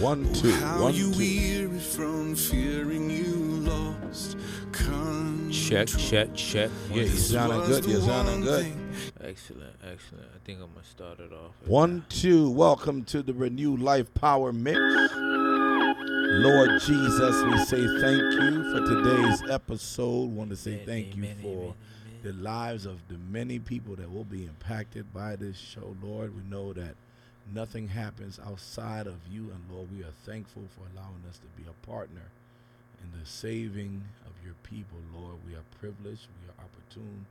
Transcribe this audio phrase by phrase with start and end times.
[0.00, 1.18] One, two, How one, you two.
[1.18, 3.34] weary from fearing you
[3.68, 4.36] lost
[5.52, 6.70] Check, check, check.
[6.90, 7.84] Yeah, you sounding good.
[7.84, 8.72] You sounding good.
[9.20, 10.26] Excellent, excellent.
[10.34, 11.52] I think I'm gonna start it off.
[11.60, 12.50] with One, two.
[12.50, 14.78] Welcome to the Renew Life Power Mix.
[14.78, 20.30] Lord Jesus, we say thank you for today's episode.
[20.30, 21.74] Want to say Amen, thank you amen, for amen,
[22.22, 26.34] the lives of the many people that will be impacted by this show, Lord.
[26.34, 26.94] We know that
[27.52, 31.68] nothing happens outside of you, and Lord, we are thankful for allowing us to be
[31.68, 32.30] a partner
[33.02, 35.36] in the saving of your people, Lord.
[35.46, 37.26] We are privileged, we are opportune,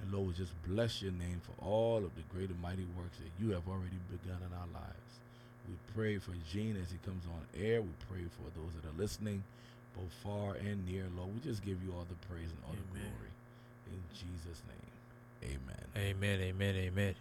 [0.00, 3.18] and Lord, we just bless your name for all of the great and mighty works
[3.18, 5.12] that you have already begun in our lives.
[5.68, 7.82] We pray for Gene as he comes on air.
[7.82, 9.42] We pray for those that are listening,
[9.94, 11.34] both far and near, Lord.
[11.34, 13.32] We just give you all the praise and all the glory.
[13.90, 15.84] In Jesus' name, amen.
[15.96, 17.14] Amen, amen, amen.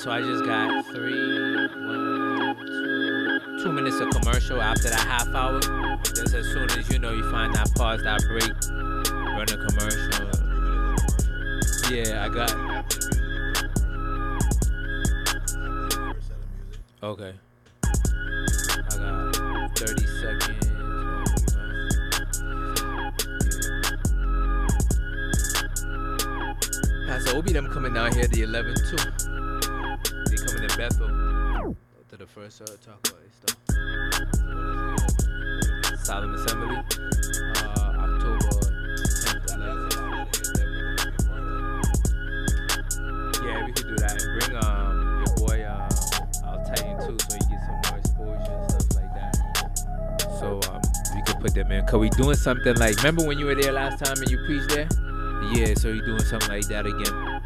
[0.00, 5.60] So I just got three, one, two, two minutes of commercial after that half hour.
[6.02, 8.50] Just as soon as you know you find that pause, that break,
[9.12, 10.24] run a commercial.
[11.92, 12.50] Yeah, I got.
[17.02, 17.34] Okay.
[17.84, 19.36] I got
[19.76, 20.66] 30 seconds.
[27.06, 29.29] Pastor Obi them coming down here the 11 too.
[30.70, 31.08] To Bethel
[32.08, 33.56] to the first uh, talk about stuff.
[36.04, 38.60] Solemn Assembly, uh, October
[39.20, 39.94] 10th, 11th.
[43.44, 44.16] Yeah, we could do that.
[44.38, 45.88] Bring um your boy um
[46.44, 49.32] I'll Titan too, so he get some more exposure and stuff like that.
[50.38, 50.80] So um
[51.14, 51.84] we could put them in.
[51.86, 54.68] Cause we doing something like remember when you were there last time and you preached
[54.68, 54.88] there?
[55.52, 57.39] Yeah, so you doing something like that again.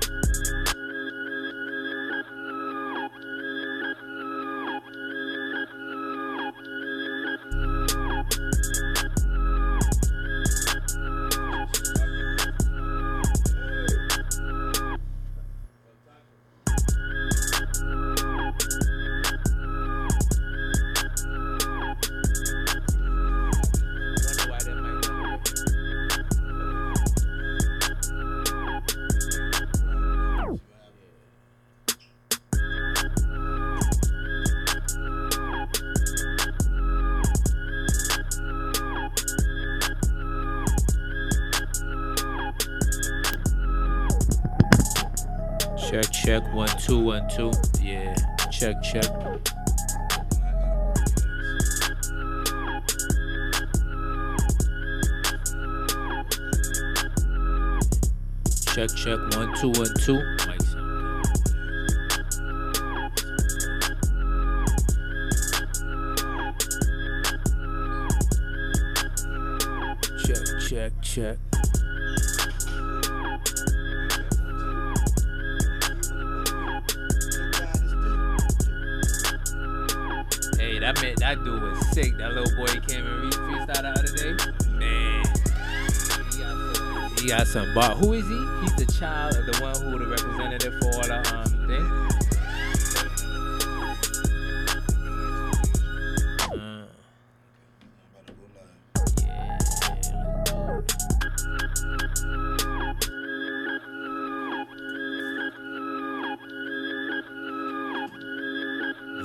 [87.75, 87.97] Bar.
[87.97, 88.47] Who is he?
[88.63, 91.85] He's the child of the one who the representative for the um thing.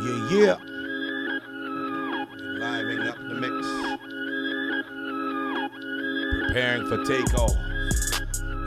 [0.02, 0.30] Yeah.
[0.32, 0.58] Yeah.
[2.58, 3.56] Living up the mix.
[6.48, 7.69] Preparing for takeoff.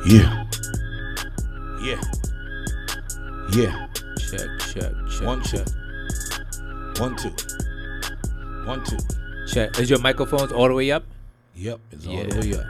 [0.06, 0.44] Yeah.
[1.80, 2.00] Yeah.
[3.52, 3.86] Yeah.
[4.18, 5.22] Check, check, check.
[5.26, 5.58] One, two.
[5.58, 5.68] check.
[6.98, 7.30] One, two.
[8.66, 8.98] One, two.
[9.48, 9.78] Check.
[9.78, 11.04] Is your microphones all the way up?
[11.54, 12.24] Yep, it's all Yeah.
[12.26, 12.66] the way up.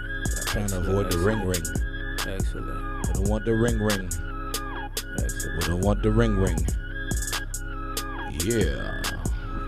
[0.46, 1.62] Trying to avoid the ring ring.
[2.26, 3.06] Excellent.
[3.06, 4.06] We don't want the ring ring.
[5.22, 5.62] Excellent.
[5.62, 6.58] We don't want the ring ring.
[8.44, 9.00] Yeah.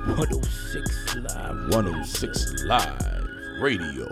[0.07, 1.69] 106 live.
[1.71, 3.27] 106 Live
[3.61, 4.05] Radio.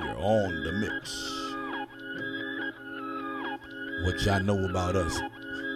[0.00, 1.19] We're on the mix.
[4.04, 5.20] What y'all know about us?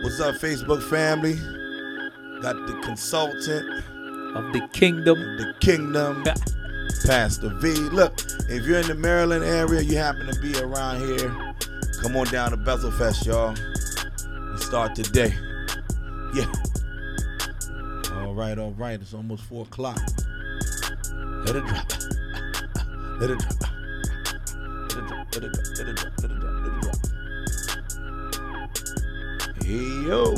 [0.02, 1.34] What's up, Facebook family?
[2.42, 3.84] Got the consultant,
[4.36, 5.18] Of the kingdom.
[5.36, 6.24] the kingdom,
[7.06, 7.72] Pastor V.
[7.90, 8.14] Look,
[8.48, 11.28] if you're in the Maryland area, you happen to be around here,
[12.02, 13.54] come on down to Bethel Fest, y'all.
[13.54, 15.34] We start today.
[16.34, 16.50] Yeah.
[18.16, 19.00] All right, all right.
[19.00, 19.98] It's almost four o'clock.
[21.44, 21.92] Let it drop.
[23.20, 23.60] Let it drop.
[24.90, 25.34] Let it drop.
[25.34, 26.43] let it drop, let it drop, let it drop,
[29.64, 30.34] Hey yo.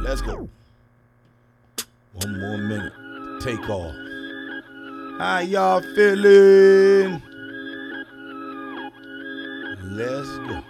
[0.00, 0.48] Let's go.
[2.14, 2.94] One more minute.
[3.42, 3.94] Take off.
[5.18, 7.20] How y'all feeling?
[9.82, 10.62] Let's go.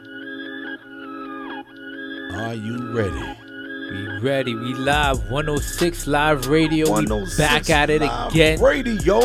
[2.37, 3.39] Are you ready?
[3.93, 4.55] We ready.
[4.57, 5.31] We live.
[5.31, 7.01] 106 Live Radio.
[7.01, 8.61] We oh back at it again.
[8.61, 9.21] Radio.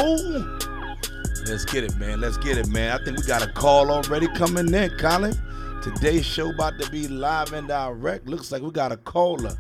[1.47, 2.21] Let's get it, man.
[2.21, 3.01] Let's get it, man.
[3.01, 5.35] I think we got a call already coming in, Colin.
[5.81, 8.27] Today's show about to be live and direct.
[8.27, 9.55] Looks like we got a caller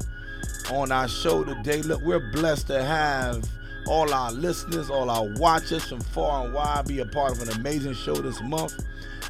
[0.69, 1.81] on our show today.
[1.81, 3.43] Look, we're blessed to have
[3.87, 7.57] all our listeners, all our watchers from far and wide be a part of an
[7.59, 8.73] amazing show this month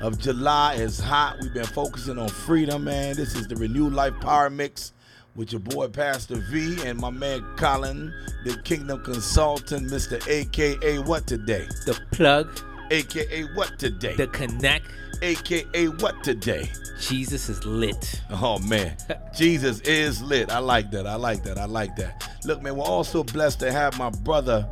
[0.02, 1.38] of July is hot.
[1.42, 3.16] We've been focusing on freedom, man.
[3.16, 4.94] This is the Renewed Life Power Mix
[5.36, 8.14] with your boy Pastor V and my man Colin,
[8.46, 10.26] the Kingdom Consultant, Mr.
[10.28, 11.68] AKA what today?
[11.86, 12.50] The plug,
[12.92, 14.16] AKA what today?
[14.16, 14.86] the connect.
[15.22, 16.70] AKA what today?
[17.00, 18.22] Jesus is lit.
[18.30, 18.96] Oh man,
[19.36, 20.52] Jesus is lit.
[20.52, 21.08] I like that.
[21.08, 21.58] I like that.
[21.58, 22.30] I like that.
[22.46, 24.68] Look, man, we're also blessed to have my brother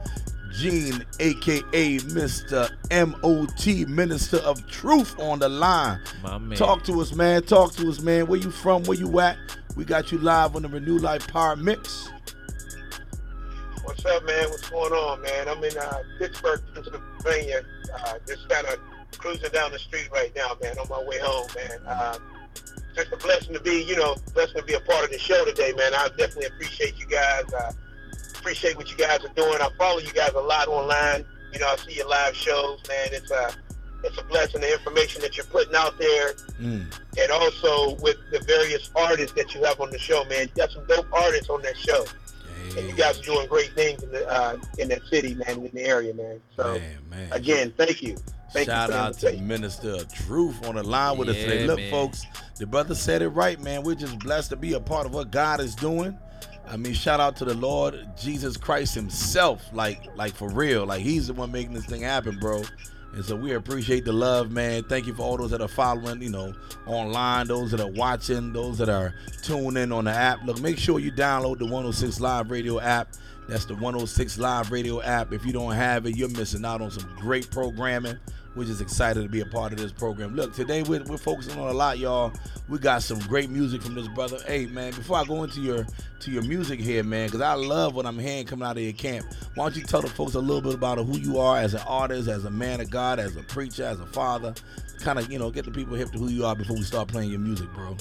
[0.58, 2.70] Gene, aka Mr.
[2.90, 6.00] MOT, Minister of Truth, on the line.
[6.24, 6.58] My man.
[6.58, 7.44] Talk to us, man.
[7.44, 8.26] Talk to us, man.
[8.28, 8.84] Where you from?
[8.84, 9.38] Where you at?
[9.76, 12.10] We got you live on the Renew Life Power Mix.
[13.84, 14.50] What's up, man?
[14.50, 15.48] What's going on, man?
[15.48, 17.62] I'm in uh, Pittsburgh, Pennsylvania.
[17.94, 18.80] Uh, just kind of
[19.18, 21.80] cruising down the street right now, man, on my way home, man.
[21.88, 22.18] Uh,
[22.96, 25.46] just a blessing to be, you know, blessing to be a part of the show
[25.46, 25.94] today, man.
[25.94, 27.44] I definitely appreciate you guys.
[27.54, 27.72] Uh,
[28.40, 29.58] appreciate what you guys are doing.
[29.62, 31.26] I follow you guys a lot online.
[31.54, 33.08] You know, I see your live shows, man.
[33.12, 33.52] It's a,
[34.04, 34.62] it's a blessing.
[34.62, 36.92] The information that you're putting out there, Mm.
[37.20, 40.48] and also with the various artists that you have on the show, man.
[40.48, 42.04] You got some dope artists on that show
[42.78, 45.72] and you guys are doing great things in the uh, in that city, man, in
[45.74, 46.42] the area, man.
[46.56, 47.34] So man, man.
[47.34, 48.18] again, thank you.
[48.52, 49.38] Thank Shout you out to.
[49.42, 51.68] Minister of Truth on the line with us today.
[51.68, 51.92] Look, man.
[51.92, 52.26] folks,
[52.58, 53.84] the brother said it right, man.
[53.84, 56.18] We're just blessed to be a part of what God is doing.
[56.70, 61.02] I mean, shout out to the Lord Jesus Christ Himself, like, like for real, like
[61.02, 62.64] He's the one making this thing happen, bro.
[63.14, 64.84] And so we appreciate the love, man.
[64.84, 66.54] Thank you for all those that are following, you know,
[66.86, 70.46] online, those that are watching, those that are tuning in on the app.
[70.46, 73.14] Look, make sure you download the 106 Live Radio app.
[73.48, 75.34] That's the 106 Live Radio app.
[75.34, 78.18] If you don't have it, you're missing out on some great programming.
[78.58, 80.36] We're just excited to be a part of this program.
[80.36, 82.34] Look, today we're, we're focusing on a lot, y'all.
[82.68, 84.40] We got some great music from this brother.
[84.48, 85.86] Hey, man, before I go into your
[86.22, 88.94] to your music here, man, because I love what I'm hearing coming out of your
[88.94, 89.28] camp.
[89.54, 91.84] Why don't you tell the folks a little bit about who you are as an
[91.88, 94.56] artist, as a man of God, as a preacher, as a father?
[95.02, 97.10] Kind of, you know, get the people hip to who you are before we start
[97.10, 97.96] playing your music, bro.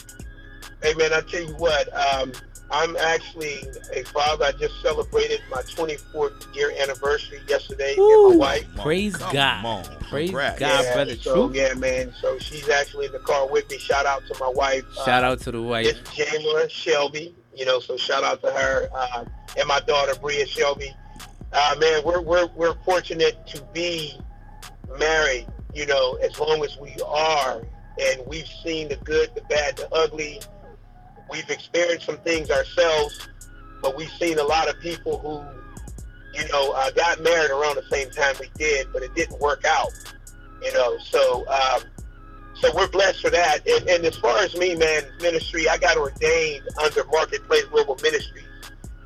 [0.82, 2.32] Hey, man, I tell you what, um,
[2.70, 3.62] I'm actually
[3.94, 4.46] a father.
[4.46, 8.66] I just celebrated my 24th year anniversary yesterday, and my wife.
[8.76, 9.64] Praise come God.
[9.64, 9.84] on.
[10.08, 10.58] Praise Congrats.
[10.58, 10.84] God.
[10.84, 11.56] yeah, brother, so Truth.
[11.56, 12.12] yeah, man.
[12.20, 13.78] So she's actually in the car with me.
[13.78, 14.84] Shout out to my wife.
[14.94, 15.86] Shout uh, out to the wife.
[15.86, 17.34] Miss Jamila Shelby.
[17.54, 19.24] You know, so shout out to her uh,
[19.56, 20.90] and my daughter Bria Shelby.
[21.52, 24.18] Uh, man, we're we're we're fortunate to be
[24.98, 25.46] married.
[25.72, 27.62] You know, as long as we are,
[28.00, 30.40] and we've seen the good, the bad, the ugly.
[31.30, 33.28] We've experienced some things ourselves,
[33.82, 37.84] but we've seen a lot of people who, you know, uh, got married around the
[37.90, 39.90] same time we did, but it didn't work out.
[40.62, 41.82] You know, so um,
[42.54, 43.66] so we're blessed for that.
[43.66, 48.44] And, and as far as me, man, ministry, I got ordained under Marketplace Global Ministries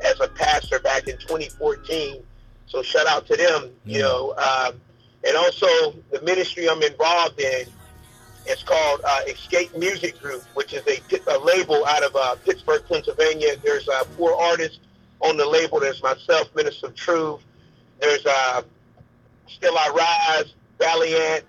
[0.05, 2.23] as a pastor back in 2014.
[2.67, 4.35] So shout out to them, you know.
[4.37, 4.81] Um,
[5.27, 5.67] and also
[6.13, 7.67] the ministry I'm involved in
[8.47, 12.83] is called uh, Escape Music Group, which is a, a label out of uh, Pittsburgh,
[12.89, 13.57] Pennsylvania.
[13.63, 14.81] There's uh, four artists
[15.21, 15.81] on the label.
[15.81, 17.41] There's myself, Minister of Truth.
[18.01, 18.63] There's uh,
[19.49, 21.45] Still I Rise, Valiant,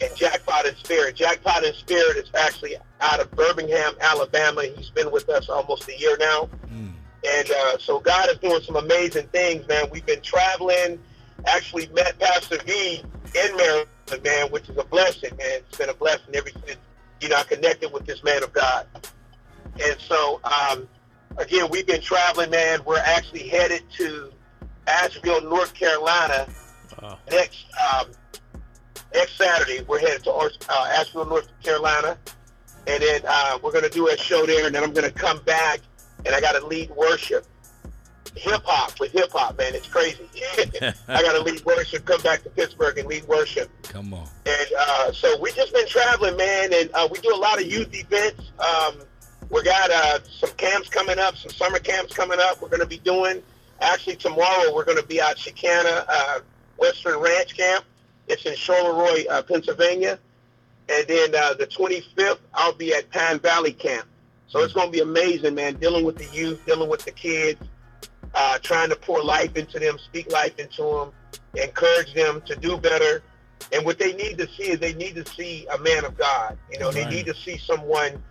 [0.00, 1.16] and Jackpot in Spirit.
[1.16, 4.62] Jackpot in Spirit is actually out of Birmingham, Alabama.
[4.76, 6.48] He's been with us almost a year now.
[6.66, 6.92] Mm.
[7.28, 9.86] And uh, so God is doing some amazing things, man.
[9.90, 10.98] We've been traveling,
[11.46, 13.02] actually met Pastor V
[13.36, 13.88] in Maryland,
[14.24, 15.60] man, which is a blessing, man.
[15.68, 16.78] It's been a blessing ever since,
[17.20, 18.86] you know, I connected with this man of God.
[19.82, 20.88] And so, um,
[21.36, 22.80] again, we've been traveling, man.
[22.84, 24.32] We're actually headed to
[24.86, 26.46] Asheville, North Carolina
[27.02, 28.10] Oh, next um,
[29.14, 29.84] next Saturday.
[29.86, 30.48] We're headed to uh,
[30.96, 32.16] Asheville, North Carolina,
[32.86, 35.16] and then uh, we're going to do a show there, and then I'm going to
[35.16, 35.80] come back,
[36.24, 37.46] and I got to lead worship,
[38.36, 39.74] hip hop with hip hop, man.
[39.74, 40.28] It's crazy.
[41.08, 44.26] I got to lead worship, come back to Pittsburgh and lead worship, Come on.
[44.44, 47.66] and uh, so we just been traveling, man, and uh, we do a lot of
[47.66, 48.50] youth events.
[48.58, 48.96] Um,
[49.50, 52.60] we got uh, some camps coming up, some summer camps coming up.
[52.60, 53.42] We're going to be doing.
[53.80, 56.40] Actually, tomorrow we're going to be at Chicana uh,
[56.78, 57.84] Western Ranch Camp.
[58.28, 60.18] It's in Charleroi, uh, Pennsylvania.
[60.88, 64.06] And then uh, the 25th, I'll be at Pine Valley Camp.
[64.48, 67.60] So it's going to be amazing, man, dealing with the youth, dealing with the kids,
[68.36, 71.12] uh, trying to pour life into them, speak life into them,
[71.54, 73.22] encourage them to do better.
[73.72, 76.56] And what they need to see is they need to see a man of God.
[76.70, 76.94] You know, Right.
[76.96, 78.22] they need to see someone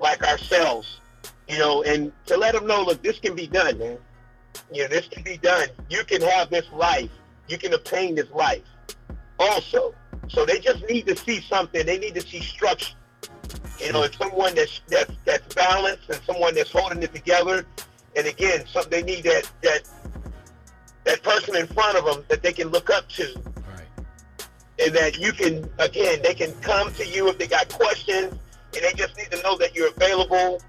[0.00, 1.00] like ourselves,
[1.48, 3.98] you know, and to let them know, look, this can be done, man.
[4.72, 5.68] You know, this can be done.
[5.88, 7.10] You can have this life.
[7.48, 8.64] You can obtain this life
[9.38, 9.94] also.
[10.28, 11.86] So they just need to see something.
[11.86, 12.94] They need to see structure.
[13.80, 17.64] You know, it's someone that's that's that's balanced and someone that's holding it together.
[18.16, 19.80] And again, they need that that
[21.04, 23.34] that person in front of them that they can look up to,
[23.68, 23.86] Right.
[24.84, 28.32] and that you can again they can come to you if they got questions,
[28.74, 30.60] and they just need to know that you're available.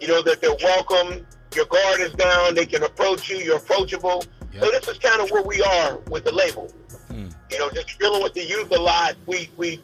[0.00, 1.26] You know that they're welcome.
[1.54, 2.54] Your guard is down.
[2.54, 3.36] They can approach you.
[3.36, 4.24] You're approachable.
[4.58, 6.68] So this is kind of where we are with the label.
[7.08, 7.28] Hmm.
[7.50, 9.16] You know, just dealing with the youth a lot.
[9.26, 9.80] We we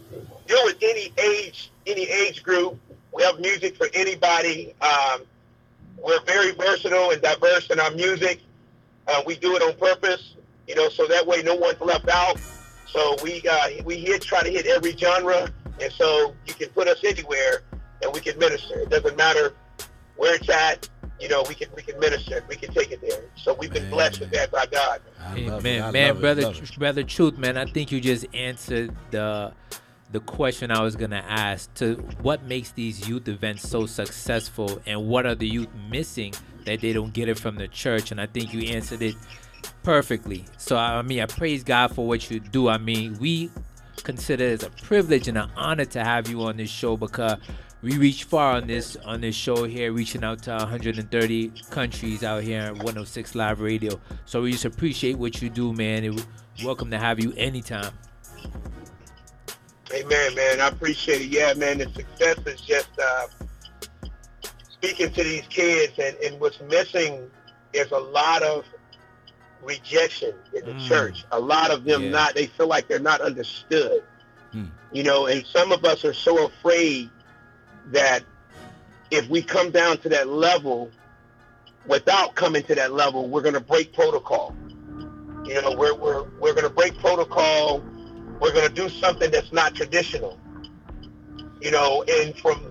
[0.46, 2.78] deal with any age, any age group.
[3.12, 4.74] We have music for anybody.
[4.80, 5.22] Um,
[6.02, 8.40] we're very versatile and diverse in our music.
[9.06, 10.34] Uh, we do it on purpose,
[10.66, 12.38] you know, so that way no one's left out.
[12.86, 16.88] So we uh, we hit try to hit every genre, and so you can put
[16.88, 17.62] us anywhere,
[18.02, 18.80] and we can minister.
[18.80, 19.54] It doesn't matter
[20.16, 20.88] where it's at.
[21.20, 22.44] You know, we can we can minister.
[22.48, 23.24] We can take it there.
[23.36, 25.00] So we've been blessed with that by God.
[25.20, 25.60] I love.
[25.60, 26.78] Amen, man, love it, brother, it.
[26.78, 27.56] brother, truth, man.
[27.56, 29.52] I think you just answered the
[30.12, 31.72] the question I was gonna ask.
[31.74, 36.80] To what makes these youth events so successful, and what are the youth missing that
[36.80, 38.10] they don't get it from the church?
[38.10, 39.14] And I think you answered it
[39.82, 40.44] perfectly.
[40.56, 42.68] So I mean, I praise God for what you do.
[42.68, 43.50] I mean, we
[44.02, 47.36] consider it as a privilege and an honor to have you on this show because
[47.82, 52.42] we reach far on this on this show here, reaching out to 130 countries out
[52.42, 54.00] here at 106 Live Radio.
[54.26, 56.16] So we just appreciate what you do, man.
[56.62, 57.92] Welcome to have you anytime.
[59.92, 60.60] Amen, man.
[60.60, 61.28] I appreciate it.
[61.28, 61.78] Yeah, man.
[61.78, 63.26] The success is just uh,
[64.68, 67.28] speaking to these kids, and, and what's missing
[67.72, 68.64] is a lot of
[69.62, 70.88] rejection in the Mm.
[70.88, 71.24] church.
[71.32, 72.10] A lot of them Yeah.
[72.10, 72.34] not.
[72.34, 74.02] They feel like they're not understood.
[74.52, 74.66] Hmm.
[74.92, 77.10] You know, and some of us are so afraid
[77.92, 78.22] that
[79.10, 80.90] if we come down to that level,
[81.86, 84.54] without coming to that level, we're going to break protocol.
[85.44, 87.82] You know, we're we're we're going to break protocol
[88.40, 90.38] we're going to do something that's not traditional.
[91.60, 92.70] You know, and from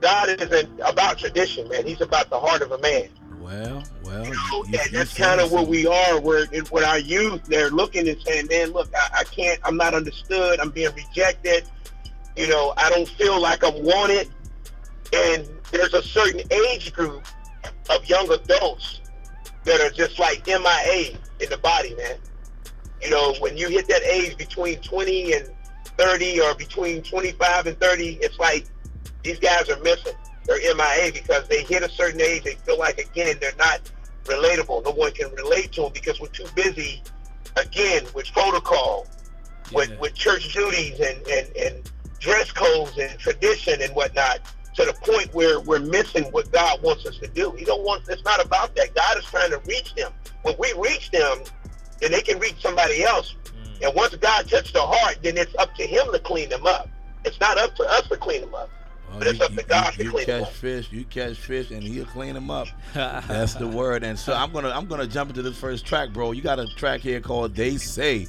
[0.00, 1.86] God isn't about tradition, man.
[1.86, 3.08] He's about the heart of a man.
[3.40, 6.20] Well, well, You know, you, and you that's kind of where we are.
[6.20, 9.60] Where with our youth, they're looking and saying, "Man, look, I, I can't.
[9.64, 10.60] I'm not understood.
[10.60, 11.64] I'm being rejected.
[12.36, 14.28] You know, I don't feel like I'm wanted."
[15.12, 17.24] And there's a certain age group
[17.88, 19.00] of young adults
[19.64, 22.16] that are just like MIA in the body, man.
[23.02, 25.50] You know, when you hit that age between 20 and
[25.98, 28.66] 30 or between 25 and 30, it's like
[29.22, 30.14] these guys are missing.
[30.44, 33.80] They're MIA because they hit a certain age, they feel like, again, they're not
[34.24, 34.84] relatable.
[34.84, 37.02] No one can relate to them because we're too busy,
[37.56, 39.06] again, with protocol,
[39.72, 44.40] with, with church duties and, and, and dress codes and tradition and whatnot
[44.74, 47.50] to the point where we're missing what God wants us to do.
[47.52, 48.94] He don't want, it's not about that.
[48.94, 50.12] God is trying to reach them.
[50.42, 51.38] When we reach them,
[52.00, 53.34] then they can reach somebody else.
[53.80, 53.86] Mm.
[53.86, 56.88] And once God touched the heart, then it's up to him to clean them up.
[57.24, 58.70] It's not up to us to clean them up.
[59.10, 60.52] Well, but it's you, up to you- God to you clean catch up.
[60.52, 62.68] fish, you catch fish, and he'll clean them up.
[62.94, 64.02] That's the word.
[64.02, 66.32] And so I'm gonna I'm gonna jump into this first track, bro.
[66.32, 68.28] You got a track here called "They Say."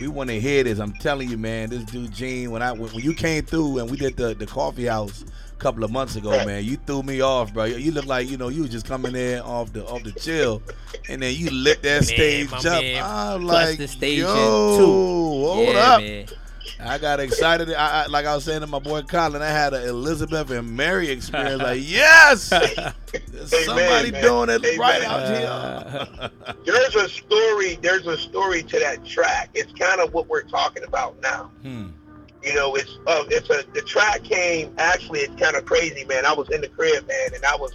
[0.00, 0.78] We want to hear this.
[0.78, 1.70] I'm telling you, man.
[1.70, 4.86] This dude Gene, when I when, you came through and we did the the coffee
[4.86, 5.24] house
[5.58, 7.64] couple of months ago, man, you threw me off, bro.
[7.64, 10.62] You look like you know you was just coming in off the off the chill,
[11.08, 12.64] and then you lit that Man, stage my up.
[12.64, 14.84] man I'm like, the stage yo, too.
[14.84, 16.00] hold yeah, up.
[16.00, 16.26] man.
[16.80, 17.72] I got excited.
[17.74, 20.76] I, I, like I was saying to my boy Colin, I had an Elizabeth and
[20.76, 21.60] Mary experience.
[21.60, 24.22] Like, yes, There's somebody man.
[24.22, 24.78] doing it Amen.
[24.78, 26.30] right out here.
[26.64, 27.78] There's a story.
[27.82, 29.50] There's a story to that track.
[29.54, 31.50] It's kind of what we're talking about now.
[31.62, 31.86] Hmm.
[32.42, 34.74] You know, it's uh, it's a the track came.
[34.78, 36.24] Actually, it's kind of crazy, man.
[36.24, 37.72] I was in the crib, man, and I was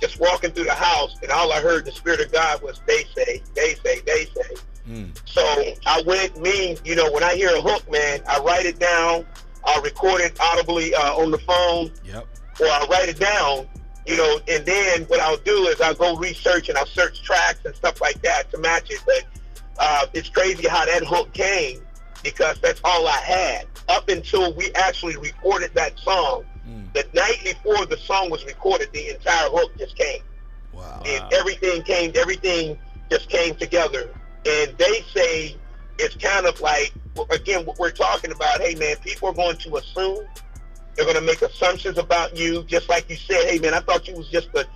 [0.00, 3.04] just walking through the house, and all I heard the spirit of God was, "They
[3.16, 4.54] say, they say, they say."
[4.86, 5.04] Hmm.
[5.24, 5.42] So
[5.86, 9.26] I went, me, you know, when I hear a hook, man, I write it down.
[9.64, 12.24] I record it audibly uh, on the phone, Yep.
[12.60, 13.66] or I write it down,
[14.06, 17.64] you know, and then what I'll do is I'll go research and I'll search tracks
[17.64, 19.00] and stuff like that to match it.
[19.04, 19.24] But
[19.80, 21.80] uh, it's crazy how that hook came
[22.26, 26.44] because that's all I had up until we actually recorded that song.
[26.64, 26.82] Hmm.
[26.92, 30.22] The night before the song was recorded, the entire hook just came.
[30.72, 31.02] Wow.
[31.06, 32.76] And everything came, everything
[33.10, 34.10] just came together.
[34.44, 35.56] And they say
[35.98, 36.92] it's kind of like
[37.30, 40.26] again, what we're talking about, hey man, people are going to assume,
[40.96, 44.08] they're going to make assumptions about you, just like you said, hey man, I thought
[44.08, 44.66] you was just a,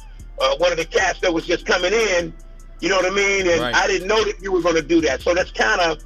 [0.40, 2.32] uh, one of the cats that was just coming in,
[2.80, 3.48] you know what I mean?
[3.48, 3.74] And Right.
[3.74, 5.20] I didn't know that you were going to do that.
[5.20, 6.02] So that's kind of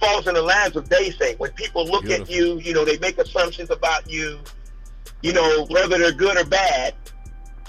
[0.00, 1.34] falls in the lines of they say.
[1.36, 4.38] When people look at you, you know, they make assumptions about you,
[5.22, 6.94] you know, whether they're good or bad,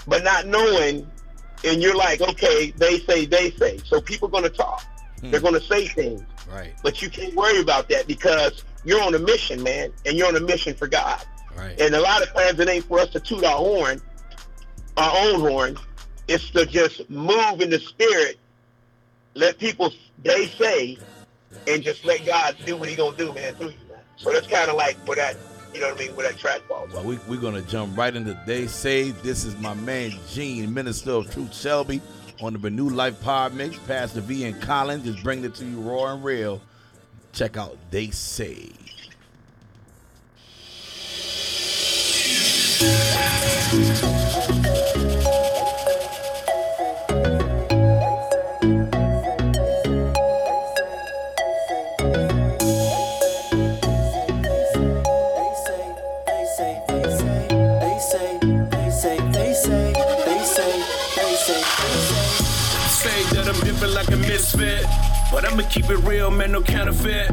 [0.06, 1.08] but not knowing,
[1.64, 3.78] and you're like, okay, they say, they say.
[3.84, 4.82] So people going to talk.
[5.20, 5.30] Hmm.
[5.30, 6.22] They're going to say things.
[6.50, 10.28] Right, But you can't worry about that because you're on a mission, man, and you're
[10.28, 11.22] on a mission for God.
[11.56, 11.78] right.
[11.78, 14.00] And a lot of times it ain't for us to toot our horn,
[14.96, 15.76] our own horn.
[16.26, 18.38] It's to just move in the spirit,
[19.34, 19.92] let people
[20.22, 20.98] they say,
[21.66, 23.98] and just let God do what He gonna do, man, through you, man.
[24.16, 25.36] So that's kind of like where that,
[25.74, 26.92] you know what I mean, where that track falls.
[26.92, 29.10] Well, we, we're to jump right into They Say.
[29.10, 32.00] This is my man, Gene, Minister of Truth Shelby,
[32.40, 33.78] on the Renew Life Pod Mix.
[33.78, 36.60] Pastor V and Colin's just bringing it to you raw and real.
[37.32, 38.70] Check out They Say.
[64.54, 67.30] But I'ma keep it real, man, no counterfeit.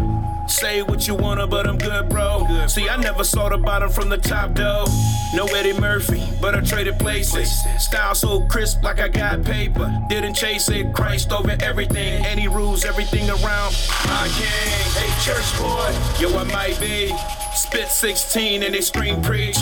[0.47, 2.45] Say what you wanna, but I'm good, bro.
[2.67, 4.85] See, I never saw the bottom from the top, though.
[5.33, 7.49] No Eddie Murphy, but I traded places.
[7.79, 9.91] Style so crisp, like I got paper.
[10.07, 12.23] Didn't chase it, Christ over everything.
[12.37, 13.75] He rules everything around.
[14.05, 17.11] My king, hey, church boy, yo, I might be.
[17.55, 19.57] Spit 16 and they scream preach.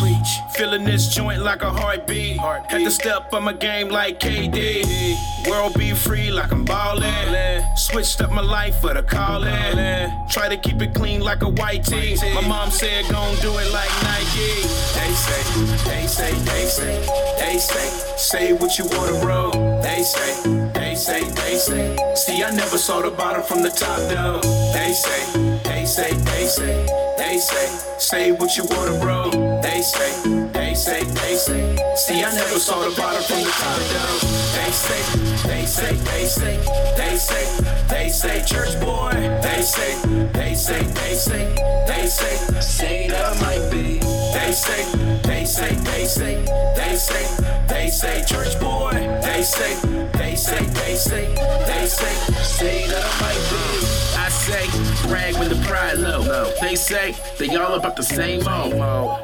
[0.55, 2.37] Feeling this joint like a heartbeat.
[2.39, 5.15] Had to step up my game like KD.
[5.47, 7.63] World be free like I'm ballin'.
[7.75, 10.11] Switched up my life for the callin'.
[10.29, 12.17] Try to keep it clean like a white tee.
[12.33, 14.63] My mom said gon' do it like Nike.
[14.97, 15.43] They say,
[15.85, 16.95] they say, they say,
[17.37, 19.51] they say, say what you wanna, bro.
[19.83, 22.15] They say, they say, they say.
[22.15, 24.39] See, I never saw the bottom from the top, though.
[24.73, 29.29] They say, they say, they say, they say, say what you wanna, bro.
[29.61, 30.11] They say,
[30.51, 31.75] they say, they say.
[31.95, 34.27] See, I never saw the bottom from the top, though.
[34.57, 35.01] They say,
[35.47, 36.57] they say, they say,
[36.97, 39.11] they say, they say, church boy.
[39.41, 39.95] They say,
[40.33, 41.55] they say, they say,
[41.87, 43.99] they say, say that might be.
[44.33, 44.83] They say,
[45.23, 46.43] they say, they say,
[46.75, 48.91] they say, they say, church boy.
[49.21, 49.75] They say,
[50.13, 51.33] they say, they say,
[51.67, 54.02] they say, say that might be.
[54.43, 54.67] Say,
[55.07, 56.21] brag when the pride low.
[56.59, 58.73] They say they all about the same mode.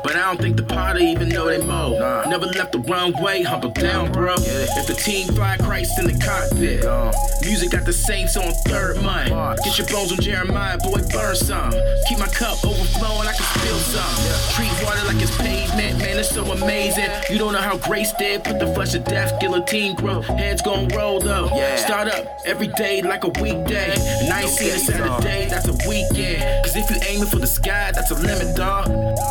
[0.02, 2.00] But I don't think the party even know they mode.
[2.30, 4.36] Never left the wrong way, humble down, bro.
[4.38, 6.86] If the team fly Christ in the cockpit.
[6.86, 9.60] Uh, music got the saints on third month.
[9.66, 11.74] Get your bones on Jeremiah, boy, burn some.
[12.08, 14.56] Keep my cup overflowing, I can spill some.
[14.56, 17.10] Treat water like it's pavement, man, it's so amazing.
[17.30, 18.46] You don't know how grace did.
[18.46, 20.28] Put the flesh to death, guillotine growth.
[20.28, 21.48] Heads gon' roll though.
[21.76, 23.94] Start up every day like a weekday.
[24.24, 26.66] And I ain't seen a Saturday, that's a weekend.
[26.66, 28.88] Cause if you aiming for the sky, that's a limit, dawg.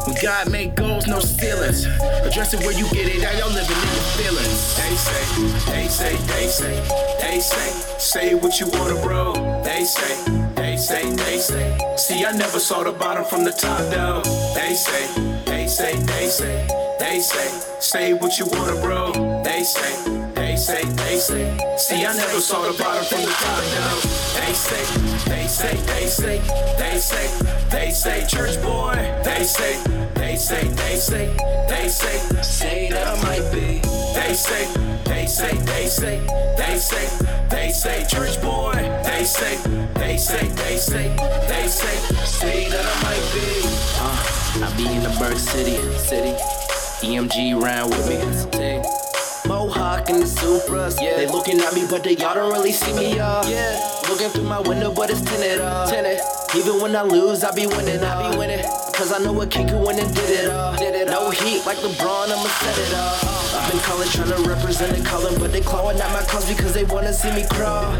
[0.06, 1.86] When God made goals, no ceilings.
[1.86, 4.76] Address it where you get it, now y'all living in your feelings.
[4.76, 6.74] They say, they say, they say,
[7.20, 9.62] they say, say what you wanna, bro.
[9.64, 11.78] They say, they say, they say.
[11.96, 14.22] See, I never saw the bottom from the top, though.
[14.54, 16.66] They say, say, they say,
[16.98, 17.48] they say,
[17.80, 19.12] say what you wanna, bro.
[19.44, 21.76] They say, they say, they say.
[21.76, 24.00] See, I never saw the bottom from the top, though.
[24.40, 24.84] They say,
[25.28, 26.38] they say, they say,
[26.78, 28.94] they say, they say, church boy.
[29.24, 29.76] They say,
[30.14, 31.36] they say, they say,
[31.68, 33.80] they say, say that I might be.
[34.14, 34.66] They say,
[35.04, 36.18] they say, they say,
[36.56, 38.72] they say, they say, church boy.
[39.04, 39.56] They say,
[39.94, 41.08] they say, they say,
[41.46, 43.97] they say, say that I might be.
[44.56, 46.32] I be in the Burgh City, city.
[47.06, 48.82] EMG round with me.
[49.46, 51.00] Mohawk and the Supras.
[51.00, 51.16] Yeah.
[51.16, 53.48] They looking at me, but they y'all don't really see me, y'all.
[53.48, 53.78] Yeah.
[54.08, 55.88] Looking through my window, but it's tinted up.
[55.88, 56.18] Tinted.
[56.56, 58.02] Even when I lose, I be winning.
[58.02, 58.64] I be winning.
[58.98, 60.76] Cause I know a king could win and did it all.
[60.76, 63.22] Did it no heat like LeBron, I'ma set it up.
[63.54, 66.74] I've been calling, trying to represent the color, but they clawing at my cause because
[66.74, 67.92] they wanna see me crawl.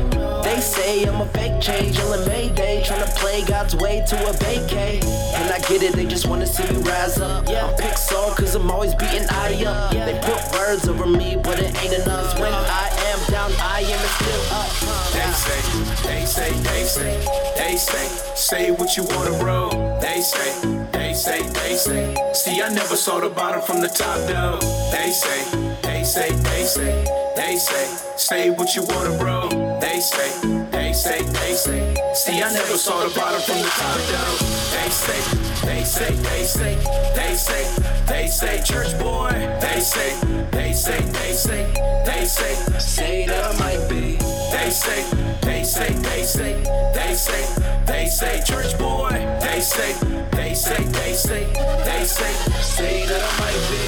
[0.43, 4.33] They say I'm a fake change, on Mayday, trying to play God's way to a
[4.43, 5.05] vacay.
[5.39, 7.47] And get it, they just wanna see me rise up.
[7.49, 9.93] I'm Pixar, cause I'm always beating I up.
[9.93, 12.39] They put words over me, but it ain't enough.
[12.41, 14.71] When I am down, I am still up.
[15.13, 15.61] They say,
[16.09, 19.99] they say, they say, they say, say what you wanna, bro.
[20.01, 22.15] They say, they say, they say.
[22.33, 24.59] See, I never saw the bottom from the top, though.
[24.91, 25.45] They say,
[25.83, 27.05] they say, they say,
[27.37, 27.85] they say,
[28.17, 29.49] say what you wanna, bro.
[29.81, 30.68] They say,
[30.99, 31.95] say, they say.
[32.13, 34.35] See, I never saw the bottom from the top, though.
[34.75, 35.21] They say,
[35.65, 36.75] they say, they say,
[37.15, 37.65] they say,
[38.07, 39.31] they say, church boy.
[39.61, 40.11] They say,
[40.51, 41.71] they say, they say,
[42.05, 44.19] they say, say that I might be.
[44.51, 45.05] They say,
[45.43, 46.55] they say, they say,
[46.95, 47.45] they say,
[47.87, 49.11] they say, church boy.
[49.41, 49.93] They say,
[50.33, 51.45] they say, they say,
[51.87, 53.85] they say, say that I might be.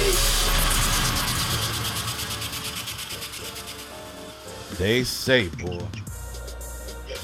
[4.77, 5.85] They say, boy.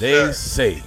[0.00, 0.32] They sir.
[0.32, 0.82] say.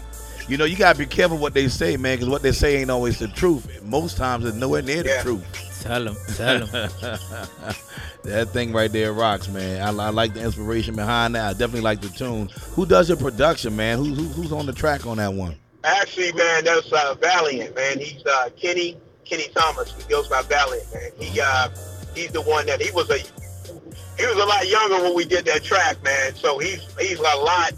[0.47, 2.89] You know, you gotta be careful what they say, man, because what they say ain't
[2.91, 3.81] always the truth.
[3.83, 5.45] Most times it's nowhere near the truth.
[5.81, 6.91] Tell them, tell them.
[8.23, 9.81] That thing right there rocks, man.
[9.81, 11.43] I, I like the inspiration behind that.
[11.43, 12.49] I definitely like the tune.
[12.73, 13.97] Who does your production, man?
[13.97, 15.55] Who, who who's on the track on that one?
[15.83, 17.97] Actually, man, that's uh, Valiant, man.
[17.99, 18.95] He's uh, Kenny
[19.25, 19.91] Kenny Thomas.
[19.95, 21.09] He goes by Valiant, man.
[21.17, 21.69] He uh,
[22.13, 25.45] he's the one that he was a he was a lot younger when we did
[25.45, 26.35] that track, man.
[26.35, 27.71] So he's he's a lot.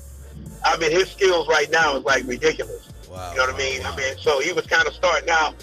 [0.64, 2.90] I mean, his skills right now is like ridiculous.
[3.10, 3.32] Wow.
[3.32, 3.86] You know what I mean?
[3.86, 5.56] I mean, so he was kind of starting out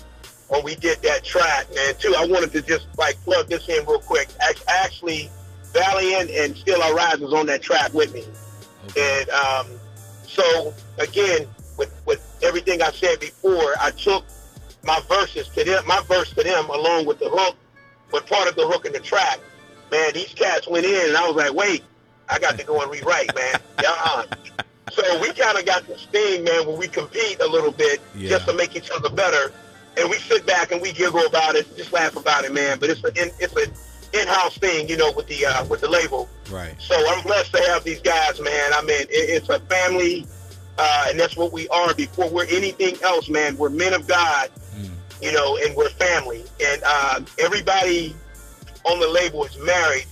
[0.48, 1.94] when we did that track, man.
[1.98, 4.28] Too, I wanted to just like plug this in real quick.
[4.68, 5.30] Actually,
[5.72, 8.24] Valiant and Still I Rise was on that track with me.
[8.90, 9.20] Okay.
[9.20, 9.66] And um,
[10.26, 11.46] so again,
[11.78, 14.24] with with everything I said before, I took
[14.84, 17.56] my verses to them, my verse to them, along with the hook,
[18.12, 19.38] with part of the hook in the track.
[19.90, 21.82] Man, these cats went in, and I was like, wait,
[22.28, 23.60] I got to go and rewrite, man.
[23.78, 24.24] Uh-uh.
[24.92, 28.30] So we kind of got this thing, man, where we compete a little bit, Yeah.
[28.30, 29.52] just to make each other better.
[29.96, 32.78] And we sit back and we giggle about it, just laugh about it, man.
[32.78, 33.72] But it's an in, it's an
[34.12, 36.28] in-house thing, you know, with the uh, with the label.
[36.50, 36.74] Right.
[36.80, 38.72] So I'm blessed to have these guys, man.
[38.74, 40.26] I mean, it, it's a family,
[40.78, 41.94] uh, and that's what we are.
[41.94, 44.90] Before we're anything else, man, we're men of God, Mm.
[45.22, 46.44] you know, and we're family.
[46.64, 48.14] And uh, everybody
[48.84, 50.06] on the label is married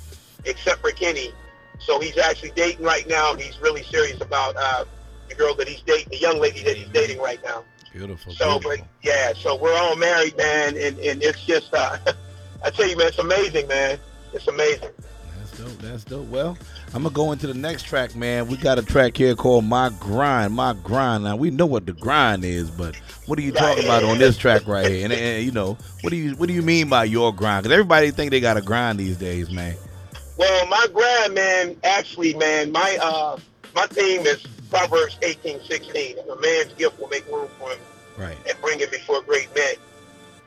[0.44, 1.32] except for Kenny.
[1.78, 3.34] So he's actually dating right now.
[3.34, 4.84] He's really serious about uh,
[5.28, 7.64] the girl that he's dating, the young lady that he's dating right now.
[7.92, 8.32] Beautiful.
[8.32, 11.98] So, but yeah, so we're all married, man, and, and it's just, uh,
[12.64, 13.98] I tell you, man, it's amazing, man.
[14.32, 14.90] It's amazing.
[15.38, 15.78] That's dope.
[15.78, 16.28] That's dope.
[16.28, 16.58] Well,
[16.94, 18.48] I'm gonna go into the next track, man.
[18.48, 21.24] We got a track here called "My Grind." My grind.
[21.24, 24.36] Now we know what the grind is, but what are you talking about on this
[24.36, 25.04] track right here?
[25.04, 27.62] And, and you know, what do you what do you mean by your grind?
[27.62, 29.76] Because everybody think they got a grind these days, man.
[30.38, 33.38] Well, my grand man, actually, man, my uh,
[33.74, 36.16] my theme is Proverbs eighteen sixteen.
[36.18, 37.78] A man's gift will make room for him
[38.16, 38.36] Right.
[38.48, 39.74] and bring him before great men.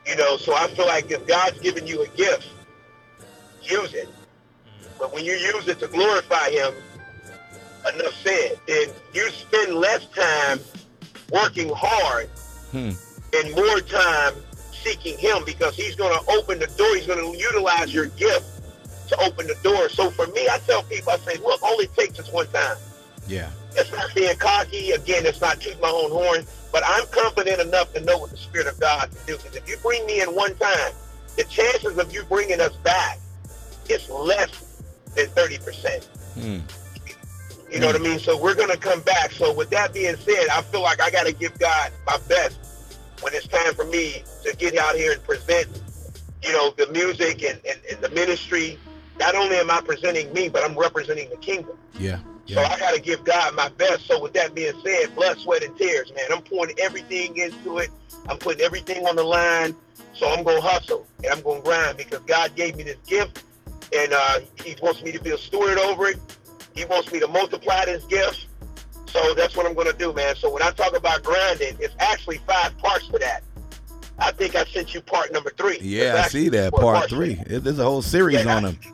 [0.06, 2.48] You know, so I feel like if God's given you a gift,
[3.62, 4.08] use it.
[4.98, 6.74] But when you use it to glorify Him,
[7.94, 8.58] enough said.
[8.66, 10.60] Then you spend less time
[11.30, 12.28] working hard
[12.72, 12.90] Hmm.
[13.34, 14.34] and more time
[14.72, 16.94] seeking Him because He's going to open the door.
[16.96, 18.44] He's going to utilize your gift
[19.08, 19.88] to open the door.
[19.88, 22.76] So for me, I tell people, I say, look, only it takes is one time.
[23.28, 23.50] Yeah.
[23.74, 24.92] It's not being cocky.
[24.92, 26.44] Again, it's not tooting my own horn.
[26.72, 29.36] But I'm confident enough to know what the Spirit of God can do.
[29.36, 30.92] Because if you bring me in one time,
[31.36, 33.18] the chances of you bringing us back
[33.88, 34.82] is less
[35.14, 36.04] than 30%.
[36.34, 36.58] Hmm.
[37.70, 38.18] You know what I mean?
[38.18, 39.32] So we're going to come back.
[39.32, 42.58] So with that being said, I feel like I got to give God my best
[43.22, 45.68] when it's time for me to get out here and present,
[46.42, 48.78] you know, the music and, and, and the ministry.
[49.22, 51.76] Not only am I presenting me, but I'm representing the kingdom.
[51.96, 52.18] Yeah.
[52.48, 54.08] So I got to give God my best.
[54.08, 56.24] So with that being said, blood, sweat, and tears, man.
[56.32, 57.90] I'm pouring everything into it.
[58.28, 59.76] I'm putting everything on the line.
[60.12, 62.96] So I'm going to hustle and I'm going to grind because God gave me this
[63.06, 63.44] gift
[63.96, 66.18] and uh, he wants me to be a steward over it.
[66.74, 68.48] He wants me to multiply this gift.
[69.06, 70.34] So that's what I'm going to do, man.
[70.34, 73.44] So when I talk about grinding, it's actually five parts to that.
[74.18, 75.78] I think I sent you part number three.
[75.80, 77.34] Yeah, I see that part parts three.
[77.46, 78.78] There's a whole series Yeah, on them.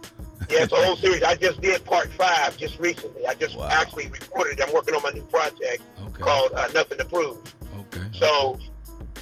[0.50, 1.22] Yeah, it's a whole series.
[1.22, 3.26] I just did part five just recently.
[3.26, 3.68] I just Wow.
[3.70, 4.60] actually recorded.
[4.60, 6.22] I'm working on my new project Okay.
[6.22, 7.36] called uh, Nothing to Prove.
[7.78, 8.06] Okay.
[8.12, 8.58] So,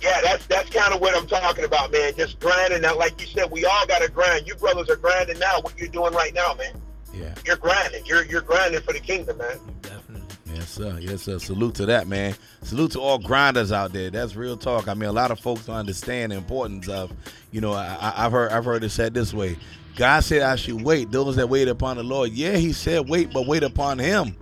[0.02, 2.12] yeah, that's that's kind of what I'm talking about, man.
[2.16, 2.82] Just grinding.
[2.82, 4.46] Now, like you said, we all got to grind.
[4.46, 5.60] You brothers are grinding now.
[5.60, 6.80] What you're doing right now, man.
[7.12, 7.34] Yeah.
[7.44, 8.04] You're grinding.
[8.06, 9.58] You're you're grinding for the kingdom, man.
[9.82, 10.22] Definitely.
[10.54, 10.96] Yes, sir.
[11.00, 11.38] Yes, sir.
[11.40, 12.34] Salute to that, man.
[12.62, 14.10] Salute to all grinders out there.
[14.10, 14.86] That's real talk.
[14.86, 17.12] I mean, a lot of folks don't understand the importance of,
[17.50, 19.56] you know, I, I- I've heard I've heard it said this way.
[19.96, 21.10] God said I should wait.
[21.10, 22.30] Those that wait upon the Lord.
[22.32, 24.36] Yeah, He said wait, but wait upon Him.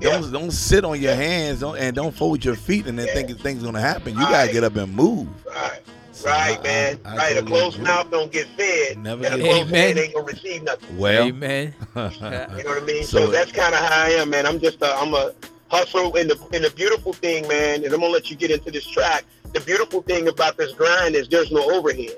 [0.00, 3.14] Don't don't sit on your hands don't, and don't fold your feet and then Yeah.
[3.14, 4.14] think things gonna happen.
[4.14, 5.28] You gotta get up and move.
[5.46, 5.80] Right.
[6.12, 6.98] So Right, I- man.
[7.04, 7.32] I- I right.
[7.32, 7.88] A totally closed agree.
[7.88, 8.98] mouth don't get fed.
[8.98, 9.74] Never and a get- closed Amen.
[9.86, 10.98] hand ain't gonna receive nothing.
[10.98, 11.74] Well, Amen.
[11.94, 13.04] You know what I mean?
[13.04, 14.46] So- So, that's kind of how I am, man.
[14.46, 15.32] I'm just a, I'm a
[15.68, 16.10] hustler.
[16.18, 18.86] And the and the beautiful thing, man, and I'm gonna let you get into this
[18.86, 19.24] track.
[19.52, 22.16] The beautiful thing about this grind is there's no overhead.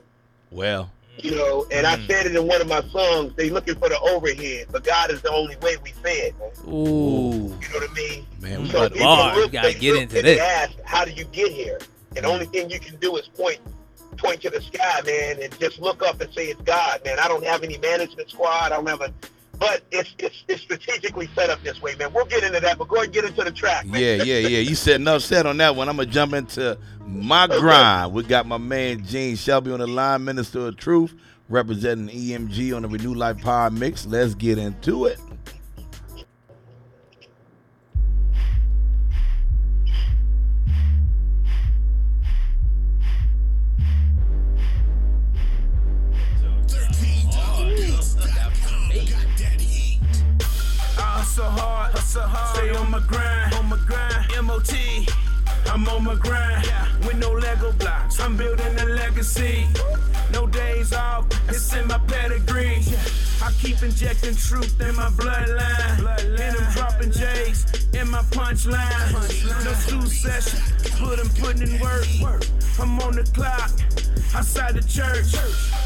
[0.50, 0.90] well,
[1.22, 2.06] You know, and I Mm.
[2.06, 3.32] said it in one of my songs.
[3.36, 6.34] They looking for the overhead, but God is the only way we fed.
[6.38, 6.50] Man.
[6.74, 7.56] Ooh.
[7.60, 8.26] You know what I mean?
[8.40, 10.40] Man, we So about people look, gotta get into this.
[10.40, 11.78] Ask, how do you get here?
[12.16, 13.58] And the only thing you can do is point
[14.16, 17.18] point to the sky, man, and just look up and say it's God, man.
[17.18, 18.66] I don't have any management squad.
[18.66, 19.12] I don't have a,
[19.58, 22.12] but it's it's, it's strategically set up this way, man.
[22.12, 24.00] We'll get into that, but go ahead and get into the track, man.
[24.00, 24.58] Yeah, yeah, yeah.
[24.58, 25.88] You said enough said on that one.
[25.88, 28.12] I'm gonna jump into my grind.
[28.12, 31.14] We got my man Gene Shelby on the line, Minister of Truth,
[31.48, 34.06] representing EMG on the Renew Life Power Mix.
[34.06, 35.18] Let's get into it.
[51.24, 54.46] Hustle hard, hustle hard, stay on my grind, on my grind.
[54.46, 54.74] MOT,
[55.72, 56.68] I'm on my grind.
[57.06, 59.66] With no Lego blocks, I'm building a legacy.
[60.32, 62.82] No days off, it's in my pedigree.
[63.42, 66.40] I keep injecting truth in my bloodline.
[66.40, 69.64] And I'm dropping J's in my punchline.
[69.64, 70.60] No school session,
[71.00, 72.44] but I'm putting in work.
[72.78, 73.72] I'm on the clock,
[74.34, 75.32] outside the church.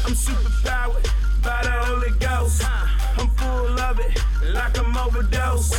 [0.05, 1.09] I'm super powered
[1.41, 2.63] by the Holy Ghost.
[3.17, 4.23] I'm full of it,
[4.53, 5.73] like I'm overdose.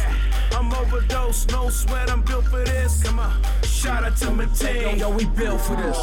[0.53, 3.03] I'm overdose, no sweat, I'm built for this.
[3.03, 4.99] Come on, shout out to my team.
[4.99, 5.99] Yo, we built for this.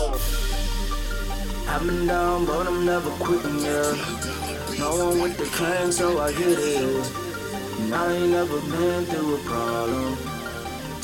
[1.68, 3.94] I've been down, but I'm never quitting, yeah.
[4.80, 7.12] No one with the claim, so I get it.
[7.80, 10.37] And I ain't never been through a problem.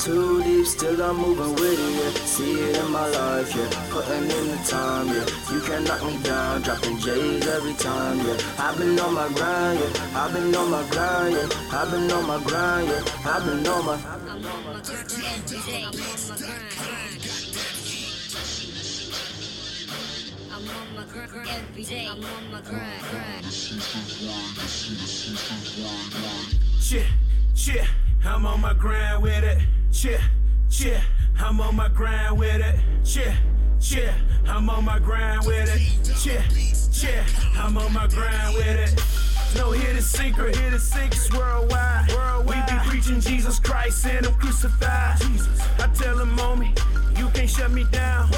[0.04, 2.26] Too deep, still I'm moving with it, yeah.
[2.26, 3.70] See it in my life, yeah.
[3.88, 5.24] Putting in the time, yeah.
[5.50, 8.36] You can knock me down, dropping J's every time, yeah.
[8.58, 10.20] I've been on my grind, yeah.
[10.20, 11.48] I've been on my grind, yeah.
[11.72, 13.02] I've been on my grind, yeah.
[13.24, 13.94] I've been on my.
[13.94, 15.48] I'm on my grind.
[20.52, 22.08] I'm on my grind, every day.
[22.10, 23.44] I'm on my grind, grind.
[26.82, 27.06] Chit,
[27.54, 27.86] chit,
[28.22, 29.62] I'm on my grind with it.
[29.94, 30.20] Chit,
[30.68, 31.00] chit,
[31.38, 32.74] I'm on my grind with it.
[33.04, 33.32] Chit,
[33.80, 34.12] chit,
[34.44, 36.14] I'm on my grind with it.
[36.18, 36.42] Chit,
[36.92, 37.22] chit,
[37.56, 39.56] I'm on my grind with it.
[39.56, 42.10] No hidden secret, hidden secrets worldwide.
[42.10, 42.68] worldwide.
[42.68, 45.22] We be preaching Jesus Christ and I'm crucified.
[45.78, 46.76] I tell them, homie,
[47.16, 48.28] you can't shut me down.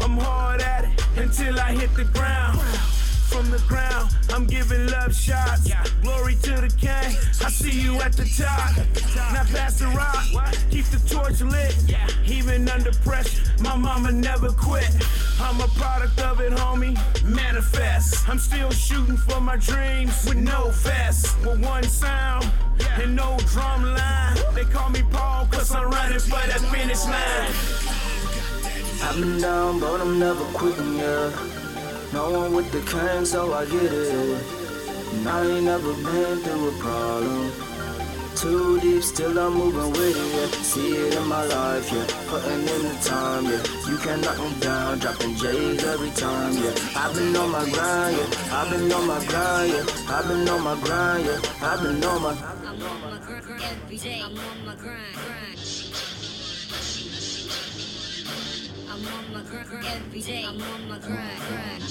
[0.00, 2.58] I'm hard at it until I hit the ground
[3.28, 4.16] from the ground.
[4.30, 5.70] I'm giving love shots.
[6.00, 7.14] Glory to the king.
[7.44, 8.74] I see you at the top.
[9.16, 9.53] Rock.
[10.90, 11.76] Keep the torch lit.
[11.86, 12.08] yeah.
[12.26, 14.90] Even under pressure, my mama never quit.
[15.40, 16.94] I'm a product of it, homie.
[17.24, 18.28] Manifest.
[18.28, 21.36] I'm still shooting for my dreams with no vest.
[21.44, 22.50] With one sound
[23.00, 24.36] and no drum line.
[24.54, 27.50] They call me Paul cause I'm running for that finish line.
[29.02, 31.30] I've been down, but I'm never quitting, yeah.
[32.12, 34.42] No one with the can, so I get it.
[35.12, 37.73] And I ain't never been through a problem.
[38.36, 40.62] Too deep, still I'm moving with it, yeah.
[40.62, 42.04] See it in my life, yeah.
[42.26, 43.62] Putting in the time, yeah.
[43.88, 46.74] You can knock me down, dropping J's every time, yeah.
[46.96, 48.26] I've been on my grind, yeah.
[48.52, 49.84] I've been on my grind, yeah.
[50.08, 51.40] I've been on my grind, yeah.
[51.62, 52.30] I've been on my.
[52.32, 54.20] I'm on my grind grind every day.
[54.20, 55.58] I'm on my grind, grind.
[58.90, 60.44] I'm on my grind grind every day.
[60.44, 61.82] I'm on my grind, grind.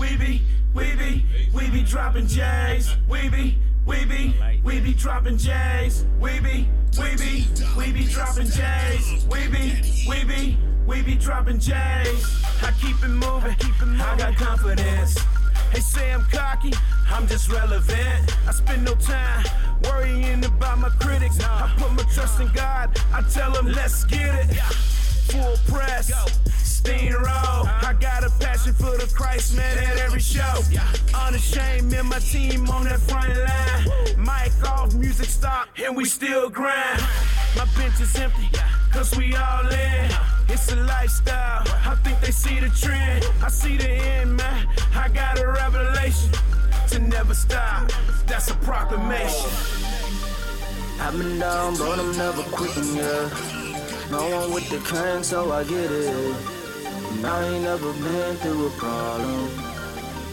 [0.00, 0.42] We be,
[0.74, 2.96] we be, we be dropping J's.
[3.08, 6.04] We be, we be, we be dropping J's.
[6.20, 9.24] We be, we be, we be dropping J's.
[9.26, 12.42] We be, we be, we be dropping J's.
[12.62, 13.56] I keep it moving.
[14.00, 15.16] I got confidence.
[15.72, 16.72] They say I'm cocky,
[17.08, 18.36] I'm just relevant.
[18.46, 19.44] I spend no time
[19.84, 21.40] worrying about my critics.
[21.42, 22.96] I put my trust in God.
[23.12, 24.56] I tell them, let's get it.
[25.30, 26.12] Full press,
[26.84, 27.64] steam roll.
[27.88, 30.54] I got a passion for the Christ man at every show.
[31.14, 33.84] Unashamed, me and my team on that front line.
[34.18, 37.00] Mic off, music stop, and we still grind.
[37.56, 38.48] My bench is empty,
[38.92, 40.10] cause we all in.
[40.48, 43.24] It's a lifestyle, I think they see the trend.
[43.42, 44.68] I see the end, man.
[44.94, 46.30] I got a revelation
[46.88, 47.90] to never stop.
[48.26, 49.50] That's a proclamation.
[51.00, 53.28] I've been down, but I'm never quitting, yeah.
[54.10, 56.63] No one with the can, so I get it.
[57.22, 59.50] I ain't never been through a problem.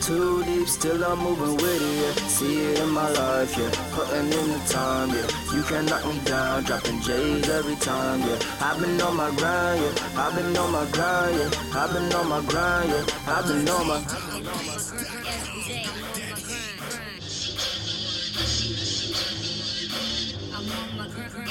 [0.02, 2.28] Too deep, still I'm moving with it, yeah.
[2.28, 3.70] See it in my life, yeah.
[3.92, 5.28] Putting in the time, yeah.
[5.56, 8.40] You can knock me down, dropping J's every time, yeah.
[8.62, 10.22] I've been on my grind, yeah.
[10.24, 11.52] I've been on my grind, yeah.
[11.76, 13.06] I've been on my grind, yeah.
[13.28, 15.51] I've been on my.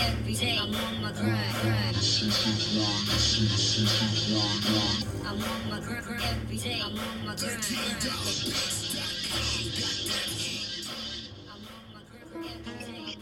[0.01, 0.59] Every day.
[0.61, 1.97] I'm on my grind, grind.
[5.27, 6.81] I'm on my grind grind every day.
[6.85, 7.81] I'm on my grind, grind.
[11.49, 13.17] I'm on my grind every day.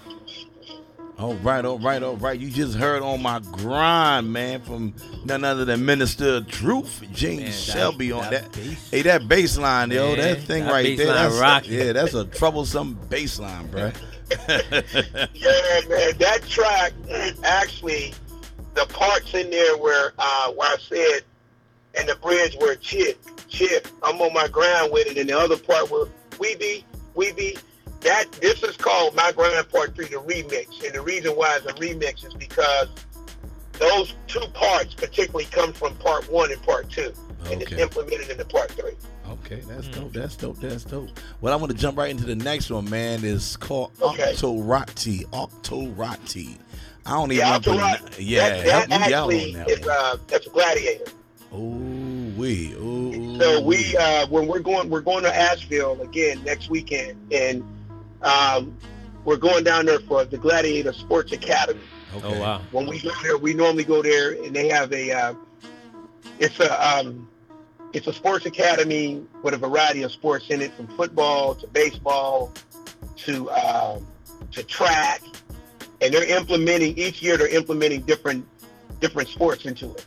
[1.18, 2.38] All right, all right, all right.
[2.38, 7.38] You just heard on my grind, man, from none other than Minister of Truth, Gene
[7.38, 8.62] Man, that- Shelby on that that.
[8.92, 11.06] Hey, that bass line, yo, Man, that thing that right there.
[11.08, 11.68] That's rock.
[11.68, 13.90] yeah, that's a troublesome bass line, bro.
[15.34, 16.92] Yeah, man, that track
[17.44, 18.14] actually
[18.74, 21.20] the parts in there where uh, where I said
[21.98, 25.56] and the bridge where chip, chip, I'm on my ground with it, and the other
[25.56, 26.06] part where
[26.38, 27.56] we be, we be.
[28.02, 31.66] That this is called my grind part three, the remix, and the reason why it's
[31.66, 32.88] a remix is because
[33.72, 37.12] those two parts particularly come from part one and part two,
[37.46, 37.82] and it's Okay.
[37.82, 38.92] implemented into part three.
[39.30, 40.12] Okay, that's dope.
[40.12, 40.56] That's dope.
[40.58, 41.10] That's dope.
[41.40, 43.24] Well, I'm gonna jump right into the next one, man.
[43.24, 44.32] It's called Okay.
[44.32, 45.24] Octorati.
[45.30, 46.56] Octorati.
[47.06, 49.54] I don't even Yeah, want to Octorati, put Yeah, that, help that me out actually
[49.54, 49.90] on that is one.
[49.90, 51.04] uh, that's a gladiator.
[51.52, 51.58] Oh
[52.36, 52.72] we.
[52.74, 53.38] Ooh.
[53.38, 57.62] So we uh, when we're going we're going to Asheville again next weekend, and
[58.22, 58.76] um,
[59.24, 61.80] we're going down there for the Gladiator Sports Academy.
[62.16, 62.26] Okay.
[62.26, 62.60] Oh wow.
[62.72, 65.34] When we go there, we normally go there, and they have a uh,
[66.38, 67.27] it's a um,
[67.92, 72.53] it's a sports academy with a variety of sports in it, from football to baseball
[73.16, 74.07] to um,
[74.53, 75.22] to track,
[76.01, 77.37] and they're implementing each year.
[77.37, 78.46] They're implementing different
[79.01, 80.07] different sports into it.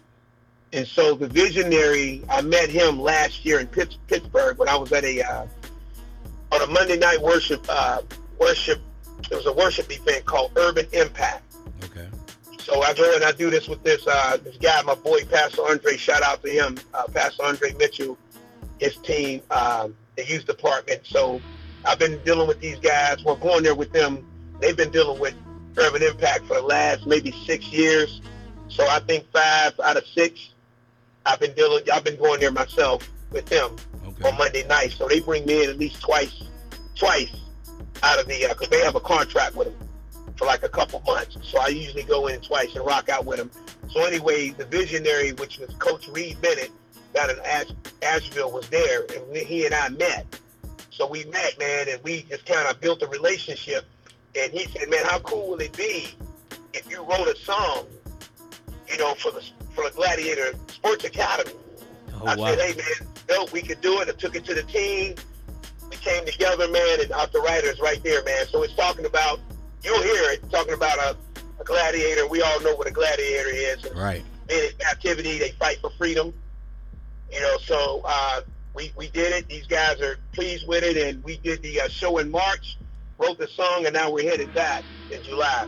[0.74, 5.04] And so the visionary, I met him last year in Pittsburgh when I was at
[5.04, 5.46] a uh,
[6.52, 8.02] on a Monday night worship uh,
[8.40, 8.80] worship.
[9.30, 11.44] It was a worship event called Urban Impact.
[11.84, 12.08] Okay.
[12.64, 15.64] So I go and I do this with this uh, this guy, my boy Pastor
[15.64, 15.98] Andre.
[15.98, 18.18] Shout out to him, uh, Pastor Andre Mitchell,
[18.80, 21.02] his team, um, the youth department.
[21.04, 21.42] So
[21.86, 23.24] I've been dealing with these guys.
[23.26, 24.26] We're going there with them.
[24.60, 25.34] They've been dealing with
[25.76, 28.22] Urban Impact for the last maybe six years.
[28.68, 30.52] So I think five out of six,
[31.26, 31.84] I've been dealing.
[31.92, 34.30] I've been going there myself with them Okay.
[34.30, 34.92] on Monday night.
[34.92, 36.44] So they bring me in at least twice,
[36.96, 37.32] twice
[38.04, 39.88] out of the because they have a contract with them
[40.42, 41.38] for like a couple months.
[41.44, 43.52] So I usually go in twice and rock out with him.
[43.92, 46.72] So anyway, the visionary, which was Coach Reed Bennett,
[47.14, 47.68] down in Ash,
[48.02, 50.26] Asheville, was there, and he and I met.
[50.90, 53.86] So we met, man, and we just kind of built a relationship.
[54.36, 56.08] And he said, man, how cool would it be
[56.74, 57.86] if you wrote a song,
[58.90, 59.44] you know, for the
[59.76, 61.52] for the Gladiator Sports Academy?
[62.16, 62.48] Oh I wow.
[62.48, 64.10] said, hey man, no, we could do it.
[64.10, 65.14] I took it to the team.
[65.88, 68.48] We came together, man, and out the writers right there, man.
[68.48, 69.40] So it's talking about,
[69.84, 71.16] you'll hear it, talking about a,
[71.60, 72.28] a gladiator.
[72.28, 73.86] We all know what a gladiator is.
[73.96, 74.24] Right.
[74.50, 76.34] In captivity, they fight for freedom.
[77.32, 78.42] You know, so uh,
[78.74, 79.48] we, we did it.
[79.48, 82.78] These guys are pleased with it, and we did the uh, show in March,
[83.18, 85.68] wrote the song, and now we're headed back in July.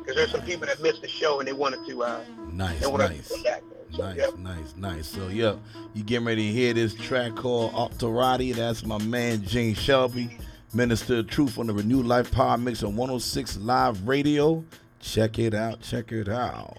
[0.00, 2.80] Because there's some people that missed the show, and they wanted to, uh, Nice.
[2.80, 3.28] Nice.
[3.28, 3.62] to come back.
[3.90, 4.26] So, Nice, yeah.
[4.38, 5.06] nice, nice.
[5.06, 5.54] So yeah,
[5.94, 8.54] you getting ready to hear this track called Octorati.
[8.54, 10.36] That's my man Gene Shelby,
[10.74, 14.64] Minister of Truth on the Renewed Life Power Mix on 106 Live Radio.
[15.00, 16.76] Check it out, check it out.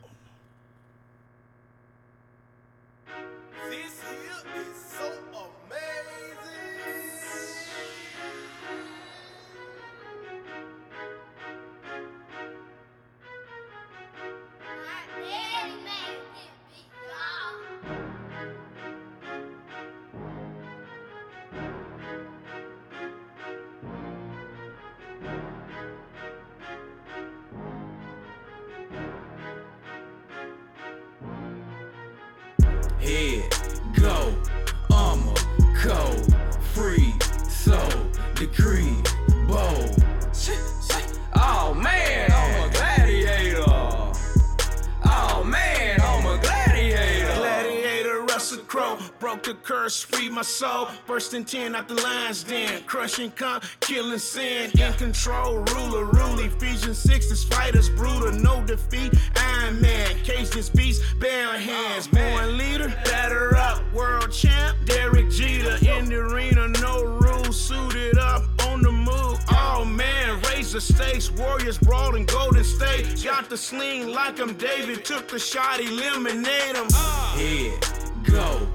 [49.20, 50.88] Broke the curse, freed my soul.
[51.06, 56.40] Bursting ten out the lines, den, crushing con, killing sin, in control, ruler, rule.
[56.40, 59.13] Ephesians 6 this fight is brutal, no defeat.
[59.36, 64.78] Iron Man, cage this beast, bare hands, oh, born leader, batter up, world champ.
[64.86, 69.40] Derek Jeter in the arena, no rules, suited up on the move.
[69.52, 73.22] Oh man, raise the stakes, Warriors brawl in Golden State.
[73.24, 76.90] Got the sling like I'm David, took the shot, eliminate him.
[76.90, 78.67] Head, go,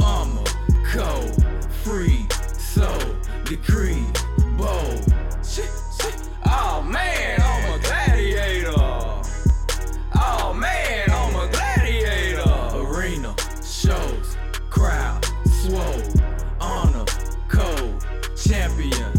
[0.00, 0.44] I'ma
[1.82, 2.26] free,
[2.58, 2.98] so,
[3.44, 4.04] decree,
[4.56, 5.00] bow.
[6.46, 8.72] Oh man, I'm a gladiator.
[10.14, 12.42] Oh man, I'm a gladiator.
[12.76, 14.36] Arena, shows,
[14.70, 16.02] crowd, swole,
[16.60, 17.04] honor,
[17.48, 18.04] code,
[18.36, 19.12] champion,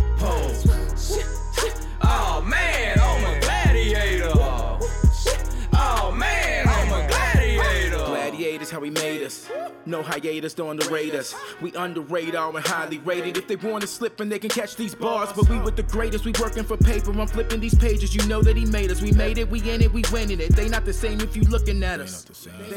[9.85, 11.35] No hiatus, don't underrate us.
[11.61, 13.37] We under radar and highly rated.
[13.37, 16.25] If they wanna slip and they can catch these bars, but we with the greatest.
[16.25, 17.11] We working for paper.
[17.11, 18.13] I'm flipping these pages.
[18.13, 19.01] You know that he made us.
[19.01, 19.49] We made it.
[19.49, 19.91] We in it.
[19.91, 20.55] We winning it.
[20.55, 22.23] They not the same if you looking at us.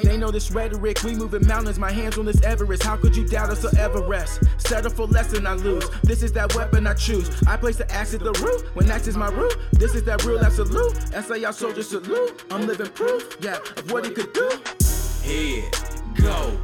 [0.03, 1.03] They know this rhetoric.
[1.03, 1.79] We moving mountains.
[1.79, 2.83] My hands on this Everest.
[2.83, 4.43] How could you doubt us or ever rest?
[4.59, 5.89] Settle for less than I lose.
[6.03, 7.31] This is that weapon I choose.
[7.47, 8.75] I place the axe at the root.
[8.75, 10.97] When axe is my root, this is that real absolute.
[11.13, 12.45] SAI soldier salute.
[12.51, 14.49] I'm living proof, yeah, of what he could do.
[15.23, 16.59] Head, go,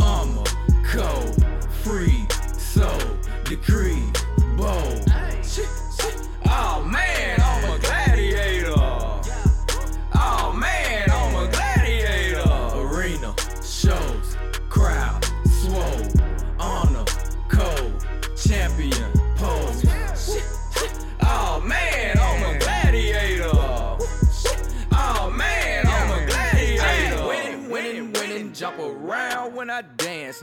[0.00, 0.44] armor,
[0.84, 1.44] code,
[1.82, 3.00] free, soul,
[3.44, 4.02] decree,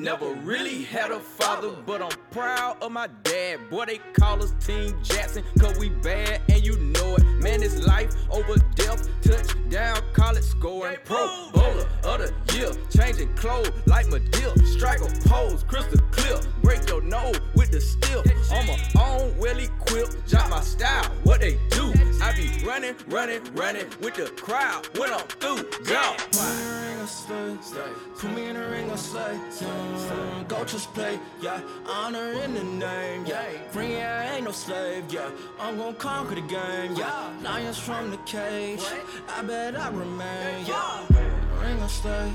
[0.08, 3.70] Never really had a father, but I'm proud of my dad.
[3.70, 7.26] Boy, they call us Team Jackson, cause we bad and you know it.
[7.44, 9.10] Man, it's life over death.
[9.22, 10.96] Touchdown, college scoring.
[11.04, 12.72] Pro bowler of the year.
[12.90, 14.58] Changing clothes like Madea.
[14.68, 16.40] Strike a pose, crystal clear.
[16.64, 18.24] Break your nose with the steel.
[18.54, 20.26] On my own, well equipped.
[20.26, 21.92] Jot my style, what they do.
[22.28, 25.64] I be running, running, running with the crowd when I'm through.
[25.86, 26.18] Jump.
[28.20, 29.40] Put me in a ring of slay.
[29.62, 30.44] Yeah.
[30.50, 31.62] Go just play, yeah.
[31.88, 33.46] Honor in the name, yeah.
[33.72, 35.30] Free, yeah, ain't no slave, yeah.
[35.58, 37.32] I'm gonna conquer the game, yeah.
[37.44, 38.84] Lions from the cage,
[39.30, 41.06] I bet I remain, yeah.
[41.62, 42.34] Ring of slay,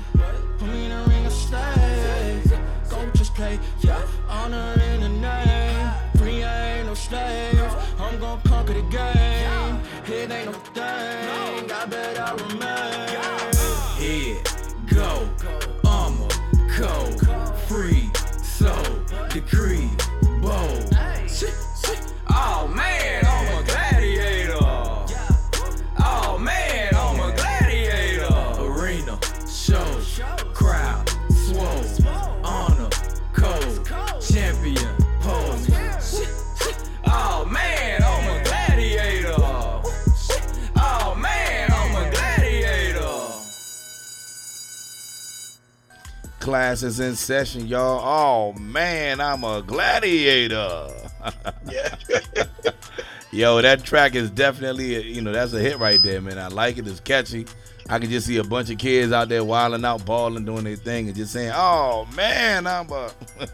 [0.57, 2.41] put me in a ring of slay.
[2.89, 4.01] Go just play, yeah.
[4.27, 5.91] Honor in the name,
[6.23, 7.59] free, I ain't no slave.
[7.99, 11.71] I'm gonna conquer the game, it ain't no thing.
[11.71, 13.23] I bet I remain.
[13.99, 14.37] Head,
[14.87, 15.29] go,
[15.85, 16.27] armor,
[16.77, 18.09] code, free,
[18.41, 18.83] soul,
[19.29, 19.89] decree,
[20.41, 20.89] bold.
[22.29, 23.42] Oh man, oh.
[46.43, 48.01] Class is in session, y'all.
[48.03, 50.89] Oh man, I'm a gladiator.
[51.71, 51.95] Yeah.
[53.31, 56.37] Yo, that track is definitely, a, you know, that's a hit right there, man.
[56.37, 56.85] I like it.
[56.85, 57.45] It's catchy.
[57.89, 60.75] I can just see a bunch of kids out there wilding out, balling, doing their
[60.75, 63.09] thing, and just saying, "Oh man, I'm a."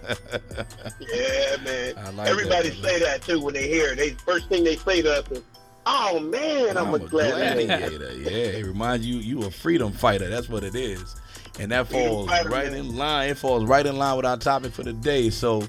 [0.99, 1.93] Yeah, man.
[1.95, 2.91] I like Everybody that, man.
[2.91, 3.97] say that too when they hear it.
[3.97, 5.43] They first thing they say to us is,
[5.85, 8.13] "Oh man, I'm, a gladiator." gladiator.
[8.17, 10.27] Yeah, it reminds you you a freedom fighter.
[10.27, 11.15] That's what it is,
[11.59, 13.29] and that falls right in line.
[13.29, 15.29] It falls right in line with our topic for the day.
[15.29, 15.59] So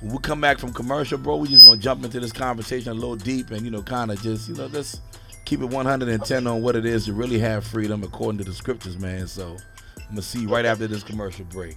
[0.00, 2.94] when we come back from commercial, bro, we just gonna jump into this conversation a
[2.94, 5.00] little deep and you know, kind of just you know, just
[5.44, 8.96] keep it 110 on what it is to really have freedom according to the scriptures,
[8.98, 9.26] man.
[9.26, 9.56] So
[9.96, 11.76] I'm gonna see you right after this commercial break.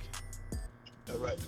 [1.11, 1.39] All right.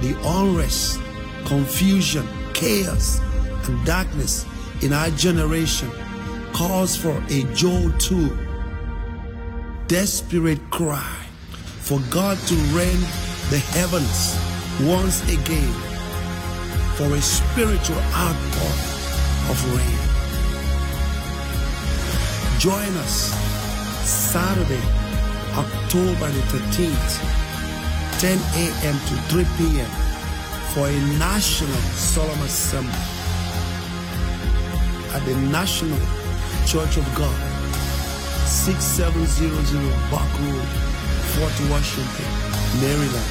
[0.00, 1.00] the unrest,
[1.46, 3.20] confusion, chaos,
[3.66, 4.44] and darkness
[4.82, 5.90] in our generation
[6.52, 8.50] calls for a Joel 2
[9.86, 11.16] desperate cry
[11.80, 13.02] for God to rend
[13.50, 14.38] the heavens
[14.88, 15.89] once again
[17.00, 18.74] for a spiritual outpour
[19.48, 20.00] of rain.
[22.58, 23.32] Join us
[24.04, 24.84] Saturday,
[25.56, 27.12] October the 13th,
[28.20, 28.96] 10 a.m.
[29.08, 29.90] to 3 p.m.
[30.74, 32.92] for a national solemn assembly
[35.16, 35.98] at the National
[36.66, 37.40] Church of God,
[38.46, 40.68] 6700 Bock Road,
[41.32, 42.28] Fort Washington,
[42.82, 43.30] Maryland.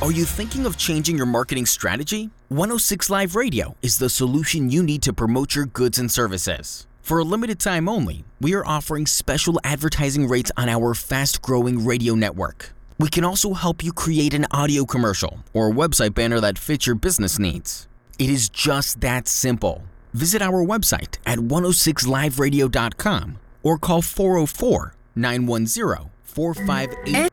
[0.00, 2.30] Are you thinking of changing your marketing strategy?
[2.48, 6.86] 106 Live Radio is the solution you need to promote your goods and services.
[7.02, 11.84] For a limited time only, we are offering special advertising rates on our fast growing
[11.84, 12.72] radio network.
[12.98, 16.96] We can also help you create an audio commercial or website banner that fits your
[16.96, 17.88] business needs.
[18.18, 19.82] It is just that simple.
[20.18, 27.30] Visit our website at 106liveradio.com or call 404 910 458.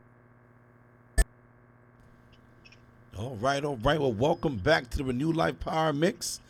[3.18, 3.98] All right, all right.
[3.98, 6.40] Well, welcome back to the Renew Life Power Mix.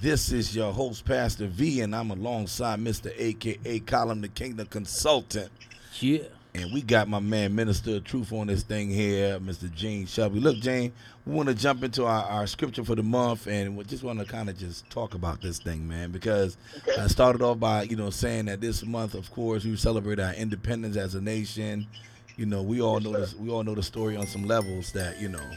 [0.00, 3.12] This is your host, Pastor V, and I'm alongside Mr.
[3.14, 5.52] AKA Colin the Kingdom Consultant.
[6.00, 6.20] Yeah.
[6.56, 9.72] And we got my man, Minister of Truth, on this thing here, Mr.
[9.74, 10.38] Gene Shelby.
[10.38, 10.92] Look, Gene,
[11.26, 14.20] we want to jump into our, our scripture for the month, and we just want
[14.20, 16.56] to kind of just talk about this thing, man, because
[16.96, 20.32] I started off by, you know, saying that this month, of course, we celebrate our
[20.34, 21.88] independence as a nation.
[22.36, 25.20] You know, we all know this, we all know the story on some levels that,
[25.20, 25.50] you know,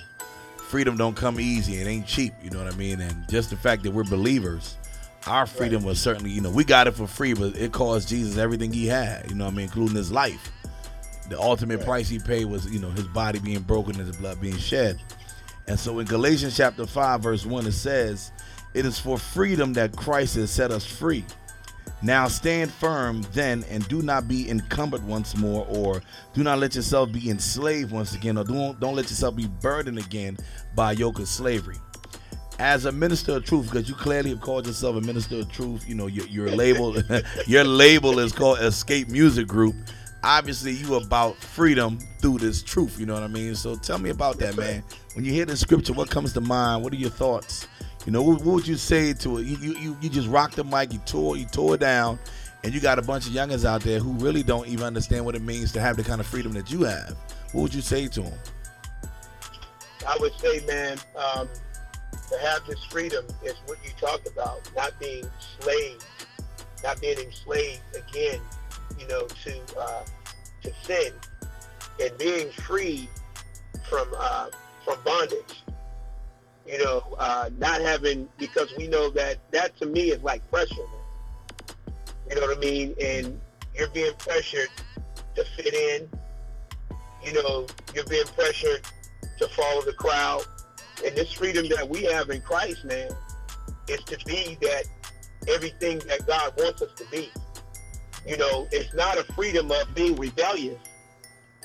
[0.58, 1.76] freedom don't come easy.
[1.76, 2.34] It ain't cheap.
[2.44, 3.02] You know what I mean?
[3.02, 4.78] And just the fact that we're believers,
[5.28, 8.38] our freedom was certainly, you know, we got it for free, but it cost Jesus
[8.38, 9.30] everything he had.
[9.30, 10.52] You know what I mean, including his life.
[11.30, 14.40] The ultimate price he paid was, you know, his body being broken and his blood
[14.40, 15.00] being shed.
[15.68, 18.32] And so in Galatians chapter 5, verse 1, it says,
[18.74, 21.26] It is for freedom that Christ has set us free.
[22.02, 26.02] Now stand firm then and do not be encumbered once more, or
[26.34, 29.98] do not let yourself be enslaved once again, or don't, don't let yourself be burdened
[29.98, 30.38] again
[30.76, 31.78] by yoke of slavery.
[32.60, 35.88] As a minister of truth, because you clearly have called yourself a minister of truth,
[35.88, 36.96] you know, your, your label
[37.48, 39.76] your label is called Escape Music Group.
[40.28, 43.56] Obviously, you about freedom through this truth, you know what I mean?
[43.56, 44.84] So tell me about that, man.
[45.14, 46.84] When you hear the scripture, what comes to mind?
[46.84, 47.66] What are your thoughts?
[48.06, 49.46] You know, what, what would you say to it?
[49.46, 52.20] You, you you just rocked the mic, you tore you tore it down,
[52.66, 55.34] and you got a bunch of youngins out there who really don't even understand what
[55.34, 57.16] it means to have the kind of freedom that you have.
[57.54, 58.40] What would you say to them?
[60.06, 61.48] I would say, man, um,
[62.12, 65.24] to have this freedom is what you talked about, not being
[65.62, 66.06] slaves,
[66.84, 68.42] not being enslaved again,
[69.00, 70.04] you know, to uh,
[70.68, 71.14] to sin,
[72.02, 73.10] and being free
[73.90, 74.48] from uh,
[74.84, 75.64] from bondage.
[76.68, 80.76] You know, uh, not having because we know that that to me is like pressure.
[82.30, 82.94] You know what I mean?
[83.02, 83.40] And
[83.74, 84.70] you're being pressured
[85.36, 86.10] to fit in.
[87.24, 88.82] You know, you're being pressured
[89.40, 90.44] to follow the crowd.
[91.06, 93.12] And this freedom that we have in Christ, man,
[93.88, 94.84] is to be that
[95.48, 97.30] everything that God wants us to be.
[98.28, 100.80] You know, it's not a freedom of being rebellious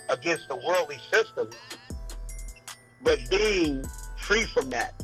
[0.08, 1.50] against the worldly system,
[3.02, 3.84] but being
[4.16, 5.02] free from that.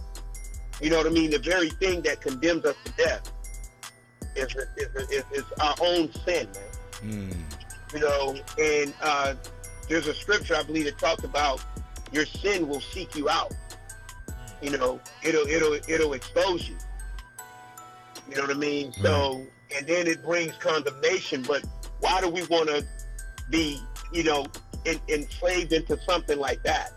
[0.80, 1.30] You know what I mean?
[1.30, 3.32] The very thing that condemns us to death
[4.36, 6.62] is, is, is, is our own sin, man.
[7.92, 9.34] You know, and uh,
[9.88, 11.64] there's a scripture I believe that talks about
[12.12, 13.52] your sin will seek you out.
[14.62, 16.76] You know, it'll it'll it'll expose you.
[18.28, 18.92] You know what I mean?
[18.92, 19.46] So,
[19.76, 21.42] and then it brings condemnation.
[21.42, 21.64] But
[22.00, 22.84] why do we want to
[23.50, 23.80] be,
[24.12, 24.46] you know,
[24.86, 26.92] en- enslaved into something like that?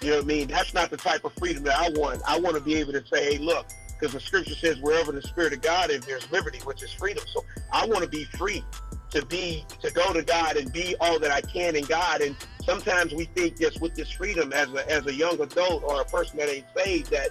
[0.00, 0.48] You know what I mean?
[0.48, 2.20] That's not the type of freedom that I want.
[2.26, 3.66] I want to be able to say, hey, look,
[3.98, 7.24] because the scripture says wherever the spirit of God is, there's liberty, which is freedom.
[7.32, 8.62] So I want to be free
[9.10, 12.20] to be to go to God and be all that I can in God.
[12.20, 16.02] And sometimes we think just with this freedom as a as a young adult or
[16.02, 17.30] a person that ain't saved that,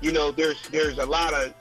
[0.00, 1.52] you know, there's there's a lot of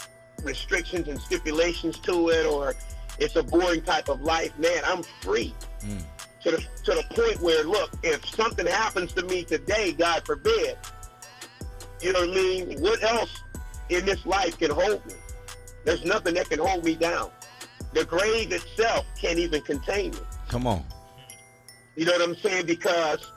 [0.43, 2.75] restrictions and stipulations to it or
[3.19, 4.57] it's a boring type of life.
[4.57, 6.01] Man, I'm free mm.
[6.43, 10.77] to the to the point where look, if something happens to me today, God forbid,
[12.01, 12.81] you know what I mean?
[12.81, 13.43] What else
[13.89, 15.13] in this life can hold me?
[15.85, 17.31] There's nothing that can hold me down.
[17.93, 20.19] The grave itself can't even contain me.
[20.47, 20.83] Come on.
[21.95, 22.65] You know what I'm saying?
[22.65, 23.31] Because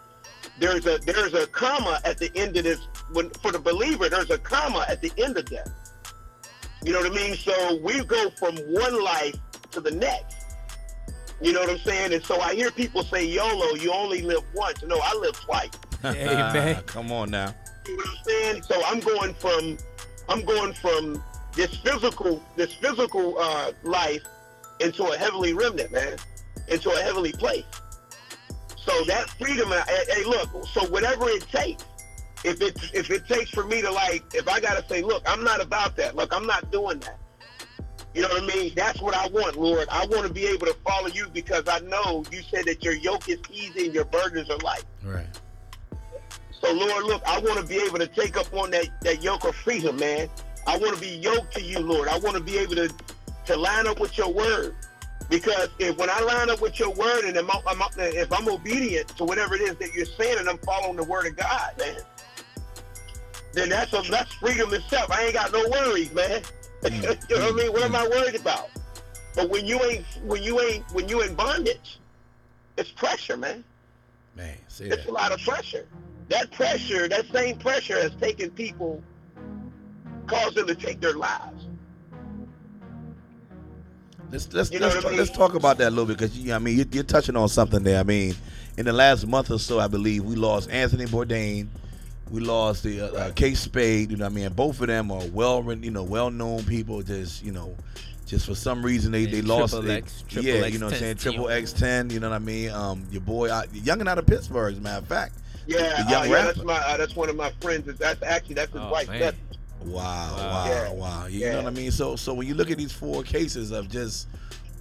[0.59, 2.81] there's a there's a comma at the end of this.
[3.13, 5.71] When for the believer, there's a comma at the end of death.
[6.85, 7.35] You know what I mean?
[7.37, 9.37] So we go from one life
[9.71, 10.37] to the next.
[11.41, 12.13] You know what I'm saying?
[12.13, 14.83] And so I hear people say, YOLO, you only live once.
[14.83, 15.71] No, I live twice.
[16.87, 17.55] Come on now.
[17.87, 18.63] You know what I'm saying?
[18.63, 19.77] So I'm going from
[20.29, 21.23] I'm going from
[21.55, 24.23] this physical this physical uh, life
[24.81, 26.17] into a heavenly remnant, man,
[26.69, 27.65] into a heavenly place.
[28.77, 31.85] So that freedom, hey, hey, look, so whatever it takes,
[32.45, 35.45] if it if it takes for me to like, if I gotta say, look, I'm
[35.45, 36.17] not about that.
[36.17, 37.19] Look, I'm not doing that.
[38.15, 38.73] You know what I mean?
[38.77, 39.89] That's what I want, Lord.
[39.91, 42.95] I want to be able to follow you because I know you said that your
[42.95, 44.85] yoke is easy and your burdens are light.
[45.03, 45.27] Right.
[46.61, 49.45] So Lord, look, I want to be able to take up on that, that yoke
[49.45, 50.29] of freedom, man.
[50.67, 52.09] I want to be yoked to you, Lord.
[52.09, 52.91] I want to be able to,
[53.47, 54.77] to line up with your word.
[55.29, 59.09] Because if when I line up with your word and I'm, I'm, if I'm obedient
[59.17, 61.97] to whatever it is that you're saying and I'm following the word of God, man,
[63.53, 65.11] then that's a, that's freedom itself.
[65.11, 66.43] I ain't got no worries, man.
[66.85, 67.57] you know what I mm-hmm.
[67.57, 67.73] mean?
[67.73, 68.71] What am I worried about?
[69.35, 71.99] But when you ain't when you ain't when you in bondage,
[72.77, 73.65] it's pressure, man.
[74.37, 75.11] Man, say It's that.
[75.11, 75.87] a lot of pressure.
[76.29, 79.03] That pressure, that same pressure has taken people,
[80.27, 81.67] caused them to take their lives.
[84.31, 85.19] Let's let's You know let's, I talk, mean?
[85.19, 87.49] let's talk about that a little bit because you, I mean you're, you're touching on
[87.49, 88.01] something there.
[88.01, 88.35] I mean,
[88.79, 91.69] in the last month or so, I believe we lost Anthony Bourdain,
[92.33, 94.11] we lost the uh, uh, Kate Spade.
[94.11, 97.03] You know, what I mean, both of them are well, you know, well known people.
[97.03, 97.77] Just you know,
[98.27, 99.75] just for some reason they, they lost.
[99.75, 101.17] Triple they- X, yeah, X you know what I'm saying.
[101.19, 102.11] Triple X ten.
[102.11, 102.71] You know what I mean.
[102.71, 105.35] Um, your boy, uh, young and out of Pittsburgh, as a matter of fact.
[105.67, 107.87] Yeah, young uh, yeah, that's my uh, that's one of my friends.
[107.99, 109.07] That's actually that's his Oh, wife.
[109.07, 109.37] That's,
[109.85, 110.37] Wow, Wow.
[110.37, 110.93] wow, Yeah.
[110.93, 111.27] wow.
[111.27, 111.51] You Yeah.
[111.53, 111.91] know what I mean?
[111.91, 114.29] So, so when you look at these four cases of just,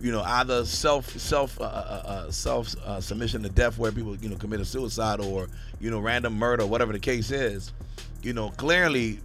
[0.01, 1.67] you know, either self, self, uh, uh,
[2.05, 5.47] uh, self uh, submission to death, where people, you know, commit a suicide, or
[5.79, 7.71] you know, random murder, whatever the case is,
[8.21, 9.19] you know, clearly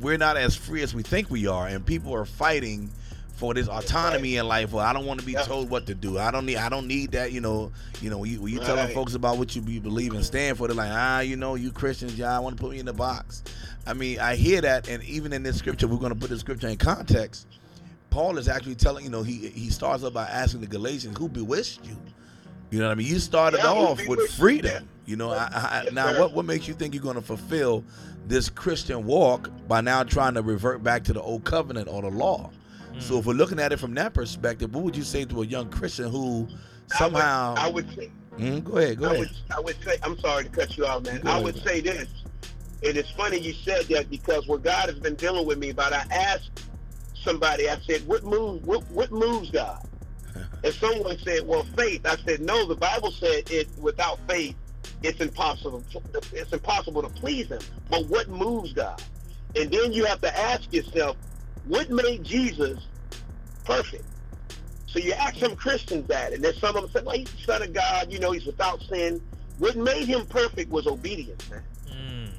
[0.00, 2.90] we're not as free as we think we are, and people are fighting
[3.34, 4.72] for this autonomy in life.
[4.72, 5.42] Well, I don't want to be Yeah.
[5.42, 6.18] told what to do.
[6.18, 6.56] I don't need.
[6.58, 7.32] I don't need that.
[7.32, 7.72] You know.
[8.00, 8.18] You know.
[8.18, 8.94] When you, when you telling Right.
[8.94, 11.72] folks about what you be believe and stand for, they're like, ah, you know, you
[11.72, 13.42] Christians, y'all want to put me in the box.
[13.86, 16.38] I mean, I hear that, and even in this scripture, we're going to put the
[16.38, 17.46] scripture in context.
[18.12, 21.28] Paul is actually telling, you know, he he starts up by asking the Galatians, "Who
[21.28, 21.96] bewitched you?"
[22.70, 23.06] You know what I mean?
[23.06, 24.86] You started Yeah, off with freedom.
[25.06, 25.48] You know, I,
[25.86, 27.84] I, now what what makes you think you're going to fulfill
[28.28, 32.10] this Christian walk by now trying to revert back to the old covenant or the
[32.10, 32.50] law?
[32.98, 35.46] So if we're looking at it from that perspective, what would you say to a
[35.46, 36.46] young Christian who
[36.86, 37.54] somehow?
[37.56, 39.18] I would, I would say Mhm, go ahead, go I ahead.
[39.20, 41.20] would, I would say, I'm sorry to cut you off, man.
[41.20, 42.08] Go I ahead, would say this,
[42.84, 45.92] and it's funny you said that because what God has been dealing with me about,
[45.94, 46.50] I asked
[47.22, 49.86] somebody, I said, what moves, what, what moves God?
[50.64, 52.06] and someone said, well, faith.
[52.06, 54.56] I said, no, the Bible said it without faith,
[55.02, 55.82] it's impossible.
[56.32, 57.60] It's impossible to please Him.
[57.90, 59.02] But what moves God?
[59.56, 61.16] And then you have to ask yourself,
[61.66, 62.78] what made Jesus
[63.64, 64.04] perfect?
[64.86, 67.42] So you ask some Christians that, and then some of them say, well, he's the
[67.44, 69.20] son of God, you know, he's without sin.
[69.58, 71.62] What made him perfect was obedience, man.
[71.88, 72.30] Mm.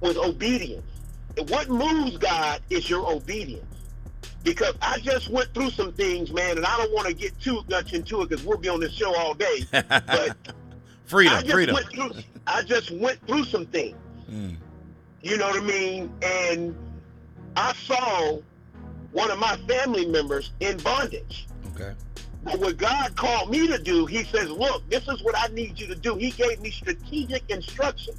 [0.00, 0.86] Was obedience.
[1.48, 3.64] What moves God is your obedience.
[4.42, 7.62] Because I just went through some things, man, and I don't want to get too
[7.68, 9.64] much into it because we'll be on this show all day.
[9.72, 11.74] But I freedom, just freedom.
[11.74, 12.10] went through
[12.46, 13.96] I just went through some things.
[14.30, 14.56] Mm,
[15.22, 16.12] You know what I mean?
[16.22, 16.76] And
[17.56, 18.38] I saw
[19.12, 21.46] one of my family members in bondage.
[21.74, 21.92] okay.
[22.44, 25.80] But what God called me to do, he says, look, this is what I need
[25.80, 26.14] you to do.
[26.14, 28.14] He gave me strategic instruction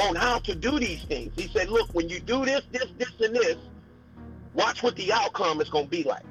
[0.00, 1.32] on how to do these things.
[1.36, 3.56] He said, look, when you do this, this, this, and this,
[4.54, 6.24] watch what the outcome is going to be like.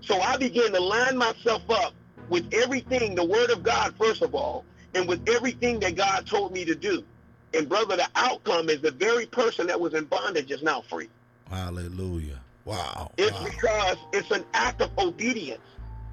[0.00, 1.92] So I began to line myself up
[2.28, 4.64] with everything, the word of God, first of all,
[4.94, 7.04] and with everything that God told me to do.
[7.54, 11.08] And brother, the outcome is the very person that was in bondage is now free.
[11.50, 12.40] Hallelujah.
[12.64, 13.10] Wow.
[13.16, 13.46] It's wow.
[13.46, 15.62] because it's an act of obedience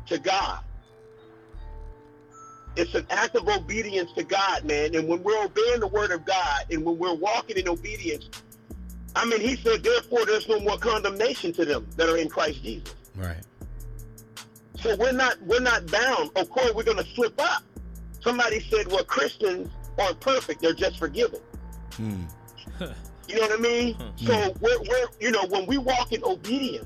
[0.07, 0.59] to God.
[2.75, 4.95] It's an act of obedience to God, man.
[4.95, 8.29] And when we're obeying the word of God and when we're walking in obedience,
[9.15, 12.63] I mean, he said, therefore, there's no more condemnation to them that are in Christ
[12.63, 12.93] Jesus.
[13.15, 13.43] Right.
[14.81, 16.31] So we're not we're not bound.
[16.35, 17.63] Of course, we're going to slip up.
[18.21, 21.39] Somebody said, well, Christians aren't perfect; they're just forgiven.
[21.95, 22.23] Hmm.
[23.27, 23.97] You know what I mean?
[24.17, 26.85] So we're, we're, you know, when we walk in obedience,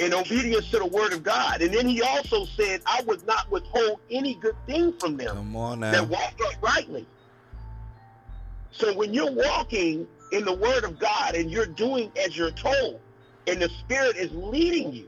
[0.00, 3.50] in obedience to the word of God, and then he also said, I would not
[3.50, 7.06] withhold any good thing from them Come on that walk uprightly.
[8.72, 13.00] So when you're walking in the word of God and you're doing as you're told,
[13.46, 15.06] and the Spirit is leading you,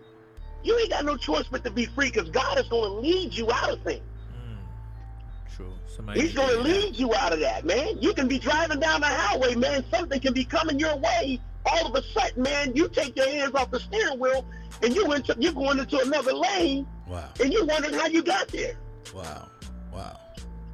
[0.62, 3.32] you ain't got no choice but to be free because God is going to lead
[3.32, 4.04] you out of things.
[4.32, 5.56] Mm.
[5.56, 5.72] True.
[5.86, 7.96] Somebody He's going to lead you out of that, man.
[8.00, 9.84] You can be driving down the highway, man.
[9.90, 11.40] Something can be coming your way.
[11.66, 14.44] All of a sudden, man, you take your hands off the steering wheel
[14.82, 17.28] and you into, you're going into another lane Wow.
[17.40, 18.74] and you're wondering how you got there.
[19.14, 19.48] Wow.
[19.92, 20.18] Wow.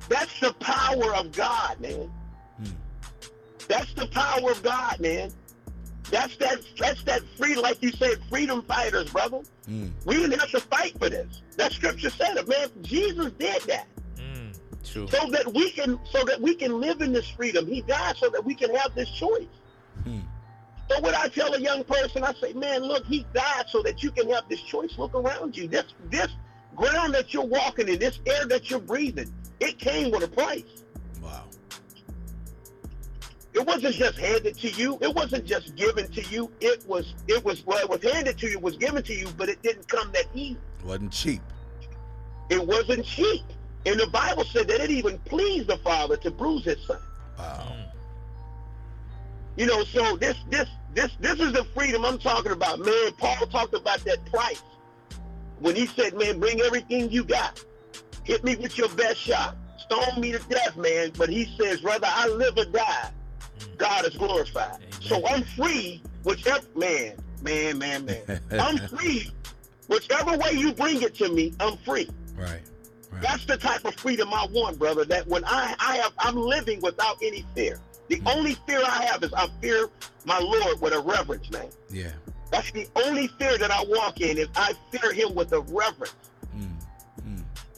[0.09, 2.11] That's the power of God, man.
[2.59, 2.65] Hmm.
[3.69, 5.31] That's the power of God, man.
[6.11, 6.61] That's that.
[6.79, 9.41] That's that free, like you said, freedom fighters, brother.
[9.69, 9.91] Mm.
[10.07, 11.43] We didn't have to fight for this.
[11.59, 12.71] That scripture said it, man.
[12.81, 13.87] Jesus did that.
[14.17, 14.59] Mm.
[14.91, 15.07] True.
[15.09, 17.67] so that we can so that we can live in this freedom.
[17.67, 19.45] He died so that we can have this choice.
[20.05, 20.21] Hmm.
[20.89, 24.03] So when I tell a young person, I say, man, look, he died so that
[24.03, 24.97] you can have this choice.
[24.97, 25.69] Look around you.
[25.69, 26.29] This this
[26.77, 30.85] ground that you're walking in, this air that you're breathing, it came with a price.
[31.21, 31.45] Wow.
[33.53, 34.99] It wasn't just handed to you.
[35.01, 36.51] It wasn't just given to you.
[36.61, 39.29] It was it was well, it was handed to you, it was given to you,
[39.37, 40.57] but it didn't come that easy.
[40.81, 41.43] It Wasn't cheap.
[42.49, 43.45] It wasn't cheap.
[43.85, 47.01] And the Bible said that it even pleased the Father to bruise his son.
[47.39, 47.67] Wow.
[47.73, 47.85] Mm.
[49.57, 53.13] You know, so this this this this is the freedom I'm talking about, man.
[53.19, 54.63] Paul talked about that price
[55.61, 57.63] when he said, "Man, bring everything you got,
[58.25, 62.09] hit me with your best shot, stone me to death, man." But he says, "Whether
[62.09, 63.11] I live or die,
[63.77, 68.41] God is glorified." So I'm free, whichever man, man, man, man.
[68.53, 69.31] I'm free,
[69.89, 71.55] whichever way you bring it to me.
[71.61, 72.09] I'm free.
[72.37, 72.63] Right.
[73.21, 75.05] That's the type of freedom I want, brother.
[75.05, 77.81] That when I, I have, I'm living without any fear.
[78.09, 79.89] The only fear I have is I fear
[80.25, 81.67] my Lord with a reverence, man.
[81.91, 82.11] Yeah.
[82.51, 86.15] That's the only fear that I walk in is I fear Him with a reverence.
[86.57, 86.71] Mm,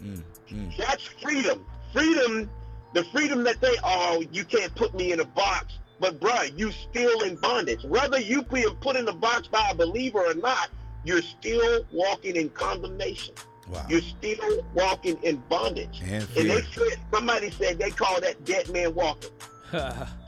[0.02, 0.22] mm,
[0.52, 1.64] mm, That's freedom.
[1.92, 2.48] Freedom,
[2.94, 4.18] the freedom that they are.
[4.30, 7.82] You can't put me in a box, but bruh, you still in bondage.
[7.82, 10.68] Whether you be put in a box by a believer or not,
[11.04, 13.34] you're still walking in condemnation.
[13.68, 13.86] Wow.
[13.88, 16.00] You're still walking in bondage.
[16.02, 19.30] And And they said, somebody said they call that dead man walking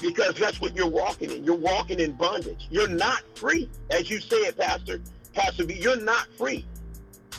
[0.00, 1.44] because that's what you're walking in.
[1.44, 2.66] You're walking in bondage.
[2.70, 5.00] You're not free, as you said, Pastor.
[5.34, 6.64] Pastor V, you're not free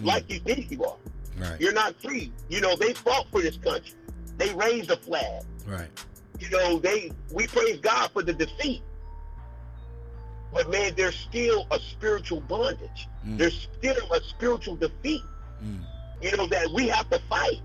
[0.02, 0.96] like you think you are.
[1.38, 1.60] Right.
[1.60, 2.32] You're not free.
[2.50, 3.94] You know, they fought for this country.
[4.38, 5.44] They raised a flag.
[5.66, 5.88] Right.
[6.40, 8.82] You know, they we praise God for the defeat.
[10.54, 13.08] But man, there's still a spiritual bondage.
[13.26, 13.38] Mm.
[13.38, 15.22] There's still a spiritual defeat.
[16.22, 17.62] You know, that we have to fight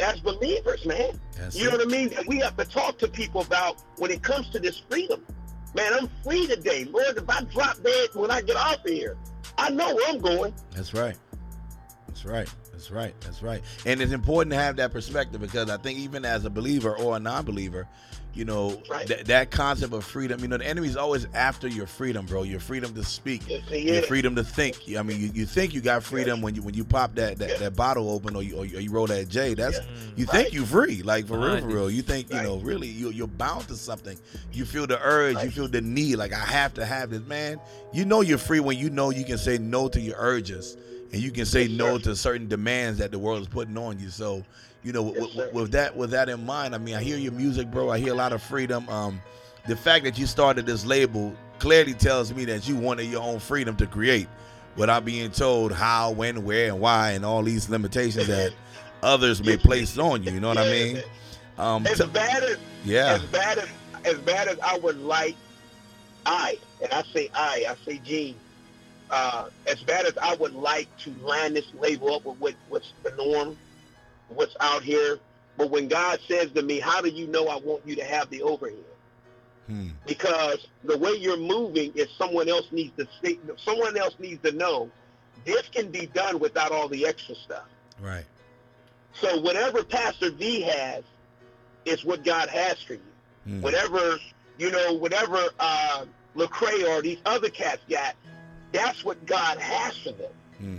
[0.00, 1.20] as believers, man.
[1.36, 1.86] That's you know it.
[1.86, 2.08] what I mean?
[2.10, 5.24] That we have to talk to people about when it comes to this freedom.
[5.74, 6.84] Man, I'm free today.
[6.84, 9.16] Lord, if I drop dead when I get off of here,
[9.56, 10.52] I know where I'm going.
[10.72, 11.16] That's right.
[12.08, 12.48] That's right.
[12.80, 13.14] That's right.
[13.20, 13.62] That's right.
[13.84, 17.14] And it's important to have that perspective because I think even as a believer or
[17.14, 17.86] a non-believer,
[18.32, 22.24] you know, that that concept of freedom, you know, the enemy's always after your freedom,
[22.26, 22.44] bro.
[22.44, 24.78] Your freedom to speak, he your freedom to think.
[24.96, 27.58] I mean, you, you think you got freedom when you when you pop that that,
[27.58, 29.54] that bottle open or you, or you, or you roll that J.
[29.54, 29.86] That's mm.
[30.16, 31.90] you think you free, like for real, for real.
[31.90, 34.16] You think you know, really, you you're bound to something.
[34.52, 37.60] You feel the urge, you feel the need, like I have to have this, man.
[37.92, 40.76] You know you're free when you know you can say no to your urges
[41.12, 44.10] and you can say no to certain demands that the world is putting on you.
[44.10, 44.44] So,
[44.82, 47.32] you know, with, with, with that with that in mind, I mean, I hear your
[47.32, 47.90] music, bro.
[47.90, 48.88] I hear a lot of freedom.
[48.88, 49.20] Um,
[49.66, 53.38] the fact that you started this label clearly tells me that you wanted your own
[53.38, 54.28] freedom to create
[54.76, 58.52] without being told how, when, where, and why, and all these limitations that
[59.02, 60.32] others may place on you.
[60.32, 61.02] You know what I mean?
[61.58, 63.14] Um, as bad as yeah.
[63.14, 63.68] as bad as
[64.06, 65.36] as bad as I would like
[66.24, 68.36] I, and I say I, I say Gene,
[69.10, 72.92] uh, as bad as I would like to line this label up with what, what's
[73.02, 73.56] the norm,
[74.28, 75.18] what's out here,
[75.56, 78.30] but when God says to me, how do you know I want you to have
[78.30, 78.78] the overhead?
[79.66, 79.88] Hmm.
[80.06, 84.52] Because the way you're moving is someone else needs to see, someone else needs to
[84.52, 84.90] know
[85.44, 87.66] this can be done without all the extra stuff.
[88.00, 88.24] Right.
[89.12, 91.04] So whatever Pastor V has
[91.84, 93.00] is what God has for you.
[93.44, 93.60] Hmm.
[93.60, 94.18] Whatever,
[94.58, 96.04] you know, whatever uh,
[96.34, 98.14] Lecrae or these other cats got,
[98.72, 100.32] that's what God has for them.
[100.58, 100.78] Hmm.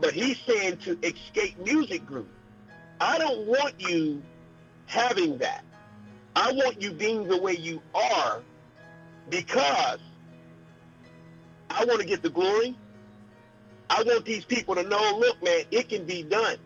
[0.00, 2.28] But he's saying to Escape Music Group,
[3.00, 4.22] I don't want you
[4.86, 5.64] having that.
[6.34, 8.42] I want you being the way you are
[9.30, 9.98] because
[11.70, 12.76] I want to get the glory.
[13.88, 16.58] I want these people to know, look, man, it can be done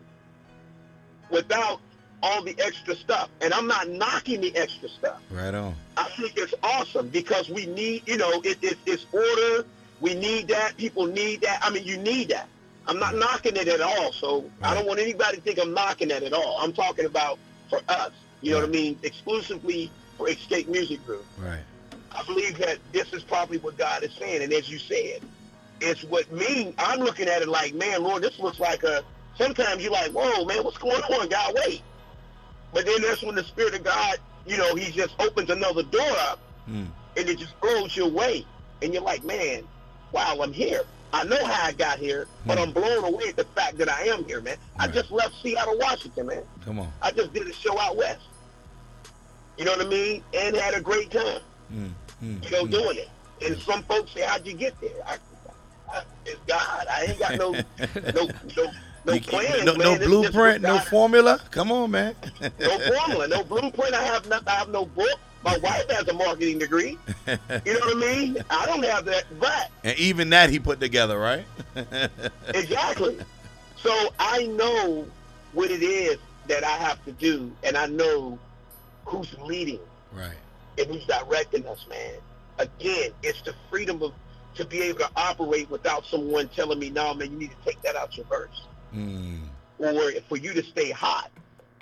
[1.29, 1.79] without
[2.23, 3.29] all the extra stuff.
[3.41, 5.21] And I'm not knocking the extra stuff.
[5.29, 5.75] Right on.
[5.97, 9.65] I think it's awesome because we need, you know, it, it, it's order.
[10.01, 10.75] We need that.
[10.77, 11.59] People need that.
[11.61, 12.47] I mean, you need that.
[12.87, 14.11] I'm not knocking it at all.
[14.11, 16.57] So I don't want anybody to think I'm knocking that at all.
[16.59, 17.37] I'm talking about
[17.69, 18.11] for us.
[18.41, 18.99] You know what I mean?
[19.03, 21.25] Exclusively for Escape Music Group.
[21.37, 21.61] Right.
[22.11, 24.41] I believe that this is probably what God is saying.
[24.41, 25.21] And as you said,
[25.79, 29.03] it's what me, I'm looking at it like, man, Lord, this looks like a,
[29.37, 31.29] sometimes you're like, whoa, man, what's going on?
[31.29, 31.83] God, wait.
[32.73, 36.11] But then that's when the Spirit of God, you know, he just opens another door
[36.29, 36.85] up Hmm.
[37.17, 38.45] and it just blows your way.
[38.81, 39.63] And you're like, man,
[40.11, 40.81] wow, I'm here.
[41.13, 44.03] I know how I got here, but I'm blown away at the fact that I
[44.03, 44.55] am here, man.
[44.79, 46.43] I just left Seattle, Washington, man.
[46.63, 46.91] Come on.
[47.01, 48.21] I just did a show out west.
[49.57, 50.23] You know what I mean?
[50.33, 51.87] And had a great time, Hmm.
[52.21, 52.37] Hmm.
[52.43, 53.09] you know, doing it.
[53.45, 54.91] And some folks say, how'd you get there?
[55.05, 55.17] I,
[55.91, 56.85] I, it's God.
[56.89, 57.51] I ain't got no,
[58.15, 58.71] no, no,
[59.05, 59.99] no plans, No, man.
[59.99, 61.39] no blueprint, no formula.
[61.51, 62.15] Come on, man.
[62.59, 63.93] no formula, no blueprint.
[63.93, 64.47] I have nothing.
[64.47, 65.19] I have no book.
[65.43, 66.97] My wife has a marketing degree.
[67.27, 67.37] You
[67.73, 68.37] know what I mean?
[68.51, 71.45] I don't have that, but and even that he put together, right?
[72.53, 73.17] exactly.
[73.77, 75.07] So I know
[75.53, 78.37] what it is that I have to do, and I know
[79.05, 79.79] who's leading
[80.13, 80.29] right.
[80.77, 82.13] and who's directing us, man.
[82.59, 84.13] Again, it's the freedom of
[84.55, 87.81] to be able to operate without someone telling me, "No, man, you need to take
[87.81, 88.61] that out your verse,"
[88.91, 89.37] Hmm.
[89.77, 91.31] or for you to stay hot.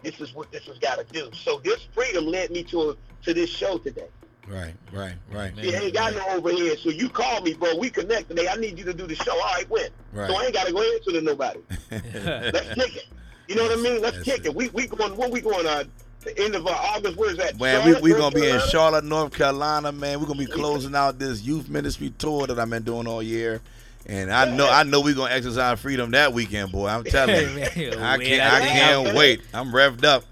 [0.04, 1.30] This is what this has got to do.
[1.34, 4.08] So this freedom led me to to this show today.
[4.48, 5.56] Right, right, right.
[5.58, 7.78] You ain't got no overhead, so you call me, bro.
[7.78, 8.48] We connect today.
[8.48, 9.34] I need you to do the show.
[9.34, 9.90] All right, when?
[10.12, 10.28] Right.
[10.28, 11.60] So I ain't got to go answer to nobody.
[11.92, 13.06] Let's kick it.
[13.48, 14.02] You know what I mean?
[14.02, 14.56] Let's That's kick it.
[14.56, 15.16] We we going.
[15.16, 15.68] What we going?
[15.68, 15.84] Uh,
[16.22, 17.18] the end of uh, August.
[17.18, 17.60] Where's that?
[17.60, 20.20] Man, we Charlotte, we North gonna be in Charlotte, North Carolina, man.
[20.20, 23.62] We're gonna be closing out this youth ministry tour that I've been doing all year.
[24.06, 26.88] And I know I know we're gonna exercise freedom that weekend, boy.
[26.88, 27.64] I'm telling you.
[27.66, 29.42] I can't I I can't can't- wait.
[29.54, 30.24] I'm revved up.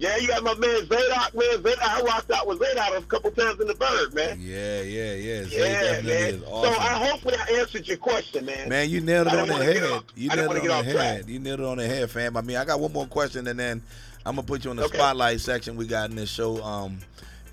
[0.00, 1.60] Yeah, you got my man Zadok, man.
[1.62, 4.38] Zadok, I rocked out with Zadok a couple times in the Burgh, man.
[4.40, 5.42] Yeah, yeah, yeah.
[5.44, 6.34] Zay Yeah, man.
[6.34, 6.64] is So.
[6.70, 8.68] I hopefully I answered your question, man.
[8.68, 10.02] Man, you nailed it I on the head.
[10.14, 11.02] You nailed it on off the track.
[11.16, 11.28] head.
[11.28, 12.36] You nailed it on the head, fam.
[12.36, 13.82] I mean, I got one more question, and then
[14.24, 14.96] I'm gonna put you on the Okay.
[14.98, 16.62] spotlight section we got in this show.
[16.62, 17.00] Um,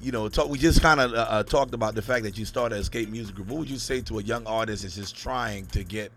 [0.01, 2.45] you know, talk, we just kind of uh, uh, talked about the fact that you
[2.45, 3.47] started Escape Music Group.
[3.47, 6.11] What would you say to a young artist that's just trying to get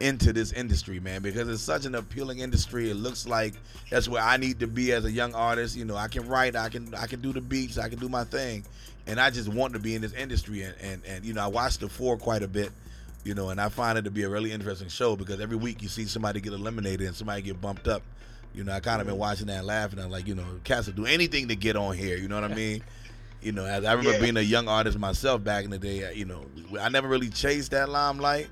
[0.00, 1.22] into this industry, man?
[1.22, 2.90] Because it's such an appealing industry.
[2.90, 3.54] It looks like
[3.90, 5.76] that's where I need to be as a young artist.
[5.76, 8.08] You know, I can write, I can, I can do the beats, I can do
[8.08, 8.64] my thing,
[9.06, 10.62] and I just want to be in this industry.
[10.62, 12.70] And and, and you know, I watched the four quite a bit
[13.24, 15.82] you know, and I find it to be a really interesting show because every week
[15.82, 18.02] you see somebody get eliminated and somebody get bumped up.
[18.54, 19.98] You know, I kind of been watching that laughing.
[19.98, 22.16] I'm like, you know, cats will do anything to get on here.
[22.16, 22.84] You know what I mean?
[23.44, 24.20] You know, as I remember Yeah.
[24.20, 26.12] being a young artist myself back in the day.
[26.14, 26.46] You know,
[26.80, 28.48] I never really chased that limelight.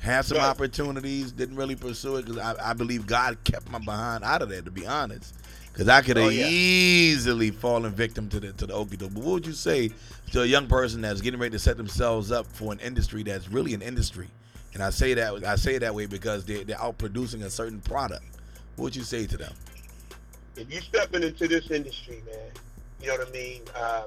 [0.00, 0.44] Had some Right.
[0.46, 4.48] opportunities, didn't really pursue it because I, I believe God kept my behind out of
[4.48, 4.62] there.
[4.62, 5.34] To be honest,
[5.72, 6.46] because I could have Oh, yeah.
[6.48, 9.12] easily fallen victim to the to the okey doke.
[9.12, 9.90] But what would you say
[10.32, 13.48] to a young person that's getting ready to set themselves up for an industry that's
[13.50, 14.28] really an industry?
[14.72, 17.50] And I say that I say it that way because they they're out producing a
[17.50, 18.24] certain product.
[18.76, 19.52] What would you say to them?
[20.56, 22.52] if you're stepping into this industry, man,
[23.00, 24.04] you know what I mean, um,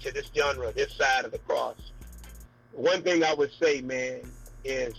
[0.00, 1.76] to this genre, this side of the cross,
[2.72, 4.20] one thing I would say, man,
[4.64, 4.94] is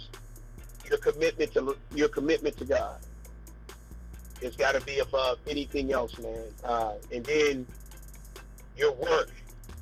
[0.88, 3.00] your commitment to your commitment to God.
[4.42, 6.44] It's got to be above anything else, man.
[6.64, 7.68] Uh, and then
[8.76, 9.32] your work,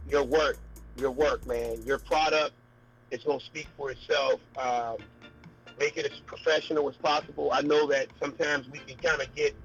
[0.09, 0.57] your work,
[0.97, 1.81] your work, man.
[1.85, 2.51] Your product
[3.11, 4.41] is going to speak for itself.
[4.57, 4.97] Um,
[5.79, 7.51] make it as professional as possible.
[7.53, 9.55] I know that sometimes we can kind of get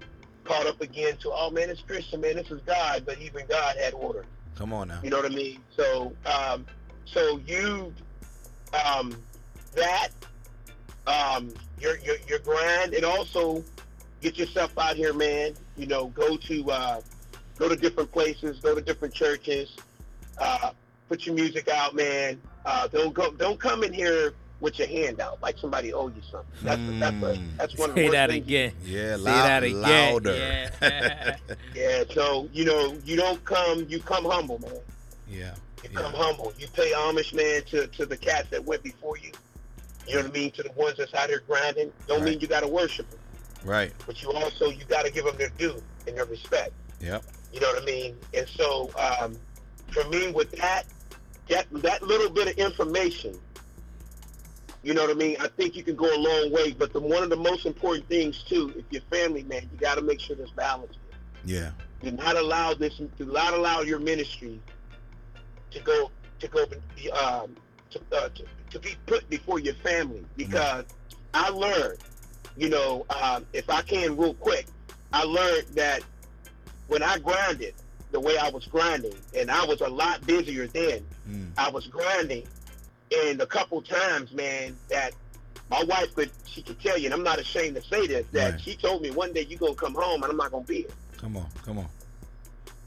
[0.45, 3.77] caught up again to, oh man, it's Christian, man, this is God, but even God
[3.77, 4.25] had order.
[4.57, 5.01] Come on now.
[5.03, 5.61] You know what I mean?
[5.77, 6.67] So, um,
[7.05, 7.93] so you,
[8.87, 9.17] um,
[9.75, 10.09] that,
[11.07, 13.65] um, your, your, your grind, and also
[14.21, 15.55] get yourself out here, man.
[15.77, 17.01] You know, go to, uh,
[17.59, 19.75] go to different places, go to different churches,
[20.39, 20.71] uh,
[21.09, 22.41] put your music out, man.
[22.65, 26.23] Uh, don't go, don't come in here with your hand out like somebody owe you
[26.31, 26.51] something.
[26.63, 28.73] That's, that's, a, that's one of the Say that things again.
[28.85, 29.81] Yeah, Say loud, that again.
[29.81, 30.35] louder.
[30.81, 31.37] Yeah.
[31.75, 34.73] Yeah, so you know, you don't come, you come humble, man.
[35.29, 35.55] yeah.
[35.83, 36.01] You yeah.
[36.01, 36.53] come humble.
[36.59, 39.33] You pay homage, man, to, to the cats that went before you.
[40.07, 40.51] You know what I mean?
[40.53, 41.93] To the ones that's out here grinding.
[42.07, 42.31] Don't Right.
[42.31, 43.19] mean you got to worship them,
[43.65, 43.93] Right.
[44.07, 46.73] but you also you got to give them their due and their respect.
[47.01, 47.23] Yep.
[47.53, 48.17] You know what I mean?
[48.35, 49.37] And so, um,
[49.93, 50.85] for me, with that,
[51.49, 53.39] that that little bit of information,
[54.85, 55.37] you know what I mean?
[55.41, 56.73] I think you can go a long way.
[56.73, 59.97] But the one of the most important things too, if you're family, man, you got
[59.97, 60.95] to make sure there's balance.
[61.47, 61.71] Yeah.
[62.03, 64.61] do not allow this do not allow your ministry
[65.71, 66.11] to go
[66.41, 66.63] to go
[67.13, 67.55] um,
[67.91, 70.85] to, uh, to, to be put before your family because
[71.35, 71.99] I learned
[72.57, 74.67] you know um, if I can real quick
[75.13, 76.03] I learned that
[76.89, 77.75] when I grinded
[78.11, 81.53] the way I was grinding and I was a lot busier then Mm.
[81.57, 82.47] I was grinding
[83.13, 85.13] and a couple times man that
[85.71, 88.53] my wife could she could tell you and I'm not ashamed to say this that
[88.53, 88.61] Right.
[88.61, 90.87] she told me one day you gonna come home and I'm not gonna be here
[91.17, 91.47] Come on.
[91.65, 91.89] Come on.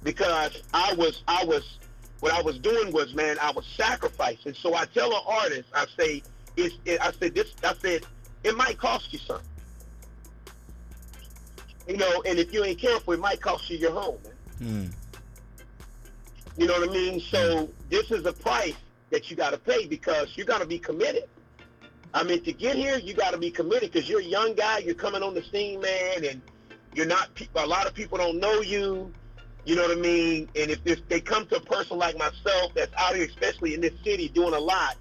[0.03, 1.77] because I was I was
[2.19, 4.53] what I was doing was man I was sacrificing.
[4.53, 6.23] So I tell an artist I say
[6.55, 8.03] it's it, I said this I said
[8.43, 9.45] it might cost you something.
[11.87, 14.17] You know, and if you ain't careful, it might cost you your home.
[14.59, 14.91] Man.
[14.91, 14.93] Mm.
[16.57, 17.19] You know what I mean?
[17.21, 18.73] So this is a price
[19.09, 21.23] that you got to pay because you're going to be committed.
[22.13, 24.79] I mean, to get here, you got to be committed because you're a young guy.
[24.79, 26.41] You're coming on the scene, man, and
[26.93, 27.29] you're not.
[27.55, 29.13] A lot of people don't know you.
[29.65, 30.47] You know what I mean?
[30.55, 33.81] And if, if they come to a person like myself that's out here, especially in
[33.81, 34.95] this city, doing a lot,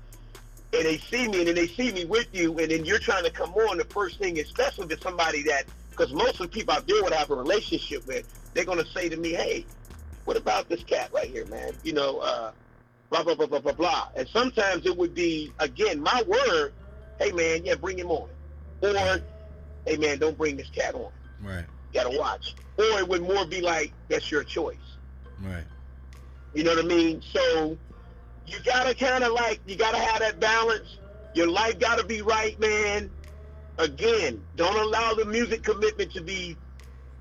[0.73, 3.23] and they see me, and then they see me with you, and then you're trying
[3.23, 6.75] to come on, the first thing, especially to somebody that, because most of the people
[6.75, 9.65] out there would have a relationship with, they're going to say to me, hey,
[10.25, 11.73] what about this cat right here, man?
[11.85, 12.51] You know, uh,
[13.11, 14.09] blah, blah, blah, blah, blah, blah.
[14.15, 16.73] And sometimes it would be, again, my word,
[17.19, 18.29] hey, man, yeah, bring him on.
[18.83, 19.23] Or,
[19.87, 21.11] hey, man, don't bring this cat on.
[21.43, 21.65] Right.
[21.93, 22.55] Got to watch.
[22.79, 24.77] Or it would more be like, that's your choice.
[25.43, 25.65] Right.
[26.55, 27.23] You know what I mean?
[27.33, 27.77] So
[28.47, 30.97] you gotta kind of like you gotta have that balance.
[31.35, 33.11] Your life gotta be right, man.
[33.79, 36.57] Again, don't allow the music commitment to be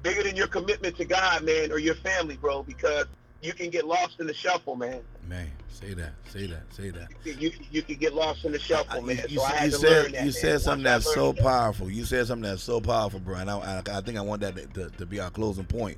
[0.04, 2.64] bigger than your commitment to God, man, or your family, bro.
[2.64, 3.08] Because
[3.42, 5.02] you can get lost in the shuffle, man.
[5.28, 7.08] Man, say that, say that, say that.
[7.24, 9.20] You you can get lost in the shuffle, man.
[9.28, 10.12] You, so I had you to said that.
[10.12, 10.32] you man.
[10.32, 11.90] said something Once that's so that- powerful.
[11.90, 13.50] You said something that's so powerful, Brian.
[13.50, 15.98] I, I, I think I want that to, to be our closing point.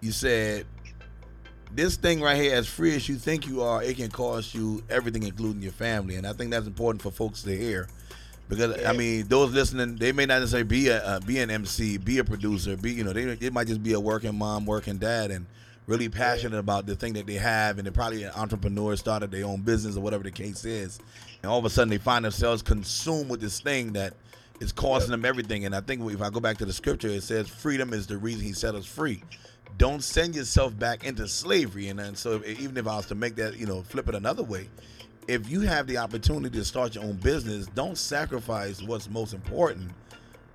[0.00, 0.66] You said
[1.72, 4.82] this thing right here, as free as you think you are, it can cost you
[4.90, 6.16] everything, including your family.
[6.16, 7.88] And I think that's important for folks to hear.
[8.48, 11.98] Because I mean, those listening, they may not necessarily be a uh, be an MC,
[11.98, 14.98] be a producer, be you know, they they might just be a working mom, working
[14.98, 15.46] dad, and
[15.86, 19.44] really passionate about the thing that they have, and they're probably an entrepreneur, started their
[19.44, 20.98] own business or whatever the case is,
[21.42, 24.14] and all of a sudden they find themselves consumed with this thing that
[24.60, 25.64] is costing them everything.
[25.64, 28.16] And I think if I go back to the scripture, it says freedom is the
[28.16, 29.22] reason He set us free.
[29.78, 31.88] Don't send yourself back into slavery.
[31.88, 34.14] And then so if, even if I was to make that, you know, flip it
[34.14, 34.68] another way,
[35.28, 39.90] if you have the opportunity to start your own business, don't sacrifice what's most important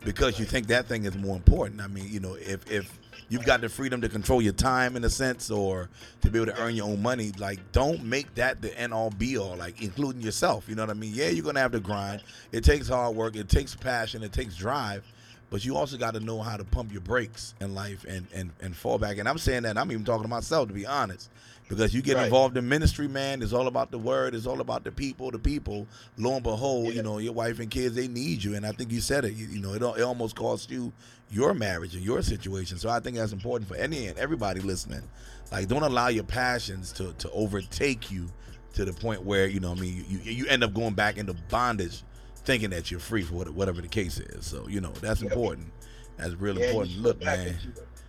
[0.03, 1.81] because you think that thing is more important.
[1.81, 2.97] I mean, you know, if if
[3.29, 5.89] you've got the freedom to control your time in a sense or
[6.21, 9.09] to be able to earn your own money, like don't make that the end all
[9.09, 10.67] be all, like including yourself.
[10.67, 11.13] You know what I mean?
[11.13, 12.23] Yeah, you're gonna have to grind.
[12.51, 15.05] It takes hard work, it takes passion, it takes drive.
[15.49, 18.51] But you also got to know how to pump your brakes in life and, and,
[18.61, 19.17] and fall back.
[19.17, 21.29] And I'm saying that I'm even talking to myself to be honest
[21.71, 22.25] because you get Right.
[22.25, 23.41] involved in ministry, man.
[23.41, 24.35] It's all about the word.
[24.35, 25.31] It's all about the people.
[25.31, 25.87] The people.
[26.17, 28.91] Lo and behold, you know your wife and kids they need you, and I think
[28.91, 29.33] you said it.
[29.33, 30.91] You, you know, it, it almost cost you
[31.29, 32.77] your marriage and your situation.
[32.77, 35.01] So I think that's important for any and everybody listening.
[35.49, 38.27] Like, don't allow your passions to to overtake you
[38.73, 41.33] to the point where you know, I mean, you you end up going back into
[41.49, 42.03] bondage,
[42.43, 44.45] thinking that you're free for whatever the case is.
[44.45, 45.71] So you know, that's important.
[46.17, 46.97] That's real Yeah, important.
[46.97, 47.57] Look, man.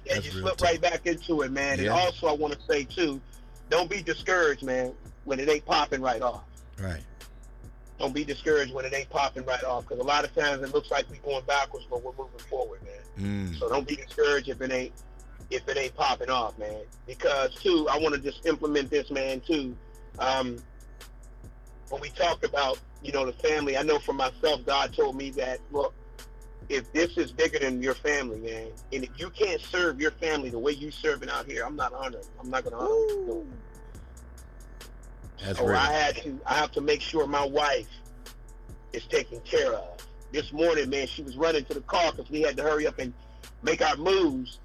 [0.04, 0.62] Yeah, you slip tough.
[0.68, 1.78] right back into it, man.
[1.78, 3.20] And also, I want to say too,
[3.70, 4.92] don't be discouraged, man,
[5.24, 6.44] when it ain't popping right off.
[6.80, 7.02] Right.
[7.98, 10.74] Don't be discouraged when it ain't popping right off, because a lot of times it
[10.74, 13.48] looks like we're going backwards, but we're moving forward, man.
[13.50, 13.58] Mm.
[13.58, 14.92] So don't be discouraged if it ain't
[15.50, 16.82] if it ain't popping off, man.
[17.06, 19.76] Because too, I want to just implement this, man, too.
[20.18, 20.56] Um,
[21.90, 25.30] when we talk about you know the family, I know for myself, God told me
[25.32, 25.94] that look,
[26.72, 30.48] if this is bigger than your family, man, and if you can't serve your family
[30.48, 32.24] the way you serving out here, I'm not honored.
[32.40, 33.46] I'm not gonna honor you.
[35.44, 35.76] That's So real.
[35.76, 37.88] I had to I have to make sure my wife
[38.92, 39.88] is taken care of.
[40.32, 42.98] This morning, man, she was running to the car because we had to hurry up
[42.98, 43.12] and
[43.62, 44.58] make our moves.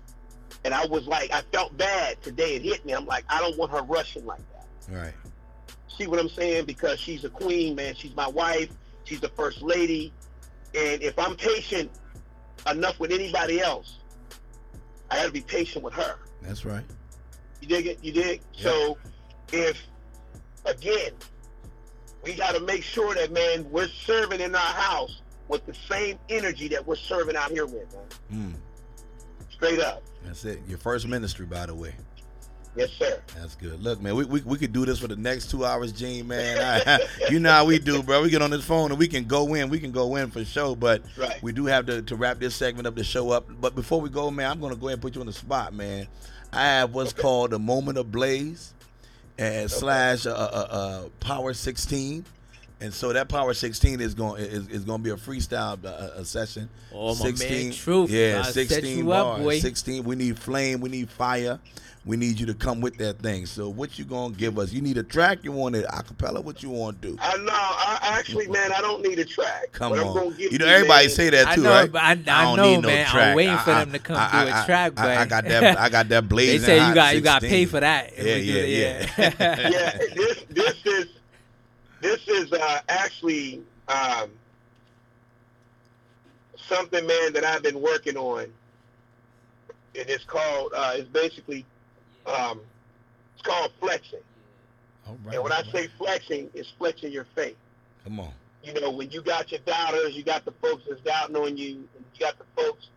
[0.64, 2.56] And I was like, I felt bad today.
[2.56, 2.94] It hit me.
[2.94, 4.96] I'm like, I don't want her rushing like that.
[4.96, 5.14] Right.
[5.90, 6.66] See what I'm saying?
[6.66, 7.96] Because she's a queen, man.
[7.96, 8.70] She's my wife.
[9.04, 10.14] She's the first lady.
[10.78, 11.90] And if I'm patient
[12.70, 13.98] enough with anybody else,
[15.10, 16.18] I got to be patient with her.
[16.44, 16.84] That's right.
[17.62, 18.00] You dig it?
[18.04, 18.42] You dig?
[18.52, 18.98] So
[19.52, 19.82] if
[20.66, 21.14] again,
[22.24, 26.20] we got to make sure that man, we're serving in our house with the same
[26.30, 27.92] energy that we're serving out here with,
[28.32, 28.54] man.
[28.54, 28.54] Mm.
[29.50, 30.04] Straight up.
[30.24, 30.60] That's it.
[30.68, 31.96] Your first ministry, by the way.
[32.78, 33.20] Yes, sir.
[33.36, 33.82] That's good.
[33.82, 36.84] Look, man, we, we, we could do this for the next two hours, Gene, man.
[36.88, 37.00] I,
[37.30, 38.22] you know how we do, bro.
[38.22, 39.70] We get on this phone and we can go in.
[39.70, 41.42] We can go in for sure, but Right.
[41.42, 43.48] we do have to, to wrap this segment up, the show up.
[43.60, 45.34] But before we go, man, I'm going to go ahead and put you on the
[45.34, 46.08] spot, man.
[46.54, 48.74] I have what's called the Moment of Blaze
[49.38, 52.26] and slash uh, uh, uh, Power 16.
[52.80, 55.88] And so that Power 16 is going is, is going to be a freestyle uh,
[55.88, 56.70] uh, session.
[56.94, 58.12] Oh, my man, Truth.
[58.12, 59.42] Yeah, I set 16 you up, bars.
[59.44, 59.60] boy.
[59.60, 60.04] 16.
[60.04, 60.80] We need flame.
[60.82, 61.60] We need fire.
[62.06, 63.46] We need you to come with that thing.
[63.48, 64.72] So what you gonna give us?
[64.72, 65.40] You need a track?
[65.44, 66.40] You want it a cappella?
[66.40, 67.18] What you want to do?
[67.20, 67.52] I know.
[67.52, 69.74] I actually, man, I don't need a track.
[69.74, 70.34] Come on.
[70.38, 71.92] You know everybody man, say that I too, know, right?
[71.92, 73.06] but I- I don't know, need no man.
[73.08, 73.36] I'm track.
[73.36, 75.78] waiting for I- them to come I- do a I- track, I, I got that.
[75.80, 77.50] I got that They say you hot got you got 16.
[77.60, 78.14] pay for that.
[78.16, 79.70] if Yeah, yeah, yeah.
[79.70, 81.08] yeah, this this is
[82.02, 84.30] this is uh, actually um,
[86.58, 90.74] something, man, that I've been working on, and it's called.
[90.76, 91.66] Uh, it's basically
[92.26, 92.60] um,
[93.36, 94.20] it's called flexing.
[95.08, 95.72] All right, And when I right.
[95.72, 97.58] say flexing, it's flexing your faith.
[98.04, 98.32] come on.
[98.64, 101.76] You know, when you got your doubters, you got the folks that's doubting on you,
[101.96, 102.90] and you got the folks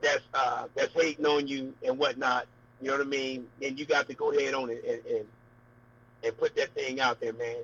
[0.00, 2.46] that's uh, that's hating on you and whatnot.
[2.80, 3.48] You know what I mean?
[3.62, 5.26] And you got to go ahead on it and, and
[6.22, 7.56] and put that thing out there, man.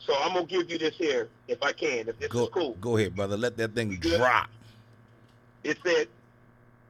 [0.00, 2.74] So I'm gonna give you this here, if I can, if this Go, is cool.
[2.80, 3.36] go ahead, brother.
[3.36, 4.48] Let that thing drop.
[5.64, 6.08] It said,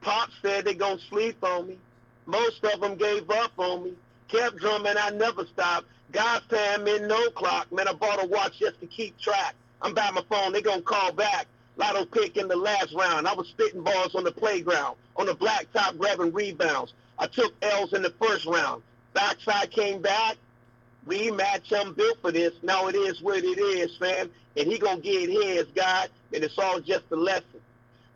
[0.01, 1.79] Pop said they gonna sleep on me.
[2.27, 3.93] Most of them gave up on me.
[4.29, 5.87] Kept drumming, I never stopped.
[6.13, 7.73] God's time in no clock.
[7.73, 9.55] Man, I bought a watch just to keep track.
[9.83, 11.47] I'm by my phone, they gonna call back.
[11.77, 13.27] Lotto pick in the last round.
[13.29, 16.93] I was spitting balls on the playground, on the blacktop grabbing rebounds.
[17.19, 18.83] I took L's in the first round.
[19.15, 20.37] Backside came back.
[21.09, 22.53] Rematch, I'm built for this.
[22.63, 24.31] Now it is what it is, fam.
[24.57, 27.61] And he gonna get his, God, and it's all just a lesson.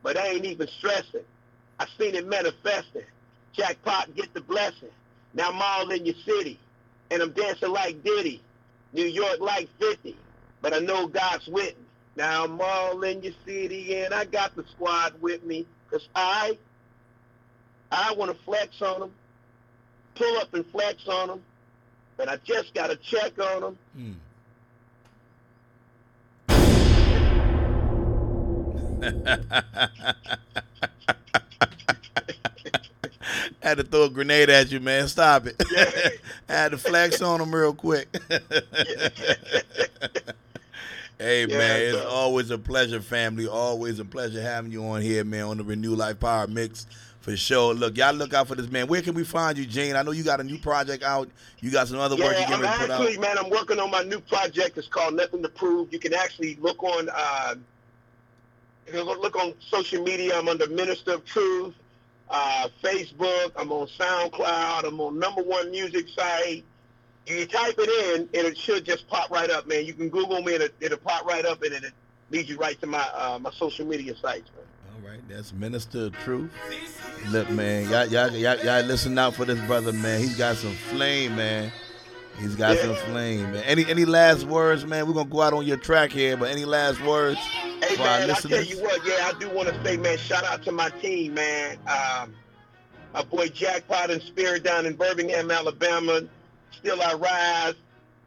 [0.02, 1.24] But I ain't even stressing.
[1.78, 3.02] I seen it manifesting.
[3.54, 4.90] Jackpot, get the blessing.
[5.34, 6.58] Now I'm all in your city,
[7.10, 8.42] and I'm dancing like Diddy,
[8.92, 10.16] New York like 50,
[10.60, 11.84] but I know God's with me.
[12.16, 16.58] Now I'm all in your city, and I got the squad with me, cause I,
[17.90, 19.12] I want to flex on them,
[20.14, 21.42] pull up and flex on them,
[22.24, 23.76] but I just got to check on them.
[23.98, 24.14] Mm.
[33.60, 35.08] had to throw a grenade at you, man.
[35.08, 35.60] Stop it.
[36.48, 38.06] I had to flex on them real quick.
[41.18, 43.48] hey, Yeah, man, it's always a pleasure, family.
[43.48, 46.86] Always a pleasure having you on here, man, on the Renew Life Power Mix
[47.22, 47.72] for sure.
[47.72, 48.88] Look, y'all look out for this, man.
[48.88, 49.94] Where can we find you, Gene?
[49.94, 51.30] I know you got a new project out.
[51.60, 53.00] You got some other work yeah, you're getting ready to put out.
[53.00, 54.76] actually, man, I'm working on my new project.
[54.76, 55.92] It's called Nothing to Prove.
[55.92, 57.54] You can actually look on, uh,
[58.92, 60.36] look on social media.
[60.36, 61.74] I'm under Minister of Truth,
[62.28, 63.52] uh, Facebook.
[63.56, 64.84] I'm on SoundCloud.
[64.84, 66.64] I'm on number one music site.
[67.28, 69.86] You type it in, and it should just pop right up, man.
[69.86, 71.92] You can Google me, and it, it'll pop right up, and it
[72.32, 74.61] leads you right to my uh, my social media sites, man.
[75.04, 76.52] Right, that's Minister of Truth.
[77.30, 80.20] Look, man, y'all, y'all, y'all, y'all listen out for this brother, man.
[80.20, 81.72] He's got some flame, man.
[82.38, 83.64] He's got some flame, man.
[83.64, 85.06] Any any last words, man?
[85.06, 88.20] We're gonna go out on your track here, but any last words Hey for our
[88.20, 90.72] man, I tell you what, yeah, I do want to say, man, shout out to
[90.72, 91.78] my team, man.
[91.88, 92.34] Um,
[93.12, 96.22] my boy Jackpot and Spirit down in Birmingham, Alabama.
[96.70, 97.74] Still I rise.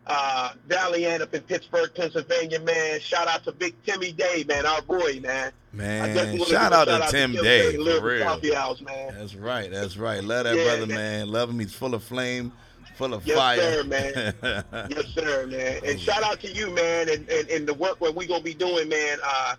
[0.08, 2.99] Uh, Valiant up in Pittsburgh, Pennsylvania, man.
[2.99, 5.51] Shout out to Big Timmy Day, man, our boy, man.
[5.74, 8.24] Man, definitely wanna shout a out to Tim Day, Tim for real.
[8.24, 9.16] Coffee House, man.
[9.18, 10.24] That's right, that's right.
[10.24, 10.95] Love that Yeah, brother, man.
[10.97, 11.30] man.
[11.30, 11.60] Love him.
[11.60, 12.51] He's full of flame,
[12.97, 13.58] full of Yes, fire.
[13.58, 14.34] sir, man.
[14.91, 15.82] yes, sir, man.
[15.84, 18.53] And shout out to you, man, and, and, and the work what we gonna be
[18.53, 19.56] doing, man, uh,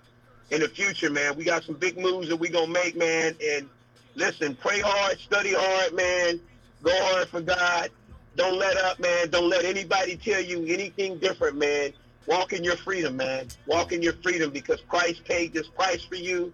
[0.51, 1.37] in the future, man.
[1.37, 3.35] We got some big moves that we gonna make, man.
[3.45, 3.69] And
[4.15, 6.41] listen, pray hard, study hard, man.
[6.85, 7.91] Go hard for God.
[8.37, 9.31] Don't let up, man.
[9.31, 11.93] Don't let anybody tell you anything different, man.
[12.27, 13.49] Walk in your freedom, man.
[13.67, 16.53] Walk in your freedom because Christ paid this price for you.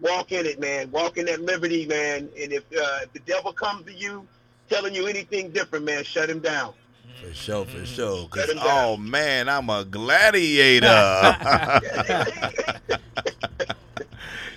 [0.00, 0.90] Walk in it, man.
[0.90, 2.28] Walk in that liberty, man.
[2.40, 4.26] And if, uh, if the devil comes to you
[4.68, 6.74] telling you anything different, man, shut him down.
[7.22, 8.28] For sure, for sure.
[8.28, 10.86] 'Cause, Shut him oh man, I'm a gladiator.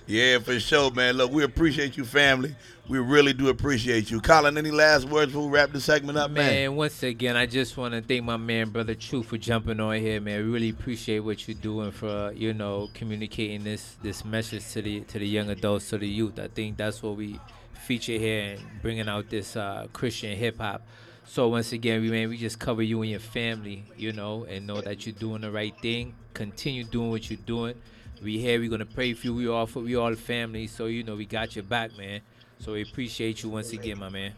[0.09, 1.17] yeah, for sure, man.
[1.17, 2.55] Look, we appreciate you, family.
[2.87, 4.19] We really do appreciate you.
[4.19, 6.47] Colin, any last words before we wrap the segment up, man?
[6.47, 9.97] Man, once again, I just want to thank my man, brother True, for jumping on
[9.97, 10.43] here, man.
[10.43, 15.01] We really appreciate what you're doing for, you know, communicating this this message to the
[15.01, 16.39] to the young adults, to the youth.
[16.39, 17.39] I think that's what we
[17.73, 20.81] feature here and bringing out this uh, Christian hip hop.
[21.27, 24.65] So once again, we man, we just cover you and your family, you know, and
[24.65, 26.15] know that you're doing the right thing.
[26.33, 27.75] Continue doing what you're doing.
[28.23, 28.59] We here.
[28.59, 29.35] We're gonna pray for you.
[29.35, 30.67] We all for we all family.
[30.67, 32.21] So you know we got your back, man.
[32.59, 34.33] So we appreciate you once again, my man.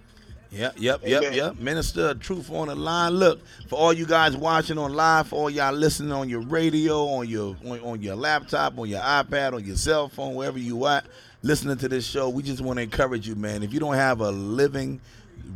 [0.51, 1.33] Yep, yep, yep, Amen.
[1.33, 1.59] yep.
[1.59, 3.13] Minister of Truth on the line.
[3.13, 7.05] Look, for all you guys watching on live, for all y'all listening on your radio,
[7.05, 10.85] on your on, on your laptop, on your iPad, on your cell phone, wherever you
[10.87, 11.05] at,
[11.41, 13.63] listening to this show, we just want to encourage you, man.
[13.63, 14.99] If you don't have a living,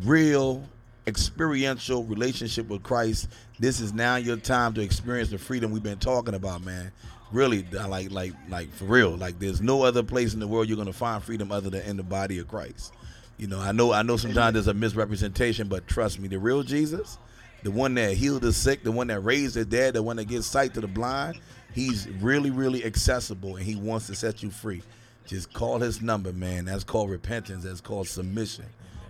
[0.04, 0.64] real,
[1.08, 3.28] experiential relationship with Christ,
[3.60, 6.94] this is now your time to experience the freedom we've been talking about, man.
[7.36, 9.18] Really, like, like, like for real.
[9.18, 11.98] Like, there's no other place in the world you're gonna find freedom other than in
[11.98, 12.94] the body of Christ.
[13.38, 14.16] You know, I know, I know.
[14.16, 17.18] Sometimes there's a misrepresentation, but trust me, the real Jesus,
[17.64, 20.30] the one that healed the sick, the one that raised the dead, the one that
[20.30, 21.42] gives sight to the blind,
[21.74, 24.82] he's really, really accessible, and he wants to set you free.
[25.26, 26.64] Just call his number, man.
[26.64, 27.66] That's called repentance.
[27.66, 28.66] That's called submission.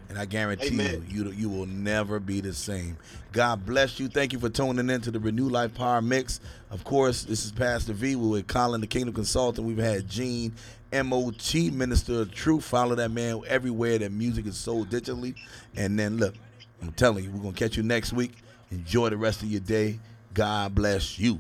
[0.09, 1.05] And I guarantee Amen.
[1.09, 2.97] you, you, you will never be the same.
[3.31, 4.07] God bless you.
[4.07, 6.39] Thank you for tuning in to the Renew Life Power Mix.
[6.69, 8.15] Of course, this is Pastor V.
[8.15, 9.67] We're with Colin, the Kingdom Consultant.
[9.67, 10.53] We've had Gene,
[10.93, 12.65] MOT, Minister of Truth.
[12.65, 15.35] Follow that man everywhere that music is sold digitally.
[15.75, 16.35] And then, look,
[16.81, 18.37] I'm telling you, we're going to catch you next week.
[18.71, 19.99] Enjoy the rest of your day.
[20.33, 21.39] God bless you.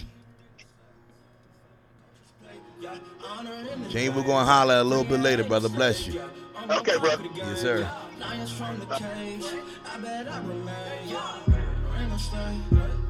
[3.89, 5.69] Gene, we're going to holler a little bit later, brother.
[5.69, 6.21] Bless you.
[6.69, 7.23] Okay, brother.
[7.35, 7.89] Yes, sir.
[8.27, 9.45] Lions from the cage.
[9.85, 11.15] I bet I remain.
[11.97, 12.57] Ain't no stay.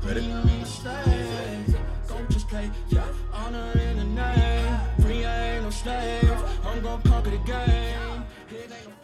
[0.03, 0.25] Ready?
[0.25, 1.65] Ain't no stay.
[2.07, 2.69] Go just play.
[2.89, 3.05] Yeah.
[3.31, 4.79] Honor in the name.
[4.99, 6.43] Free, I ain't no slave.
[6.65, 8.94] I'm gonna conquer the game.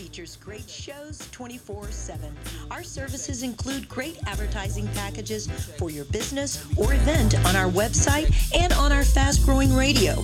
[0.00, 2.34] Features great shows 24 7.
[2.70, 5.46] Our services include great advertising packages
[5.78, 10.14] for your business or event on our website and on our fast growing radio.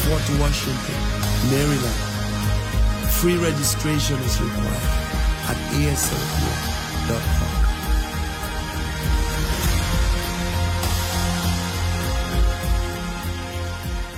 [0.04, 1.00] Fort Washington,
[1.48, 1.96] Maryland.
[3.12, 4.84] Free registration is required
[5.48, 7.52] at aslpn.com.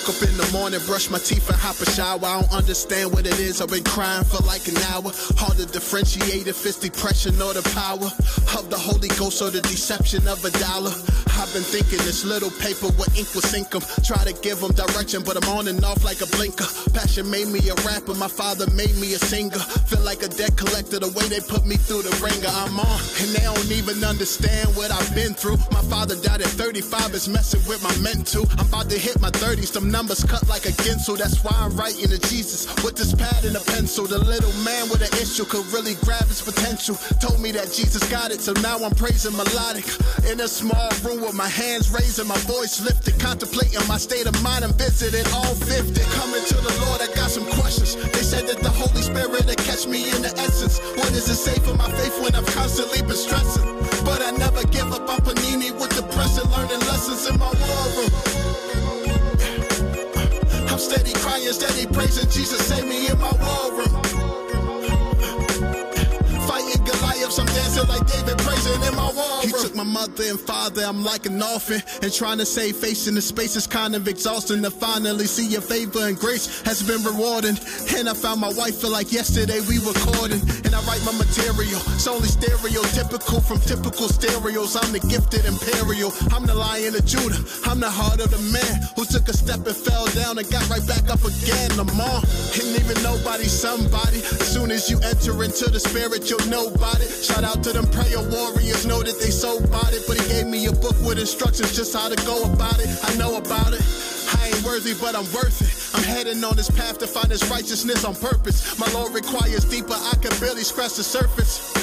[0.00, 2.20] woke up in the morning, brush my teeth and hop a shower.
[2.22, 3.60] I don't understand what it is.
[3.60, 5.10] I've been crying for like an hour.
[5.36, 8.08] Hard to differentiate if it's depression or the power
[8.58, 10.92] of the Holy Ghost or the deception of a dollar.
[11.40, 13.80] I've been thinking this little paper with ink will sink 'em.
[14.04, 16.66] Try to give 'em direction, but I'm on and off like a blinker.
[16.92, 19.58] Passion made me a rapper, my father made me a singer.
[19.88, 22.52] Feel like a debt collector the way they put me through the ringer.
[22.52, 25.56] I'm on, and they don't even understand what I've been through.
[25.72, 28.46] My father died at 35, it's messing with my mental.
[28.58, 31.16] I'm about to hit my 30s, some numbers cut like a ginsel.
[31.16, 34.06] That's why I'm writing to Jesus with this pad and a pencil.
[34.06, 36.98] The little man with an issue could really grab his potential.
[37.18, 39.86] Told me that Jesus got it, so now I'm praising melodic.
[40.30, 44.26] In a small room with my hands raised and my voice lifted, contemplating my state
[44.26, 46.02] of mind and visiting all 50.
[46.18, 47.94] Coming to the Lord, I got some questions.
[47.94, 50.80] They said that the Holy Spirit will catch me in the essence.
[50.98, 53.62] What does it say for my faith when I've constantly been stressing?
[54.04, 58.10] But I never give up on Panini with depression, learning lessons in my war room.
[60.66, 64.09] I'm steady crying, steady praising Jesus, save me in my war room.
[67.38, 69.40] I'm dancing like David, praising in my room.
[69.42, 71.82] He took my mother and father, I'm like an orphan.
[72.02, 75.46] And trying to save face in the space is kind of exhausting to finally see
[75.46, 77.56] your favor and grace has been rewarding.
[77.96, 80.40] And I found my wife, feel like yesterday we were recording.
[80.64, 84.76] And I write my material, it's only stereotypical from typical stereos.
[84.76, 87.38] I'm the gifted imperial, I'm the lion of Judah.
[87.64, 90.68] I'm the heart of the man who took a step and fell down and got
[90.68, 91.70] right back up again.
[91.78, 92.24] I'm on,
[92.58, 94.18] and even nobody's somebody.
[94.18, 96.40] As soon as you enter into the spirit, you'll
[97.00, 97.19] it.
[97.22, 100.04] Shout out to them prayer warriors, know that they so about it.
[100.08, 102.88] But he gave me a book with instructions just how to go about it.
[103.04, 103.84] I know about it.
[104.40, 105.80] I ain't worthy, but I'm worth it.
[105.94, 108.78] I'm heading on this path to find this righteousness on purpose.
[108.78, 111.74] My Lord requires deeper, I can barely scratch the surface.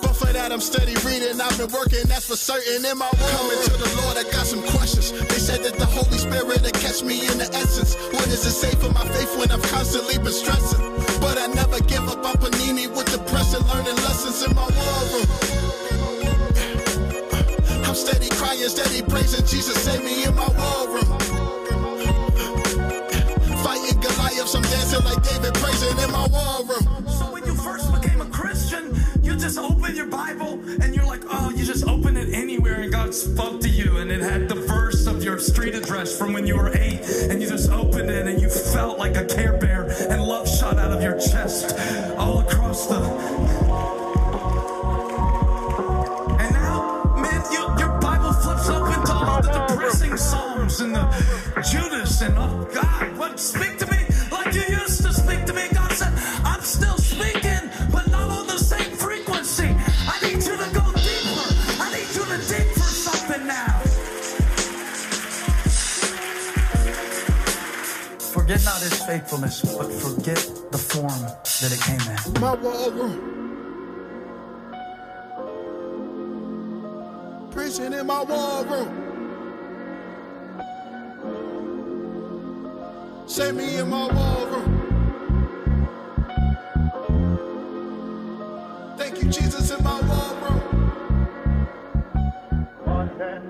[0.00, 1.40] But for that, I'm steady reading.
[1.40, 2.84] I've been working, that's for certain.
[2.84, 5.12] In my world, coming to the Lord, I got some questions.
[5.12, 7.96] They said that the Holy Spirit will catch me in the essence.
[8.14, 10.80] What does it say for my faith when I've constantly been stressing?
[11.20, 13.06] But I never give up on Panini with
[13.56, 15.26] depression, learning lessons in my war room.
[17.84, 21.18] I'm steady crying, steady praising Jesus, save me in my war room.
[23.62, 27.08] Fighting Goliaths, I'm dancing like David, praising in my war room.
[27.08, 31.22] So when you first became a Christian, you just open your Bible and you're like,
[31.28, 34.56] oh, you just open it anywhere and God spoke to you and it had the
[35.36, 38.48] your street address from when you were eight and you just opened it and you
[38.48, 41.76] felt like a Care Bear and love shot out of your chest
[42.16, 42.96] all across the.
[46.40, 51.04] And now, man, you, your Bible flips open to all the depressing Psalms and the
[51.70, 53.95] Judas and oh God, what speak to me
[68.46, 70.38] Forget not his faithfulness, but forget
[70.70, 72.40] the form that it came in.
[72.40, 73.42] My wall room.
[77.50, 79.18] Preaching in my war room.
[83.26, 84.94] Save me in my war room.
[88.96, 90.92] Thank you, Jesus, in my war room.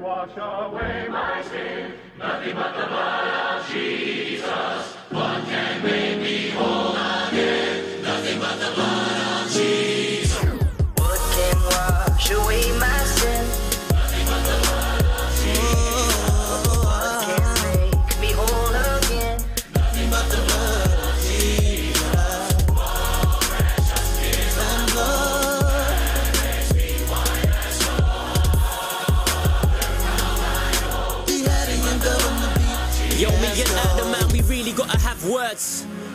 [0.06, 1.94] Wash away my sin?
[2.16, 4.94] Nothing but the blood of Jesus.
[5.10, 8.02] What can make me whole again?
[8.04, 10.44] Nothing but the blood of Jesus.
[10.94, 12.85] What can wash away my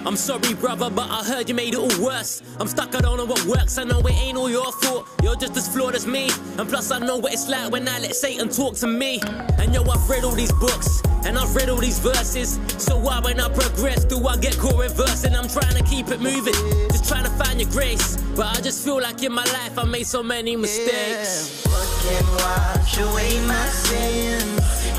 [0.03, 2.41] I'm sorry, brother, but I heard you made it all worse.
[2.59, 3.77] I'm stuck, I don't know what works.
[3.77, 5.07] I know it ain't all your fault.
[5.21, 6.29] You're just as flawed as me.
[6.57, 9.19] And plus, I know what it's like when I let Satan talk to me.
[9.59, 12.59] And yo, I've read all these books, and I've read all these verses.
[12.79, 15.35] So why, when I progress, do I get caught reversing?
[15.35, 16.55] I'm trying to keep it moving,
[16.89, 18.17] just trying to find your grace.
[18.35, 21.63] But I just feel like in my life, I made so many mistakes.
[22.01, 24.90] Can wash away my sins?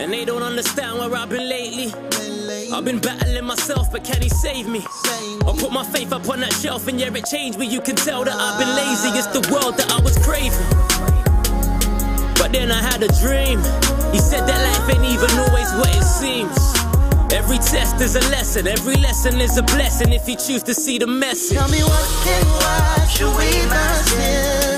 [0.00, 1.92] And they don't understand where I've been lately.
[2.72, 4.80] I've been battling myself, but can he save me?
[4.80, 7.66] I put my faith up on that shelf, and yeah, it changed me.
[7.66, 9.10] You can tell that I've been lazy.
[9.18, 10.56] It's the world that I was craving.
[12.36, 13.58] But then I had a dream.
[14.10, 16.56] He said that life ain't even always what it seems.
[17.32, 20.98] Every test is a lesson, every lesson is a blessing if you choose to see
[20.98, 21.58] the message.
[21.58, 24.69] Tell me what can wash away my sins.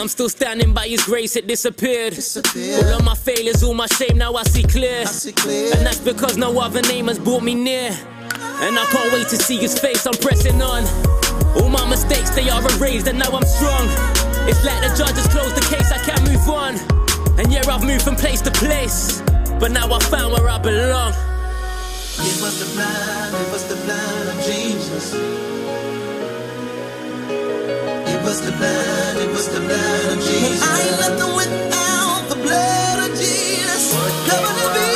[0.00, 1.36] I'm still standing by His grace.
[1.36, 2.14] It disappeared.
[2.16, 5.00] All of my failures, all my shame, now I see clear.
[5.00, 7.90] And that's because no other name has brought me near.
[7.90, 10.06] And I can't wait to see His face.
[10.06, 10.84] I'm pressing on.
[11.60, 13.84] All my mistakes, they are erased, and now I'm strong.
[14.48, 15.92] It's like the judge has closed the case.
[15.92, 16.76] I can't move on.
[17.38, 19.20] And yeah, I've moved from place to place,
[19.60, 21.12] but now I found where I belong.
[21.12, 25.49] It was the blood, it was the blood of Jesus.
[28.30, 30.62] It was the blood, it was the blood of Jesus.
[30.62, 33.92] I ain't nothing without the blood of Jesus.
[33.92, 34.89] On and be,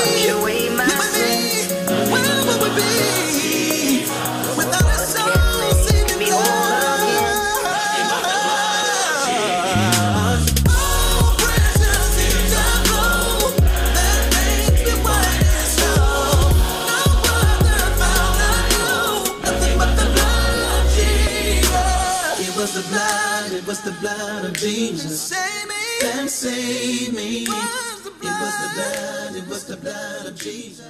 [23.74, 25.20] was the blood of Jesus.
[25.20, 27.42] Save me and save me.
[27.42, 30.86] It was the blood, it was the blood of Jesus.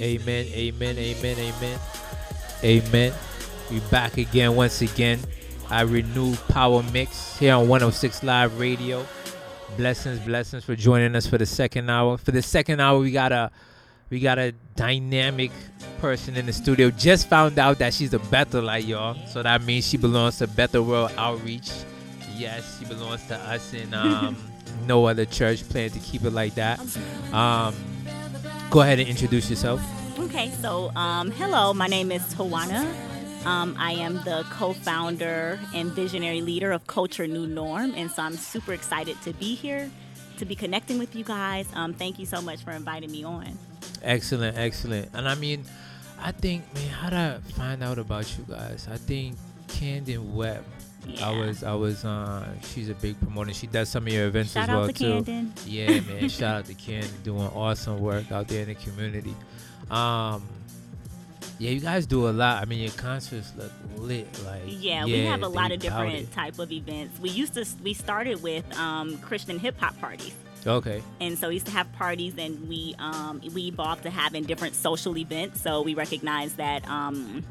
[0.00, 1.78] Amen, amen, amen, amen.
[2.64, 3.12] Amen.
[3.70, 5.20] We back again once again.
[5.68, 9.04] I renew Power Mix here on 106 Live Radio.
[9.76, 12.16] Blessings, blessings for joining us for the second hour.
[12.16, 13.50] For the second hour, we got a
[14.10, 15.50] we got a dynamic
[16.00, 16.90] person in the studio.
[16.90, 19.16] Just found out that she's a Bethelite, y'all.
[19.26, 21.70] So that means she belongs to Bethel World Outreach.
[22.34, 24.36] Yes, she belongs to us and um,
[24.86, 25.68] no other church.
[25.68, 26.80] Plan to keep it like that.
[27.32, 27.74] Um,
[28.70, 29.82] go ahead and introduce yourself.
[30.18, 32.94] Okay, so um, hello, my name is Tawana.
[33.44, 38.36] Um, I am the co-founder and visionary leader of Culture New Norm, and so I'm
[38.36, 39.90] super excited to be here,
[40.38, 41.68] to be connecting with you guys.
[41.72, 43.58] Um, thank you so much for inviting me on.
[44.02, 45.10] Excellent, excellent.
[45.14, 45.64] And I mean,
[46.20, 48.88] I think, man, how did I find out about you guys?
[48.90, 49.36] I think
[49.68, 50.64] Camden Webb.
[51.22, 52.04] I was, I was.
[52.04, 53.54] Uh, she's a big promoter.
[53.54, 55.12] She does some of your events Shout as out well to too.
[55.24, 55.52] Camden.
[55.66, 56.28] Yeah, man.
[56.28, 59.34] shout out to Camden doing awesome work out there in the community.
[59.90, 60.42] Um,
[61.58, 62.60] yeah, you guys do a lot.
[62.62, 64.28] I mean, your concerts look lit.
[64.44, 66.32] Like, Yeah, we have a lot of different it.
[66.32, 67.18] type of events.
[67.20, 70.34] We used to we started with um, Christian hip hop parties.
[70.66, 71.02] Okay.
[71.20, 74.74] And so we used to have parties, and we um, we evolved to having different
[74.74, 75.60] social events.
[75.60, 76.88] So we recognized that.
[76.88, 77.44] Um,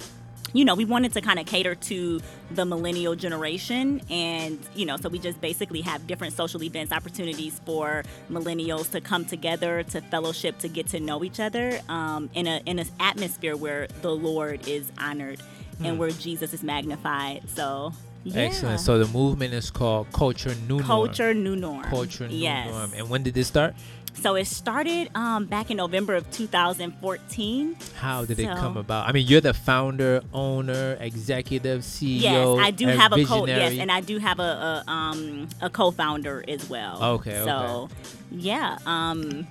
[0.53, 2.21] you know, we wanted to kind of cater to
[2.51, 4.01] the millennial generation.
[4.09, 9.01] And, you know, so we just basically have different social events, opportunities for millennials to
[9.01, 12.87] come together, to fellowship, to get to know each other um, in, a, in an
[12.97, 15.41] atmosphere where the Lord is honored
[15.83, 15.97] and Hmm.
[15.97, 17.43] where Jesus is magnified.
[17.49, 17.91] So,
[18.33, 18.41] Yeah.
[18.41, 18.79] Excellent.
[18.79, 20.83] So the movement is called Culture New Norm.
[20.83, 21.83] Culture New Norm.
[21.83, 22.69] Culture New Yes.
[22.71, 22.91] Norm.
[22.95, 23.73] And when did this start?
[24.13, 27.77] So it started um, back in November of 2014.
[27.99, 29.07] How did it come about?
[29.07, 32.21] I mean, you're the founder, owner, executive, CEO.
[32.21, 33.45] Yes, I do have a co.
[33.45, 33.79] Yes, visionary.
[33.79, 37.03] and I do have a, a um a co-founder as well.
[37.19, 37.89] Okay, So,
[38.31, 39.47] yeah, um,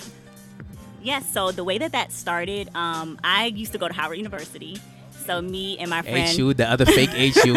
[1.01, 1.31] yes.
[1.33, 4.79] so the way that that started, um, I used to go to Howard University.
[5.27, 6.29] So me and my friend.
[6.37, 7.55] HU, the other fake HU.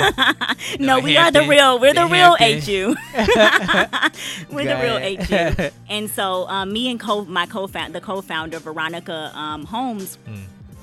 [0.79, 1.79] no, we are the real.
[1.79, 2.35] We're the, The real.
[2.37, 2.95] HU.
[4.51, 4.99] we're the real.
[5.25, 5.69] HU.
[5.89, 10.17] And so um, me and co my co-founder, the co-founder Veronica um, Holmes.
[10.25, 10.35] Hmm.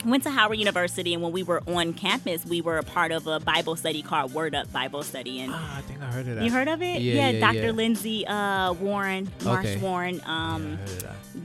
[0.05, 3.27] Went to Howard University, and when we were on campus, we were a part of
[3.27, 5.41] a Bible study called Word Up Bible Study.
[5.41, 6.45] And I think I heard of that.
[6.45, 7.01] you heard of it?
[7.03, 7.59] Yeah, yeah, Dr.
[7.59, 7.71] yeah.
[7.73, 9.77] Lindsay uh, Warren, Marsh Okay.
[9.79, 10.79] Warren, um,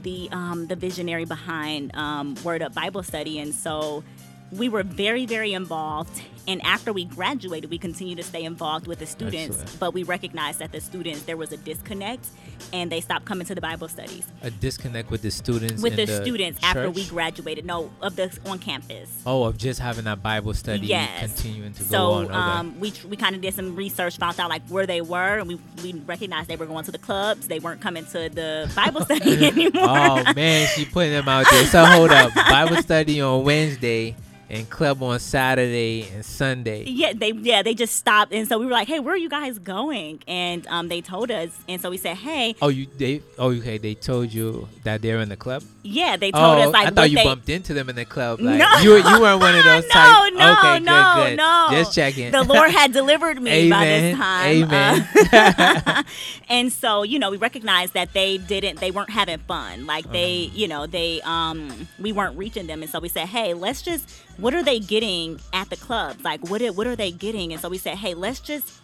[0.02, 4.04] the um, the visionary behind um, Word Up Bible Study, and so
[4.52, 6.22] we were very very involved.
[6.48, 9.78] And after we graduated, we continued to stay involved with the students, Excellent.
[9.78, 12.26] but we recognized that the students there was a disconnect,
[12.72, 15.80] and they stopped coming to the Bible studies A disconnect with the students.
[15.80, 17.64] with in the, students after we graduated.
[17.64, 19.08] No, of the on campus.
[19.24, 21.20] Oh, of just having that Bible study Yes.
[21.20, 22.14] continuing to go so.
[22.24, 22.34] Okay.
[22.34, 25.46] um, we we kind of did some research, found out like where they were, and
[25.46, 27.46] we we recognized they were going to the clubs.
[27.46, 29.84] They weren't coming to the Bible study anymore.
[29.88, 31.66] oh man, she putting them out there.
[31.66, 34.16] So hold up, Bible study on Wednesday
[34.52, 36.84] and club on Saturday and Sunday.
[36.86, 39.30] Yeah, they yeah they just stopped, and so we were like, "Hey, where are you
[39.30, 43.22] guys going?" And um, they told us, and so we said, "Hey, Oh, you they
[43.38, 45.62] oh okay they told you that they're in the club.
[45.82, 48.04] yeah." They told oh, us like I thought you they, bumped into them in the
[48.04, 48.40] club.
[48.40, 48.68] Like No.
[48.82, 50.36] you you weren't one of those no, types.
[50.36, 51.36] no, okay, no, good, good.
[51.38, 51.68] no.
[51.72, 52.30] Just checking.
[52.30, 54.46] The Lord had delivered me by this time.
[54.64, 55.08] amen.
[55.32, 56.02] Uh,
[56.50, 59.86] and so, you know, we recognized that they didn't, they weren't having fun.
[59.86, 60.56] Like they, Uh-huh.
[60.58, 62.82] you know, they, um, we weren't reaching them.
[62.82, 64.08] And so we said, hey, let's just,
[64.42, 66.24] what are they getting at the clubs?
[66.24, 67.52] Like, what, what are they getting?
[67.52, 68.80] And so we said, hey, let's just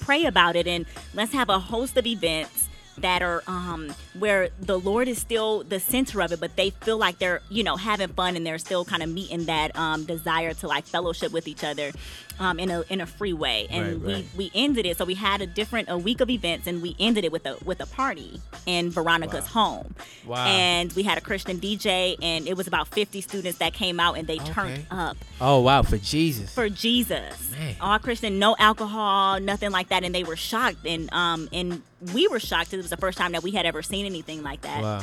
[0.00, 0.84] pray about it and
[1.14, 2.68] let's have a host of events
[2.98, 6.98] that are um where the Lord is still the center of it, but they feel
[6.98, 10.52] like they're you know having fun and they're still kind of meeting that um desire
[10.54, 11.92] to like fellowship with each other
[12.40, 13.66] um in a in a free way.
[13.70, 14.24] And Right, right.
[14.36, 16.96] we we ended it so we had a different a week of events and we
[16.98, 19.94] ended it with a with a party in Veronica's home.
[20.26, 20.46] Wow.
[20.46, 24.18] And we had a Christian DJ and it was about 50 students that came out
[24.18, 26.52] and they turned up Oh wow, for Jesus.
[26.52, 27.50] for Jesus.
[27.52, 27.76] Man.
[27.80, 31.82] All Christian, no alcohol, nothing like that, and they were shocked, and um, and
[32.14, 32.72] we were shocked.
[32.72, 34.82] It was the first time that we had ever seen anything like that.
[34.82, 35.02] Wow.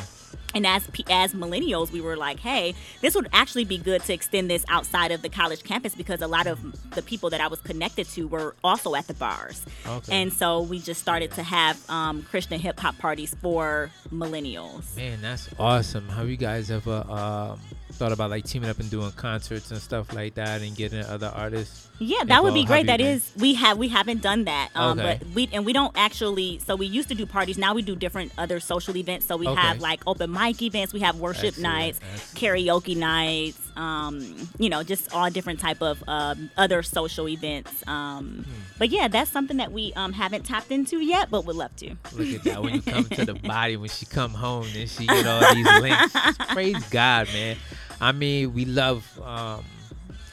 [0.54, 4.50] And as as millennials, we were like, hey, this would actually be good to extend
[4.50, 6.60] this outside of the college campus because a lot of
[6.96, 9.64] the people that I was connected to were also at the bars.
[9.86, 10.22] Okay.
[10.22, 14.96] And so we just started to have um, Christian hip hop parties for millennials.
[14.96, 16.08] Man, that's awesome.
[16.10, 17.60] Have you guys ever um,
[17.98, 21.32] thought about like teaming up and doing concerts and stuff like that and getting other
[21.36, 21.88] artists?
[22.00, 22.86] Yeah, that would be great.
[22.86, 25.18] That been- is, we have we haven't done that, um, Okay.
[25.20, 26.60] but we and we don't actually.
[26.60, 27.58] So we used to do parties.
[27.58, 29.26] Now we do different other social events.
[29.26, 29.60] So we Okay.
[29.60, 30.94] have like open mic events.
[30.94, 32.00] We have worship nights,
[32.36, 33.60] karaoke nights.
[33.76, 37.72] Um, you know, just all different type of um, other social events.
[37.88, 38.52] Um, Hmm.
[38.80, 41.96] But yeah, that's something that we um, haven't tapped into yet, but would love to.
[42.14, 42.62] Look at that.
[42.62, 45.66] When you come to the body, when she come home, then she get all these
[45.82, 46.14] links.
[46.50, 47.58] Praise God, man.
[48.00, 49.64] I mean, we love um,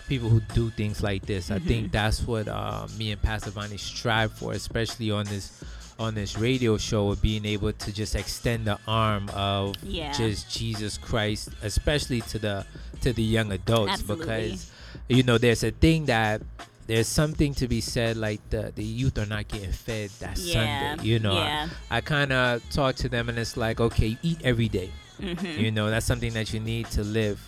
[0.09, 1.51] people who do things like this.
[1.51, 1.93] I think Mhm.
[1.93, 5.63] that's what uh, me and Pastor Vani strive for, especially on this
[5.97, 10.13] on this radio show of being able to just extend the arm of Yeah.
[10.13, 12.67] just Jesus Christ, especially to the
[13.03, 14.27] to the young adults Absolutely.
[14.27, 14.71] because
[15.09, 16.43] you know there's a thing that
[16.87, 20.97] there's something to be said like the the youth are not getting fed that Yeah,
[20.97, 21.09] Sunday.
[21.09, 21.69] You know, I- yeah.
[21.91, 24.91] I, kind of talk to them and it's like, okay, you eat every day.
[25.21, 25.59] Mhm.
[25.59, 27.41] You know, that's something that you need to live.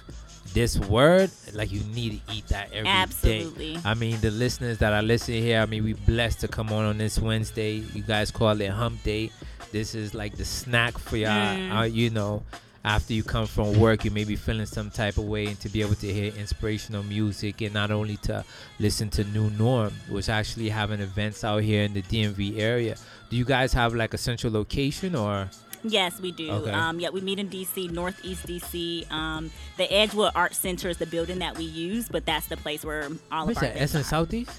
[0.54, 2.88] This word, like you need to eat that every day.
[2.88, 3.78] Absolutely.
[3.84, 6.84] I mean, the listeners that are listening here, I mean, we blessed to come on
[6.84, 7.82] on this Wednesday.
[7.92, 9.30] You guys call it Hump Day.
[9.72, 11.30] This is like the snack for y'all.
[11.56, 11.76] Mm.
[11.78, 12.42] Uh, you know,
[12.84, 15.68] after you come from work, you may be feeling some type of way, and to
[15.68, 18.44] be able to hear inspirational music, and not only to
[18.78, 22.94] listen to New Norm, which actually having events out here in the DMV area.
[23.28, 25.50] Do you guys have like a central location or?
[25.88, 26.50] Yes, we do.
[26.50, 26.70] Okay.
[26.70, 29.10] Um, yeah, we meet in DC, Northeast DC.
[29.10, 32.84] Um, the Edgewood Art Center is the building that we use, but that's the place
[32.84, 33.76] where all of our that?
[33.80, 34.10] Essence are.
[34.10, 34.50] Southeast?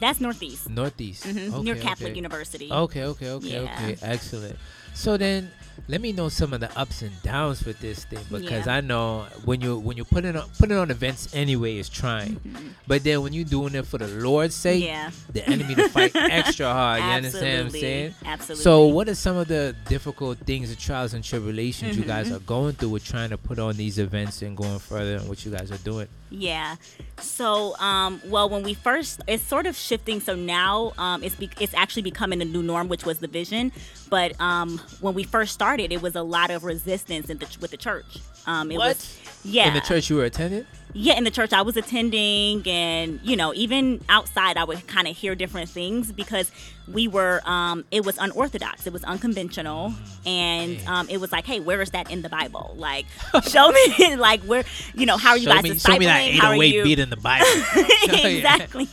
[0.00, 0.68] That's Northeast.
[0.68, 1.24] Northeast.
[1.24, 2.16] Mhm, Okay, near Catholic okay.
[2.16, 2.70] University.
[2.70, 3.62] Okay, okay, okay, Yeah.
[3.62, 3.96] okay.
[4.02, 4.56] Excellent.
[4.94, 5.50] So then,
[5.88, 8.76] let me know some of the ups and downs with this thing because Yeah.
[8.76, 12.40] I know when you when you put it on putting on events anyway is trying,
[12.86, 14.86] but then when you're doing it for the Lord's sake, Mm-hmm.
[14.86, 15.10] Yeah.
[15.32, 17.02] the enemy to fight extra hard.
[17.02, 18.14] You understand what I'm saying?
[18.24, 18.62] Absolutely.
[18.62, 22.36] So, what are some of the difficult things, the trials and tribulations you guys Mhm.
[22.36, 25.44] are going through with trying to put on these events and going further in what
[25.44, 26.08] you guys are doing?
[26.30, 26.74] Yeah.
[27.20, 30.20] So, um, well, when we first, it's sort of shifting.
[30.20, 33.70] So now, um, it's be- it's actually becoming a new norm, which was the vision.
[34.10, 37.70] But um, when we first started, it was a lot of resistance in the, with
[37.70, 38.18] the church.
[38.46, 38.88] Um, it What?
[38.96, 39.68] was, yeah.
[39.68, 40.64] In the church you were attending?
[40.92, 45.06] yeah, in the church I was attending, and you know, even outside, I would kind
[45.08, 46.50] of hear different things because
[46.92, 47.40] we were.
[47.44, 48.86] Um, it was unorthodox.
[48.86, 49.92] It was unconventional,
[50.24, 52.74] and um, it was like, hey, where is that in the Bible?
[52.76, 53.06] Like,
[53.48, 54.64] show me, like, where,
[54.94, 55.92] you know, how are you show guys me, discipling?
[55.92, 56.84] show me that 808 you?
[56.84, 57.46] beat in the Bible.
[58.08, 58.86] exactly.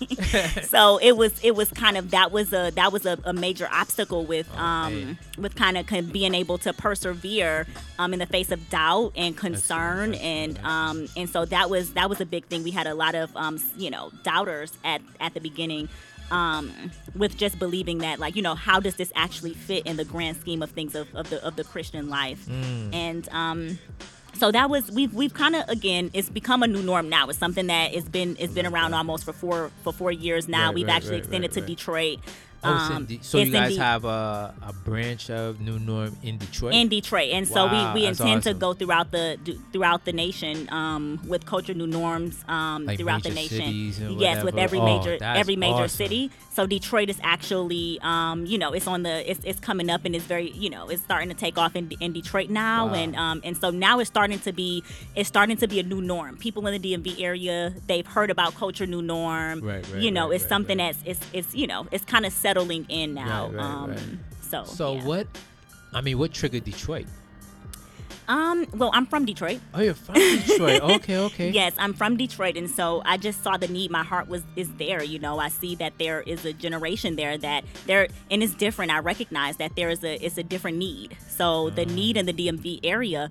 [0.64, 3.68] so it was it was kind of that was a that was a, a major
[3.72, 7.68] obstacle with um with kind of being able to persevere
[8.00, 12.10] um in the face of doubt and concern and um and so that was that
[12.10, 12.64] was a big thing.
[12.64, 15.90] We had a lot of um you know doubters at at the beginning
[16.32, 20.06] um, with just believing that, like, you know, how does this actually fit in the
[20.06, 22.46] grand scheme of things of, of the of the Christian life?
[22.46, 22.94] Mm.
[22.94, 23.80] And um,
[24.34, 27.28] so that was we've we've kind of again it's become a new norm now.
[27.30, 30.68] It's something that has been it's been around almost for four for four years now.
[30.68, 31.62] Right, we've right, actually right, extended to.
[31.62, 32.20] Detroit.
[32.66, 36.74] Oh, Um, so you guys have a, a branch of New Norm in Detroit?
[36.74, 39.38] in Detroit, and so Wow, we, we intend to go throughout the
[39.72, 43.92] throughout the nation um, with culture new norms um, Like throughout the nation.
[44.20, 45.90] yes, with every Oh, major every major awesome.
[45.90, 46.32] city.
[46.54, 50.16] So Detroit is actually um, you know it's on the it's, it's coming up and
[50.16, 52.94] it's very you know it's starting to take off in, in Detroit now, Wow.
[52.94, 54.84] and um, and so now it's starting to be
[55.16, 56.38] it's starting to be a new norm.
[56.38, 59.60] People in the DMV area they've heard about culture new norm.
[59.62, 62.26] Right, right, you know right, it's right, something that's it's it's you know it's kind
[62.26, 63.48] of settling in now.
[63.48, 64.00] Right, right, um, right.
[64.42, 65.06] So So yeah.
[65.06, 65.28] what?
[65.94, 67.06] I mean, what triggered Detroit?
[68.28, 69.60] Um, well, I'm from Detroit.
[69.74, 70.82] Oh, you're from Detroit.
[70.96, 71.50] okay, okay.
[71.50, 73.92] Yes, I'm from Detroit, and so I just saw the need.
[73.92, 75.04] My heart was is there.
[75.04, 78.92] You know, I see that there is a generation there that there, and it's different.
[78.92, 81.18] I recognize that there is a it's a different need.
[81.28, 83.30] So the need in the DMV area.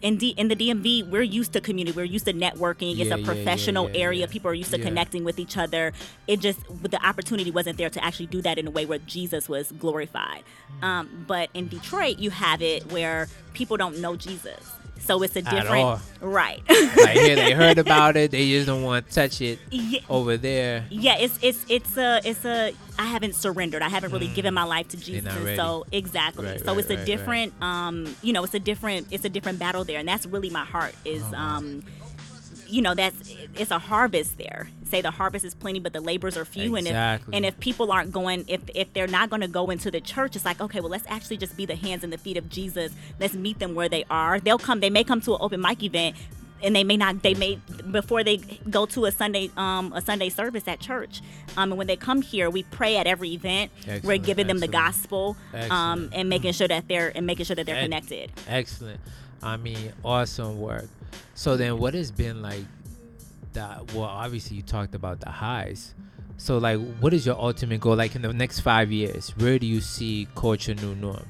[0.00, 1.96] In, D, in the DMV, we're used to community.
[1.96, 2.98] We're used to networking.
[3.00, 4.28] it's Yeah, a professional yeah, yeah, area.
[4.28, 5.92] People are used to connecting with each other.
[6.28, 9.48] It just, the opportunity wasn't there to actually do that in a way where Jesus
[9.48, 10.44] was glorified.
[10.82, 14.72] Um, but in Detroit, you have it where people don't know Jesus.
[15.00, 16.60] So it's a different, right?
[16.68, 18.30] like here, they heard about it.
[18.30, 20.00] They just don't want to touch it Yeah.
[20.10, 20.84] over there.
[20.90, 23.80] Yeah, it's it's it's a it's a I haven't surrendered.
[23.82, 25.24] I haven't really given my life to Jesus.
[25.24, 25.56] not and ready.
[25.56, 26.44] so exactly.
[26.46, 29.28] Right, so right, it's a right, different um you know, it's a different it's a
[29.30, 31.36] different battle there and that's really my heart is Uh-huh.
[31.36, 31.82] um
[32.68, 34.68] you know that's it's a harvest there.
[34.84, 36.76] Say the harvest is plenty, but the labors are few.
[36.76, 36.94] And if
[37.32, 40.36] and if people aren't going, if if they're not going to go into the church,
[40.36, 42.92] it's like okay, well let's actually just be the hands and the feet of Jesus.
[43.20, 44.40] Let's meet them where they are.
[44.40, 44.80] They'll come.
[44.80, 46.16] They may come to an open mic event,
[46.62, 47.22] and they may not.
[47.22, 47.56] They may
[47.90, 48.38] before they
[48.70, 51.20] go to a Sunday um a Sunday service at church.
[51.56, 53.70] Um, and when they come here, we pray at every event.
[53.86, 54.86] We're Excellent, giving them the excellent.
[54.94, 55.36] gospel.
[55.70, 58.32] Um, and making sure that they're and making sure that they're Ed- connected.
[58.46, 59.00] Excellent.
[59.42, 60.88] I mean, awesome work.
[61.34, 62.64] So then, what has been like
[63.52, 63.84] the?
[63.94, 65.94] Well, obviously you talked about the highs.
[66.36, 67.96] So like, what is your ultimate goal?
[67.96, 71.26] Like in the next five years, where do you see culture new norm?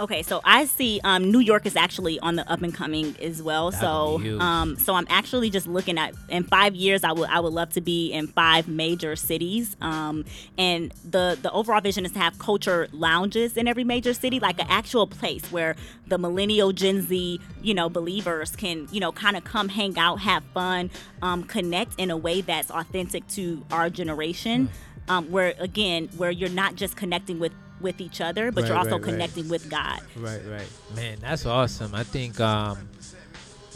[0.00, 3.42] Okay, so I see um, New York is actually on the up and coming as
[3.42, 3.70] well.
[3.70, 4.40] That so, would be huge.
[4.40, 7.04] um, so I'm actually just looking at in five years.
[7.04, 9.76] I would I would love to be in five major cities.
[9.82, 10.24] Um,
[10.56, 14.58] and the the overall vision is to have culture lounges in every major city, like
[14.58, 19.36] an actual place where the millennial Gen Z, you know, believers can you know kind
[19.36, 20.90] of come hang out, have fun,
[21.20, 24.66] um, connect in a way that's authentic to our generation.
[24.66, 24.72] Hmm.
[25.08, 28.76] Um, where again, where you're not just connecting with with each other, but Right, you're
[28.78, 29.10] also right, right.
[29.12, 30.00] connecting with God.
[30.16, 30.68] Right, right.
[30.94, 31.94] Man, that's awesome.
[31.94, 32.88] I think um,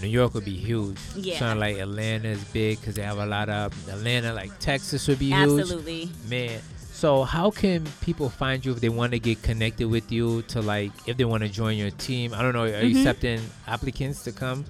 [0.03, 0.99] New York would be huge.
[1.17, 1.39] Yeah.
[1.39, 5.19] Sound like Atlanta is big because they have a lot of Atlanta, like Texas would
[5.19, 5.61] be huge.
[5.61, 6.11] Absolutely.
[6.29, 6.61] Man.
[6.93, 10.63] So how can people find you if they want to get connected with you to
[10.63, 12.33] like if they want to join your team?
[12.33, 12.63] I don't know.
[12.63, 12.99] Are you Mhm.
[13.01, 14.65] accepting applicants to come?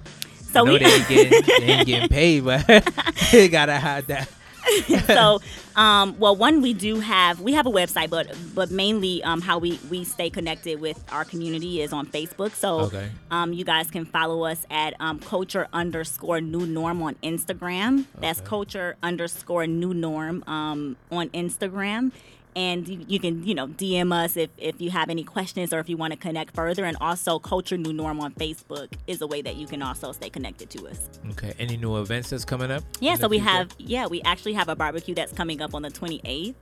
[0.51, 2.65] So I know we- they ain't getting they ain't getting paid, but
[3.31, 4.27] they gotta have that.
[5.07, 5.39] so
[5.75, 9.57] um, well one we do have we have a website but but mainly um, how
[9.57, 12.51] we we stay connected with our community is on facebook.
[12.51, 13.09] So Okay.
[13.31, 18.05] um, you guys can follow us at um, culture underscore new norm on instagram.
[18.19, 22.11] That's culture underscore new norm um, on instagram
[22.55, 25.79] and you, you can you know DM us if if you have any questions or
[25.79, 26.85] if you want to connect further.
[26.85, 30.29] And also, Culture New Norm on Facebook is a way that you can also stay
[30.29, 31.09] connected to us.
[31.31, 31.53] Okay.
[31.59, 32.83] Any new events that's coming up?
[32.99, 33.49] Yeah, so we future?
[33.51, 36.55] have yeah we actually have a barbecue that's coming up on the 28th.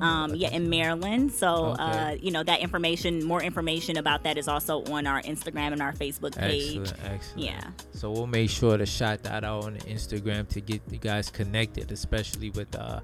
[0.00, 1.32] Oh, Um, yeah, in Maryland.
[1.32, 5.72] So uh, you know that information, more information about that is also on our Instagram
[5.72, 6.78] and our Facebook page.
[6.78, 7.38] Excellent, excellent.
[7.44, 7.60] Yeah.
[7.92, 11.90] So we'll make sure to shout that out on Instagram to get you guys connected,
[11.90, 13.00] especially with uh,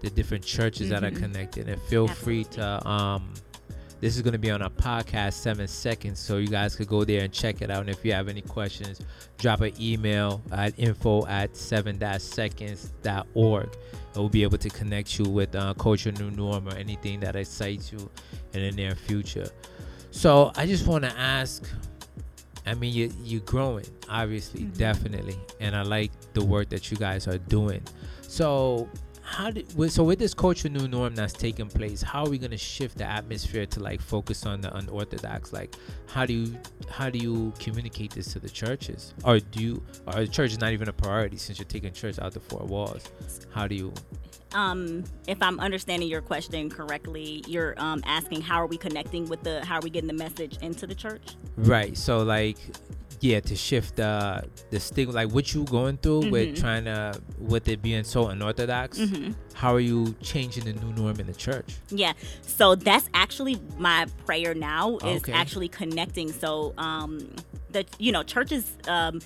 [0.00, 1.18] the different churches that are Mhm.
[1.18, 1.68] connected.
[1.68, 3.32] And feel free to um,
[4.00, 7.04] this is going to be on our podcast, Seven Seconds, so you guys could go
[7.04, 7.80] there and check it out.
[7.82, 8.98] And if you have any questions,
[9.36, 13.64] drop an email at info at seven seconds.org.
[13.64, 17.36] And we'll be able to connect you with uh, Culture New Norm or anything that
[17.36, 18.10] excites you
[18.54, 19.48] in the near future.
[20.10, 21.68] So I just want to ask
[22.66, 27.26] I mean, you you're growing, obviously, definitely, and I like the work that you guys
[27.26, 27.80] are doing.
[28.20, 28.86] So,
[29.30, 32.02] how did so with this culture new norm that's taking place?
[32.02, 35.52] How are we gonna shift the atmosphere to like focus on the unorthodox?
[35.52, 35.76] Like,
[36.08, 36.58] how do you
[36.90, 40.58] how do you communicate this to the churches, or do you or the church is
[40.58, 43.08] not even a priority since you're taking church out the four walls?
[43.54, 43.94] How do you?
[44.52, 49.44] Um, if I'm understanding your question correctly, you're um, asking how are we connecting with
[49.44, 51.36] the how are we getting the message into the church?
[51.56, 51.96] Right.
[51.96, 52.58] So like,
[53.20, 54.40] yeah, to shift uh,
[54.70, 56.60] the stigma, like what you going through with Mhm.
[56.60, 58.98] trying to with it being so unorthodox.
[58.98, 59.34] Mhm.
[59.52, 61.76] How are you changing the new norm in the church?
[61.90, 62.14] Yeah.
[62.46, 65.32] So that's actually my prayer now is Okay.
[65.32, 66.32] actually connecting.
[66.32, 67.18] So um
[67.70, 69.20] the you know churches um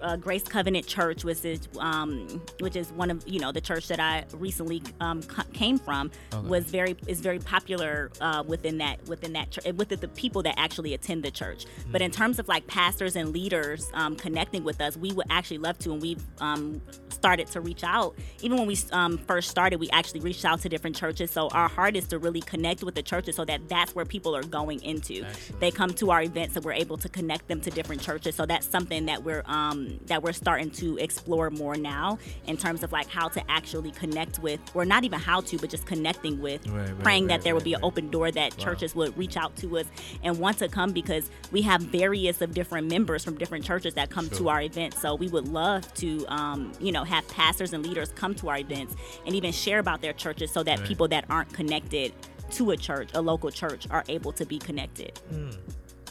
[0.00, 3.88] uh, Grace Covenant Church, which is um, which is one of you know the church
[3.88, 6.46] that I recently um, c- came from, Okay.
[6.48, 10.54] was very is very popular uh, within that within that church with the, people that
[10.58, 11.66] actually attend the church.
[11.90, 15.58] But in terms of like pastors and leaders um, connecting with us, we would actually
[15.58, 18.14] love to, and we've um, started to reach out.
[18.42, 21.30] Even when we um, first started, we actually reached out to different churches.
[21.30, 24.34] So our heart is to really connect with the churches, so that that's where people
[24.36, 25.24] are going into.
[25.60, 28.34] They come to our events, and we're able to connect them to different churches.
[28.34, 29.75] So that's something that we're um,
[30.06, 34.38] that we're starting to explore more now in terms of like how to actually connect
[34.38, 37.44] with, or not even how to, but just connecting with, Right, right, praying right, that
[37.44, 38.64] there would right, be an open door that Wow.
[38.64, 39.86] churches would reach out to us
[40.22, 44.10] and want to come because we have various of different members from different churches that
[44.10, 45.00] come to our events.
[45.00, 48.58] So we would love to, um, you know, have pastors and leaders come to our
[48.58, 48.94] events
[49.26, 50.88] and even share about their churches so that Right.
[50.88, 52.12] people that aren't connected
[52.52, 55.18] to a church, a local church, are able to be connected.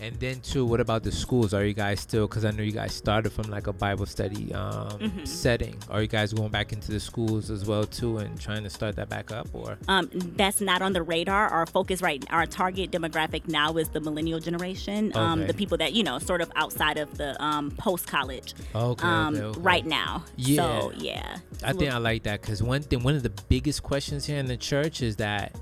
[0.02, 1.54] And then too, what about the schools?
[1.54, 2.28] Are you guys still?
[2.28, 5.28] Because I know you guys started from like a Bible study um, Mhm.
[5.28, 5.76] setting.
[5.90, 8.96] Are you guys going back into the schools as well too, and trying to start
[8.98, 9.48] that back up?
[9.54, 11.48] Or Um, that's not on the radar.
[11.48, 15.48] Our focus right, our target demographic now is the millennial generation, um, Okay.
[15.48, 18.54] the people that you know, sort of outside of the um, post college.
[18.76, 19.60] Okay, um, okay, okay.
[19.62, 20.24] right now.
[20.36, 20.56] Yeah.
[20.82, 21.38] So yeah.
[21.64, 24.46] I think I like that because one thing, one of the biggest questions here in
[24.48, 25.56] the church is that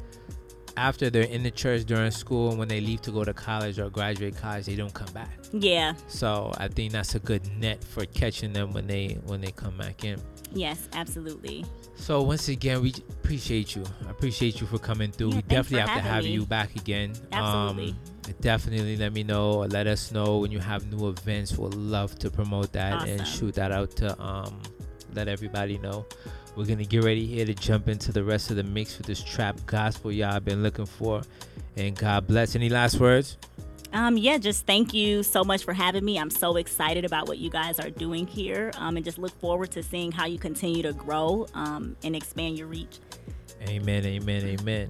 [0.78, 3.80] after they're in the church during school and when they leave to go to college
[3.80, 5.30] or graduate college, they don't come back.
[5.52, 5.94] Yeah.
[6.08, 9.78] So I think that's a good net for catching them when they when they come
[9.78, 10.20] back in.
[10.54, 11.66] Yes, absolutely.
[11.96, 13.84] So once again, we appreciate you.
[14.08, 15.30] I appreciate you for coming through.
[15.30, 16.32] Yeah, we definitely have to have me.
[16.32, 17.14] you back again.
[17.32, 17.92] Absolutely.
[17.92, 21.58] Um, definitely let me know or let us know when you have new events.
[21.58, 24.62] We'll love to promote that and shoot that out to um
[25.14, 26.06] let everybody know.
[26.56, 29.24] We're gonna get ready here to jump into the rest of the mix with this
[29.24, 31.24] trap gospel y'all been looking for.
[31.76, 32.56] And God bless.
[32.56, 33.38] Any last words?
[33.92, 36.18] Um, yeah, just thank you so much for having me.
[36.18, 39.70] I'm so excited about what you guys are doing here, um, and just look forward
[39.72, 43.00] to seeing how you continue to grow um, and expand your reach.
[43.68, 44.90] Amen, amen, amen.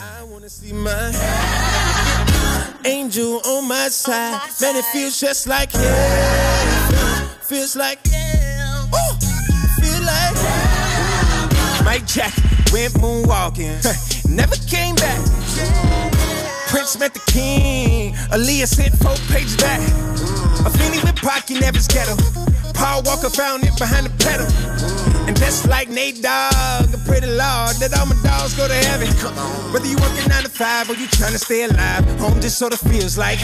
[0.00, 2.34] I wanna see my
[2.84, 4.40] angel on my side.
[4.60, 7.28] Man, it feels just like yeah.
[7.42, 8.84] Feels like yeah.
[8.84, 9.14] Ooh,
[9.80, 12.34] feel like Mike Jack
[12.72, 13.78] went moonwalking.
[14.28, 15.18] Never came back.
[16.68, 18.14] Prince met the king.
[18.30, 19.80] Aaliyah sent four pages back.
[20.64, 22.16] A Feeny with Pocky Never's ghetto.
[22.74, 24.46] Paul Walker found it behind the pedal.
[25.26, 28.78] And just like Nate Dogg, I pray the Lord that all my dogs go to
[28.86, 29.08] heaven.
[29.72, 32.72] Whether you working nine to five or you trying to stay alive, home just sort
[32.72, 33.38] of feels like.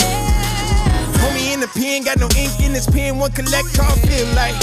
[1.18, 4.54] Homie in the pen, got no ink in his pen, one collect call feel like.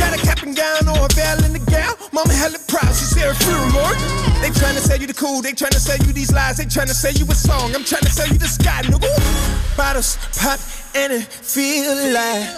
[0.00, 1.94] Got a cap and gown or a veil in the gown.
[2.12, 3.96] Mama hella proud, she said her funeral, Lord.
[4.40, 6.64] They trying to sell you the cool, they trying to sell you these lies, they
[6.64, 7.74] trying to sell you a song.
[7.74, 9.12] I'm trying to sell you the sky, nigga.
[9.76, 10.58] Bottles pop
[10.94, 12.48] and it feel like.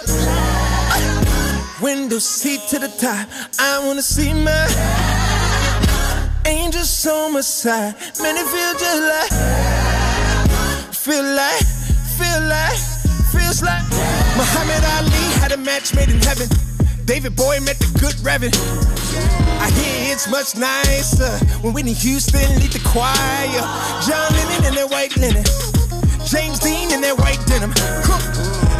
[1.81, 3.27] Window seat to the top,
[3.59, 4.65] I wanna see my
[6.45, 7.93] angels on my side.
[8.21, 9.31] Man, it feel just like,
[10.95, 11.65] feel like,
[12.17, 12.79] feel like,
[13.31, 13.83] feels like
[14.37, 16.47] Muhammad Ali had a match made in heaven.
[17.05, 18.55] David Bowie met the good Reverend.
[19.59, 23.61] I hear it's much nicer when Whitney Houston lead the choir.
[24.07, 25.43] John Lennon in their white linen.
[26.25, 27.71] James Dean in their white denim.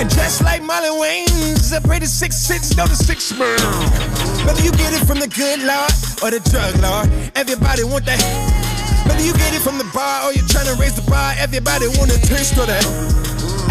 [0.02, 3.58] And just like Marlon Wayans, I pray the six six, know the six man.
[4.46, 5.94] Whether you get it from the good Lord
[6.26, 8.20] or the drug Lord, everybody want that.
[9.08, 11.88] Whether you get it from the bar or you're trying to raise the bar, everybody
[12.02, 12.84] want a taste of that.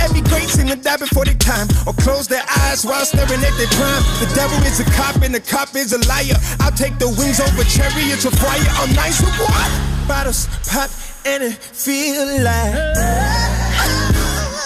[0.00, 3.54] Every great seem to die before their time or close their eyes while staring at
[3.58, 4.02] their prime.
[4.22, 6.38] The devil is a cop and the cop is a liar.
[6.60, 8.70] I'll take the wings over chariots of fire.
[8.78, 9.70] I'm nice with what?
[10.06, 10.90] Bottles pop
[11.26, 13.33] and it feel like.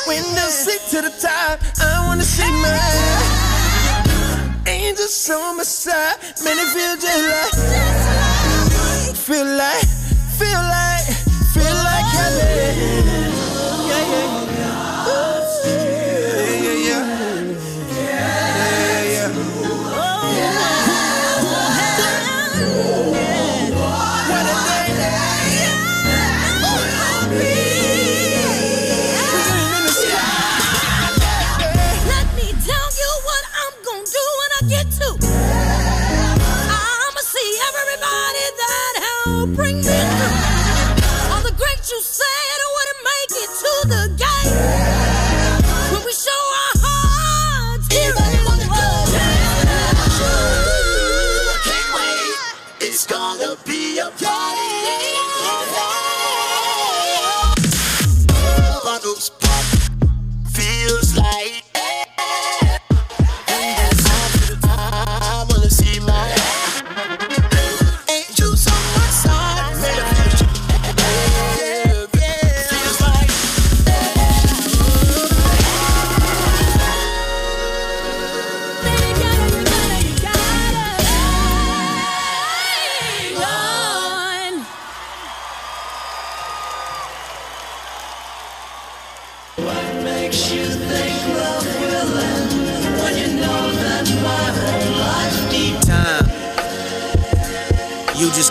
[0.09, 1.61] Windows sit to the top.
[1.83, 2.79] I wanna see my
[4.67, 6.17] angels on my side.
[6.43, 7.53] Man, it feel just like.
[9.15, 9.87] Feel like,
[10.39, 11.05] feel like,
[11.53, 13.08] feel like heaven.
[43.89, 44.28] The gate.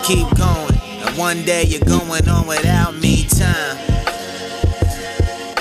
[0.08, 3.78] Keep going, and one day you're going on without me time.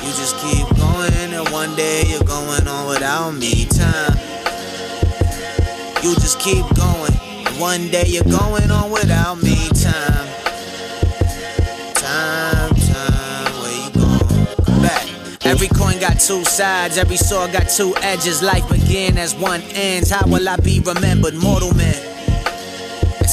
[0.05, 4.17] You just keep going, and one day you're going on without me time.
[6.01, 7.13] You just keep going,
[7.45, 10.29] and one day you're going on without me time.
[11.95, 14.47] Time, time, where you going?
[14.65, 15.45] Come back.
[15.45, 18.45] Every coin got two sides, every sword got two edges.
[18.45, 20.13] Life begin as one ends.
[20.13, 22.16] How will I be remembered, mortal man?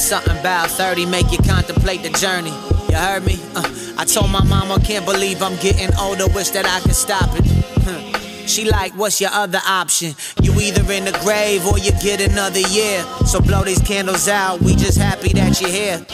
[0.04, 2.50] Something about 30 make you contemplate the journey.
[2.90, 3.40] You heard me?
[3.56, 3.64] Uh,
[3.96, 8.20] I told my mama, can't believe I'm getting older, wish that I could stop it.
[8.46, 10.14] She like, what's your other option?
[10.42, 13.02] You either in the grave or you get another year.
[13.24, 16.04] So blow these candles out, we just happy that you're here.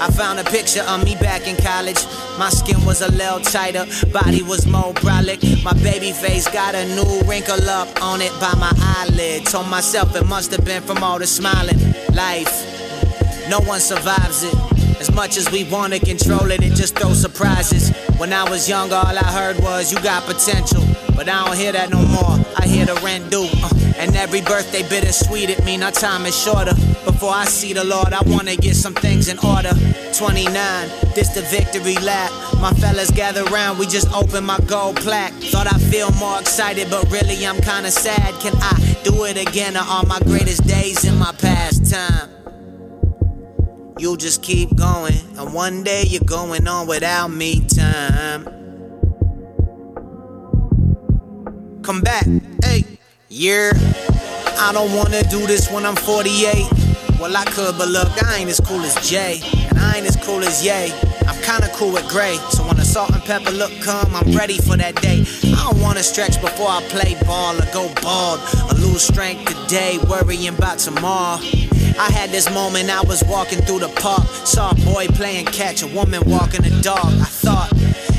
[0.00, 2.02] I found a picture of me back in college.
[2.38, 3.84] My skin was a little tighter,
[4.14, 5.62] body was more brolic.
[5.62, 9.44] My baby face got a new wrinkle up on it by my eyelid.
[9.44, 11.78] Told myself it must have been from all the smiling.
[12.14, 12.75] Life,
[13.48, 14.54] no one survives it.
[15.00, 17.90] As much as we wanna control it, it just throws surprises.
[18.18, 20.82] When I was young, all I heard was you got potential.
[21.14, 22.38] But I don't hear that no more.
[22.56, 23.48] I hear the rent due.
[23.62, 26.74] uh, and every birthday bittersweet, it mean our time is shorter.
[27.04, 29.72] Before I see the Lord, I wanna get some things in order.
[30.12, 32.30] 29, this the victory lap.
[32.60, 35.32] My fellas gather round, we just opened my gold plaque.
[35.34, 38.34] Thought I'd feel more excited, but really I'm kinda sad.
[38.40, 39.76] Can I do it again?
[39.76, 42.45] Or are my greatest days in my past time?
[43.98, 48.44] You just keep going, and one day you're going on without me time.
[51.82, 52.26] Come back,
[52.62, 52.84] hey,
[53.30, 53.72] yeah.
[54.58, 56.85] I don't wanna do this when I'm 48.
[57.18, 60.16] Well, I could, but look, I ain't as cool as Jay, and I ain't as
[60.16, 60.92] cool as Ye.
[61.26, 64.58] I'm kinda cool with Gray, so when the salt and pepper look come, I'm ready
[64.58, 65.24] for that day.
[65.44, 68.40] I don't wanna stretch before I play ball or go bald,
[68.70, 71.40] or lose strength today, worrying about tomorrow.
[71.98, 75.82] I had this moment, I was walking through the park, saw a boy playing catch,
[75.82, 77.06] a woman walking a dog.
[77.06, 77.72] I thought,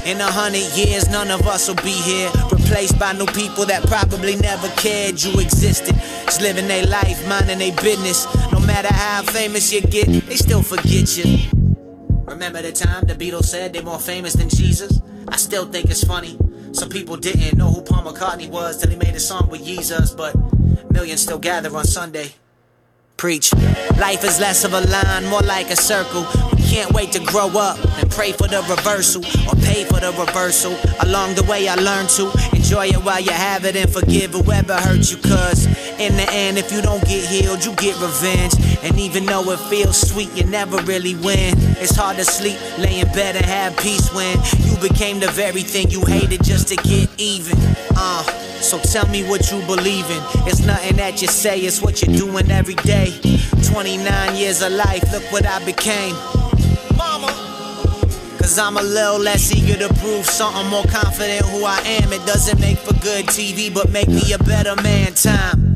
[0.05, 2.31] in a hundred years, none of us will be here.
[2.68, 5.95] Replaced by new people that probably never cared you existed.
[6.26, 8.27] Just living their life, minding their business.
[8.52, 11.49] No matter how famous you get, they still forget you.
[12.26, 15.02] Remember the time the Beatles said they're more famous than Jesus?
[15.30, 16.38] I still think it's funny.
[16.73, 20.11] Some people didn't know who Paul McCartney was till he made a song with Jesus,
[20.11, 20.35] but
[20.91, 22.34] millions still gather on Sunday.
[23.15, 23.53] Preach.
[23.98, 26.26] Life is less of a line, more like a circle.
[26.68, 30.76] Can't wait to grow up and pray for the reversal or pay for the reversal.
[31.02, 34.76] Along the way, I learned to enjoy it while you have it and forgive whoever
[34.76, 35.18] hurt you.
[35.18, 35.65] Cause
[35.98, 38.53] in the end, if you don't get healed, you get revenge.
[38.84, 41.56] And even though it feels sweet, you never really win.
[41.80, 44.38] It's hard to sleep, lay in bed and have peace when
[44.68, 47.57] you became the very thing you hated just to get even.
[47.95, 48.23] Uh,
[48.61, 50.22] so tell me what you believe in.
[50.48, 53.14] It's nothing that you say, it's what you're doing every day.
[53.64, 56.36] 29 years of life, look what I became.
[56.97, 62.13] Cause I'm a little less eager to prove something more confident who I am.
[62.13, 65.13] It doesn't make for good TV, but make me a better man.
[65.13, 65.75] Time.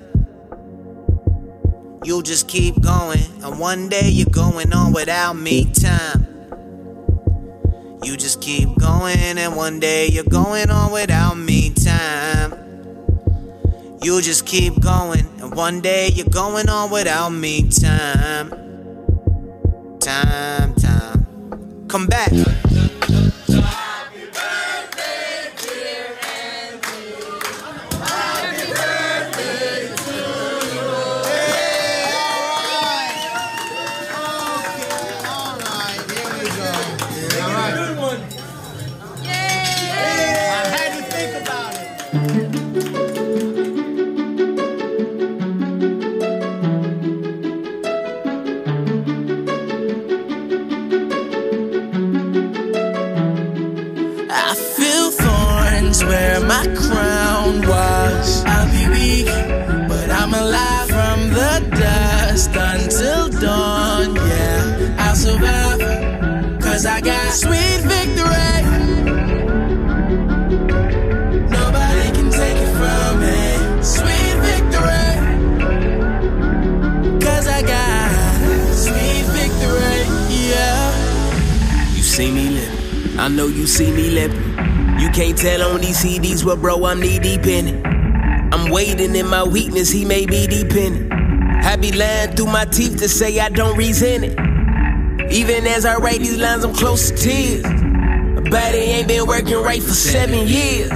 [2.03, 5.65] You'll just keep going, and one day you're going on without me.
[5.65, 6.25] Time.
[8.03, 11.71] You just keep going, and one day you're going on without me.
[11.71, 12.53] Time.
[14.01, 17.69] You just keep going, and one day you're going on without me.
[17.69, 18.70] Time.
[20.01, 21.87] Time, time.
[21.87, 22.31] Come back.
[83.41, 84.99] Know you see me lippin'.
[84.99, 87.85] You can't tell on these CDs, well, bro, I'm knee deep in it.
[88.53, 91.11] I'm waiting in my weakness, he may be deep in it.
[91.65, 95.31] I be lying through my teeth to say I don't resent it.
[95.31, 97.63] Even as I write these lines, I'm close to tears.
[97.63, 100.95] My body ain't been working right for seven years.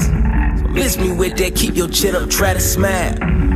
[0.62, 3.16] So miss me with that, keep your chin up, try to smile.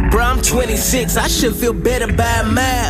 [0.10, 2.89] Bro, I'm 26, I should feel better by a mile.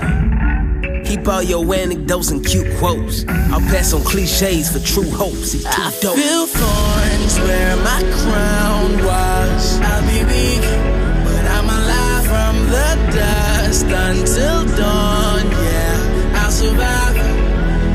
[1.09, 3.25] Keep all your anecdotes and cute quotes.
[3.27, 5.53] I'll pass on cliches for true hopes.
[5.53, 6.15] He's too I dope.
[6.15, 9.79] feel thorns where my crown was.
[9.81, 10.61] I'll be weak,
[11.25, 15.49] but I'm alive from the dust until dawn.
[15.49, 17.15] Yeah, I'll survive,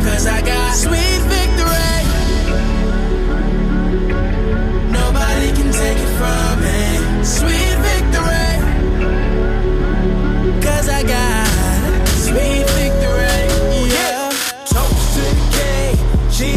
[0.02, 1.33] cause I got sweet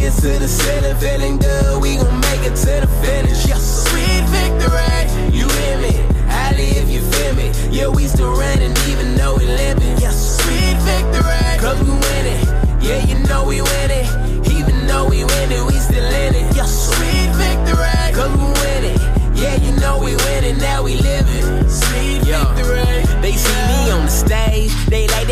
[0.07, 1.81] cheers to the center, feeling good.
[1.81, 3.47] We gon' make it to the finish.
[3.47, 3.89] Yes.
[3.89, 5.35] Sweet victory.
[5.35, 5.93] You hear me?
[6.27, 7.51] Highly if you feel me.
[7.69, 9.97] Yeah, we still running even though we limping.
[9.99, 10.39] Yes.
[10.41, 11.59] Sweet victory.
[11.59, 12.45] Cause we winning.
[12.81, 14.07] Yeah, you know we winning.
[14.51, 16.55] Even though we winning, we still in it.
[16.55, 16.71] Yes.
[16.89, 18.13] Sweet victory.
[18.13, 18.99] Cause we winning.
[19.35, 20.57] Yeah, you know we winning.
[20.57, 21.67] Now we living.
[21.69, 22.43] Sweet Yo.
[22.53, 23.03] victory.
[23.21, 25.26] They see me on the stage, they like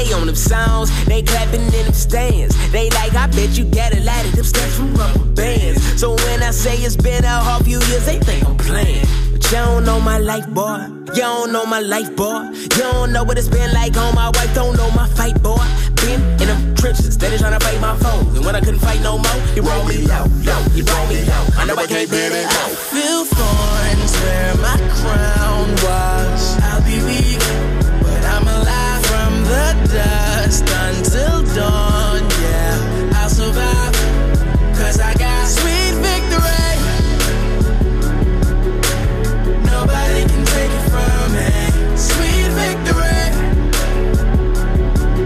[0.00, 2.54] play on them songs, they clapping in them stands.
[2.72, 6.00] They like, I bet you got a lot of them steps from rubber bands.
[6.00, 9.06] So when I say it's been a half few years, they think I'm playing.
[9.32, 10.86] But you don't know my life, boy.
[11.14, 12.50] You don't know my life, boy.
[12.52, 15.64] You don't know what it's been like on my wife, don't know my fight, boy.
[15.96, 18.36] Been in them trenches, steady trying to fight my foes.
[18.36, 21.24] And when I couldn't fight no more, he brought me low, low, he brought me
[21.24, 21.44] low.
[21.56, 22.68] I know I can't bear it low.
[22.94, 26.29] Feel thorns where my crown was.
[29.88, 32.20] Dust until dawn.
[32.42, 33.94] Yeah, I'll survive,
[34.76, 36.70] cause I got sweet victory.
[39.64, 41.50] Nobody can take it from me.
[41.96, 43.22] Sweet victory.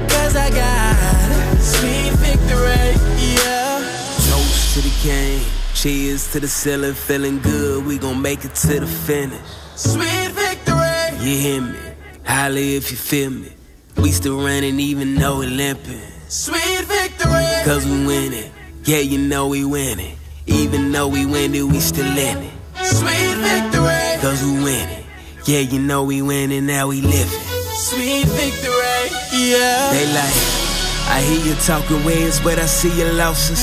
[0.09, 2.95] Cause I got sweet victory.
[3.35, 3.81] Yeah.
[4.29, 5.45] Toast to the game,
[5.75, 7.85] cheers to the ceiling, feeling good.
[7.87, 9.41] We gon' make it to the finish.
[9.77, 11.19] Sweet victory.
[11.21, 11.79] You hear me?
[12.25, 13.53] Holly if you feel me.
[13.97, 16.01] We still running even though we limping.
[16.29, 17.47] Sweet victory.
[17.65, 18.51] Cause we winning.
[18.85, 20.17] Yeah, you know we winning.
[20.47, 22.53] Even though we win it, we still in it.
[22.83, 24.21] Sweet victory.
[24.21, 25.05] Cause we winning.
[25.47, 27.41] Yeah, you know we winning, now we living.
[27.77, 29.09] Sweet victory.
[29.33, 29.93] Yeah.
[29.93, 30.37] They like,
[31.09, 33.63] I hear you talking ways, but I see your losses.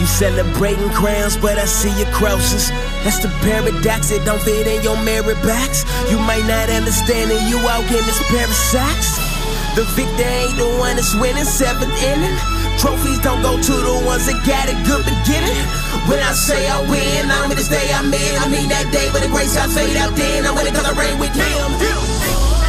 [0.00, 2.70] You celebrating crowns, but I see your crosses.
[3.04, 5.84] That's the paradox, it don't fit in your merit box.
[6.10, 9.29] You might not understand it, you out in this pair of socks.
[9.78, 12.36] The victor ain't the one that's winning seventh inning.
[12.78, 15.62] Trophies don't go to the ones that got a good beginning.
[16.10, 18.34] When I say I win, I mean this day I'm in.
[18.42, 20.44] I mean that day when the grace got fade out then.
[20.44, 21.70] I'm winning cause I reign with him.
[21.78, 22.59] The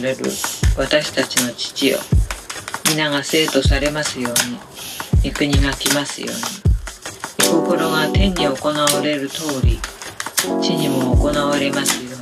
[0.00, 0.24] られる
[0.76, 1.98] 私たちの父よ。
[2.90, 5.30] 皆が生とされますように。
[5.30, 6.30] 御国が来ますよう
[7.46, 7.50] に。
[7.50, 9.80] 御心が天に行われる通り。
[10.62, 12.18] 地にも行われますように。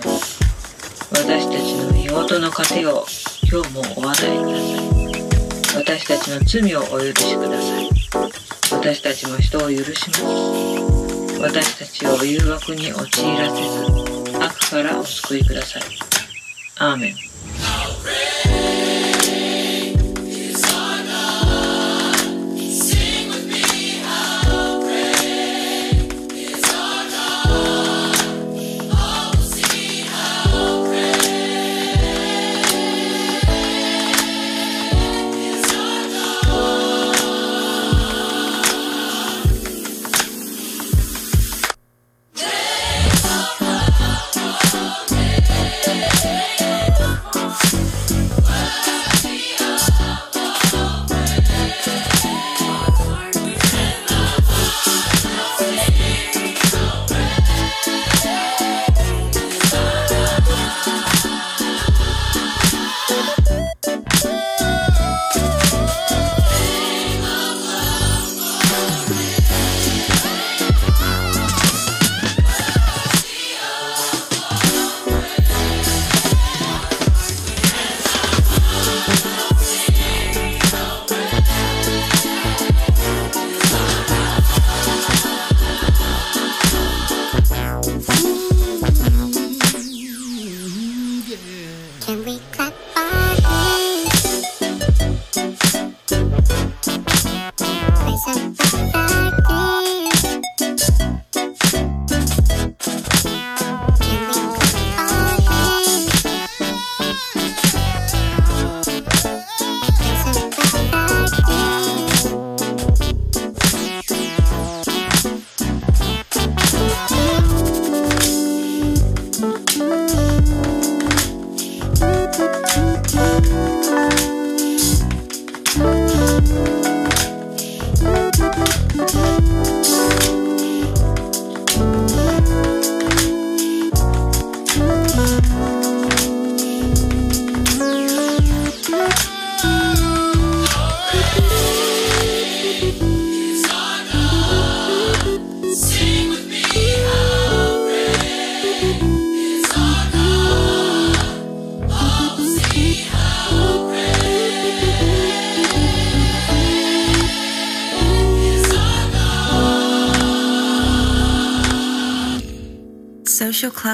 [1.13, 3.07] 私たちの日ごとの糧を
[3.51, 5.85] 今日もお与えください。
[5.85, 7.91] 私たちの罪をお許しください。
[8.73, 11.41] 私たちも人を許します。
[11.41, 15.83] 私たちを誘惑に陥らせず悪からお救いください。
[16.79, 17.36] アーメン。
[17.49, 17.86] Oh.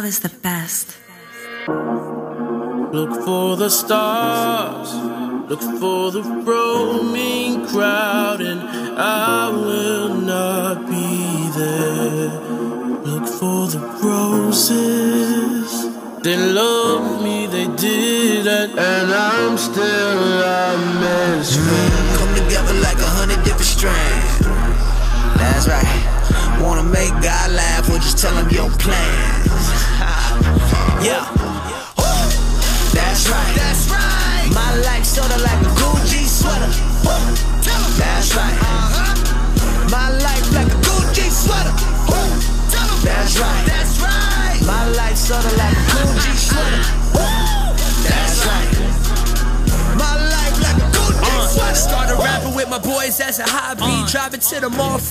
[0.03, 0.52] Club is the best.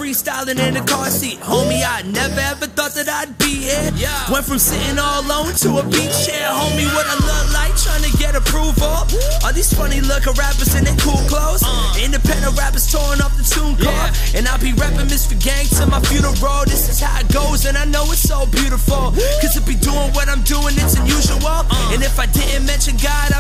[0.02, 1.38] Freestyling in the car seat.
[1.45, 3.94] Homie, I never ever thought that I'd be here.
[4.34, 6.49] Went from sitting all alone to a beach chair.
[6.49, 9.06] Homie, what I look like, trying to get approval.
[9.45, 11.61] All these funny looking rappers in their cool clothes.
[11.61, 12.02] Uh.
[12.02, 14.10] Independent rappers touring off the tune car.
[14.34, 16.65] And I'll be rapping Misfit Gang to my funeral.
[16.65, 19.14] This is how it goes, and I know it's so beautiful.
[19.38, 21.45] Cause to be doing what I'm doing, it's unusual.
[21.45, 21.94] Uh.
[21.94, 23.30] And if I didn't mention God,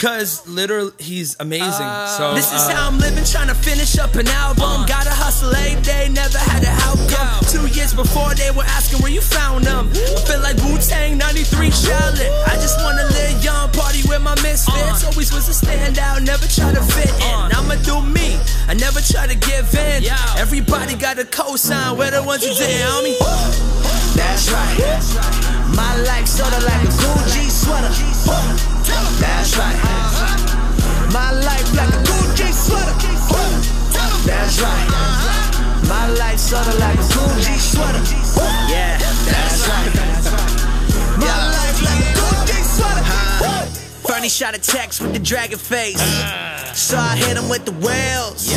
[0.00, 1.84] Cause literally, he's amazing.
[1.84, 4.88] Uh, so This is uh, how I'm living, trying to finish up an album.
[4.88, 5.76] Gotta hustle eh?
[5.76, 7.44] every day, never had an outcome.
[7.52, 9.92] Two years before, they were asking where you found them.
[9.92, 12.32] I feel like Wu Tang 93 Charlotte.
[12.48, 15.04] I just wanna live young, party with my misfits.
[15.04, 15.12] Uh.
[15.12, 17.52] Always was a standout, never try to fit in.
[17.52, 17.60] Uh.
[17.60, 18.40] I'ma do me,
[18.72, 20.08] I never try to give in.
[20.40, 23.20] Everybody got a cosign, we're the ones who did, homie.
[24.16, 24.80] That's right.
[25.76, 28.79] My life sorta like a Gucci sweater.
[29.20, 29.76] That's right.
[31.12, 32.94] My life like a Gucci sweater.
[34.26, 34.88] That's right.
[35.88, 38.02] My life sorta like a Gucci sweater.
[38.70, 39.94] Yeah, that's right.
[41.18, 43.04] My life like a Gucci sweater.
[44.06, 46.00] Fernie shot a text with the dragon face.
[46.74, 48.54] So I hit him with the whales.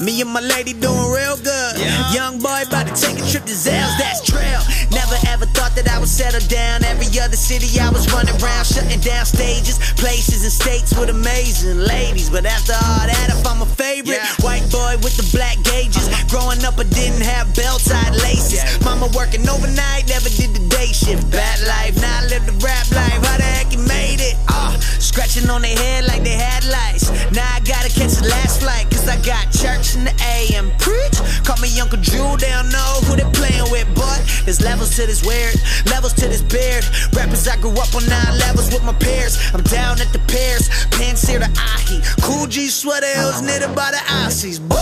[0.00, 1.78] Me and my lady doing real good.
[2.12, 4.60] Young boy about to take a trip to Zales, that's trail.
[4.90, 5.46] Never ever
[5.76, 6.82] that I would settle down.
[6.84, 11.78] Every other city I was running around, shutting down stages, places and states with amazing
[11.78, 12.30] ladies.
[12.30, 16.08] But after all that, if I'm a favorite, white boy with the black gauges.
[16.32, 18.64] Growing up, I didn't have belt side laces.
[18.82, 21.30] Mama working overnight, never did the day shift.
[21.30, 23.20] Bad life, now I live the rap life.
[23.20, 24.34] How the heck you made it?
[24.48, 27.12] Ah, scratching on their head like they had lights.
[27.36, 30.72] Now I gotta catch the last flight, cause I got church in the AM.
[30.80, 34.94] Preach, call me Uncle Drew, they don't know who they playing with, but there's levels
[34.96, 35.58] to this weird,
[35.90, 36.84] levels to this beard.
[37.14, 39.38] Rappers, I grew up on nine levels with my peers.
[39.54, 42.00] I'm down at the pairs, pants here to Ahi.
[42.24, 44.76] Coogi sweater, was knitted by the Aussies, but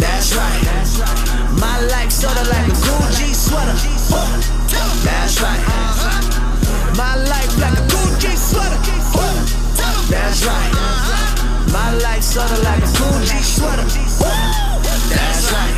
[0.00, 0.60] that's right.
[1.60, 3.74] My life sorta like a Gucci sweater.
[5.04, 5.60] That's right.
[6.96, 8.78] My life like a Gucci sweater.
[10.08, 10.72] That's right.
[11.72, 13.84] My life sorta like a Gucci sweater.
[15.10, 15.74] That's right.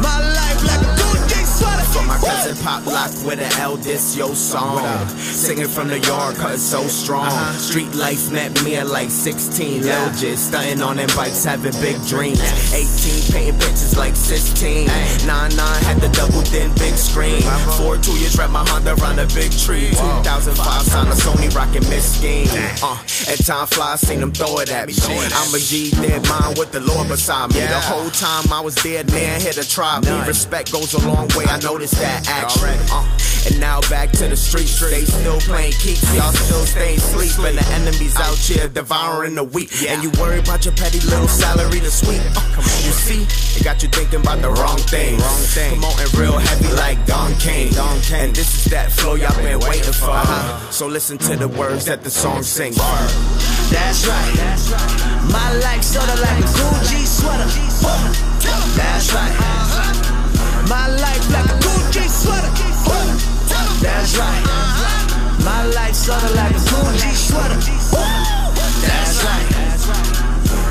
[0.00, 2.07] My life like a Gucci sweater.
[2.20, 5.08] For my cousin Pop Lock with an eldest, yo song.
[5.18, 7.30] Singing from the yard, cause so strong.
[7.54, 9.82] Street life met me at like 16.
[9.82, 12.40] Lil just stunting on them bikes, having big dreams.
[12.72, 14.86] 18, painting pictures like 16.
[15.26, 17.42] 9 9 had the double thin big screen.
[17.78, 19.90] 4 2 years wrapped my Honda around a big tree.
[19.90, 22.48] 2005 signed a Sony rockin' Miss Scheme.
[22.82, 22.98] Uh,
[23.30, 24.94] at time fly, seen them throw it at me.
[25.06, 27.60] I'm a G, dead mine with the Lord beside me.
[27.60, 30.10] The whole time I was dead, man, here a try me.
[30.26, 32.76] Respect goes a long way, I noticed that action.
[32.90, 33.04] Uh,
[33.46, 37.32] and now back to the streets, they still playing keeps, y'all still staying sleep.
[37.46, 39.70] And the enemies out here devouring the weak.
[39.88, 42.20] And you worry about your petty little salary to sweep.
[42.36, 43.22] Uh, you see,
[43.58, 45.18] it got you thinking about the wrong thing.
[45.18, 45.80] Wrong thing.
[45.80, 47.72] Promoting real heavy like Don King.
[47.72, 48.28] Don King.
[48.28, 50.10] And this is that flow y'all been waiting for.
[50.10, 50.70] Uh-huh.
[50.70, 52.76] So listen to the words that the song sings.
[52.76, 54.32] That's right.
[54.36, 55.32] That's right.
[55.32, 57.48] My life sorta like a Gucci sweater.
[58.76, 59.34] That's right.
[60.68, 61.87] My life like a Gucci sweater.
[62.88, 64.44] That's right.
[65.44, 67.60] My life sorta like a Gucci sweater.
[68.86, 69.46] That's right.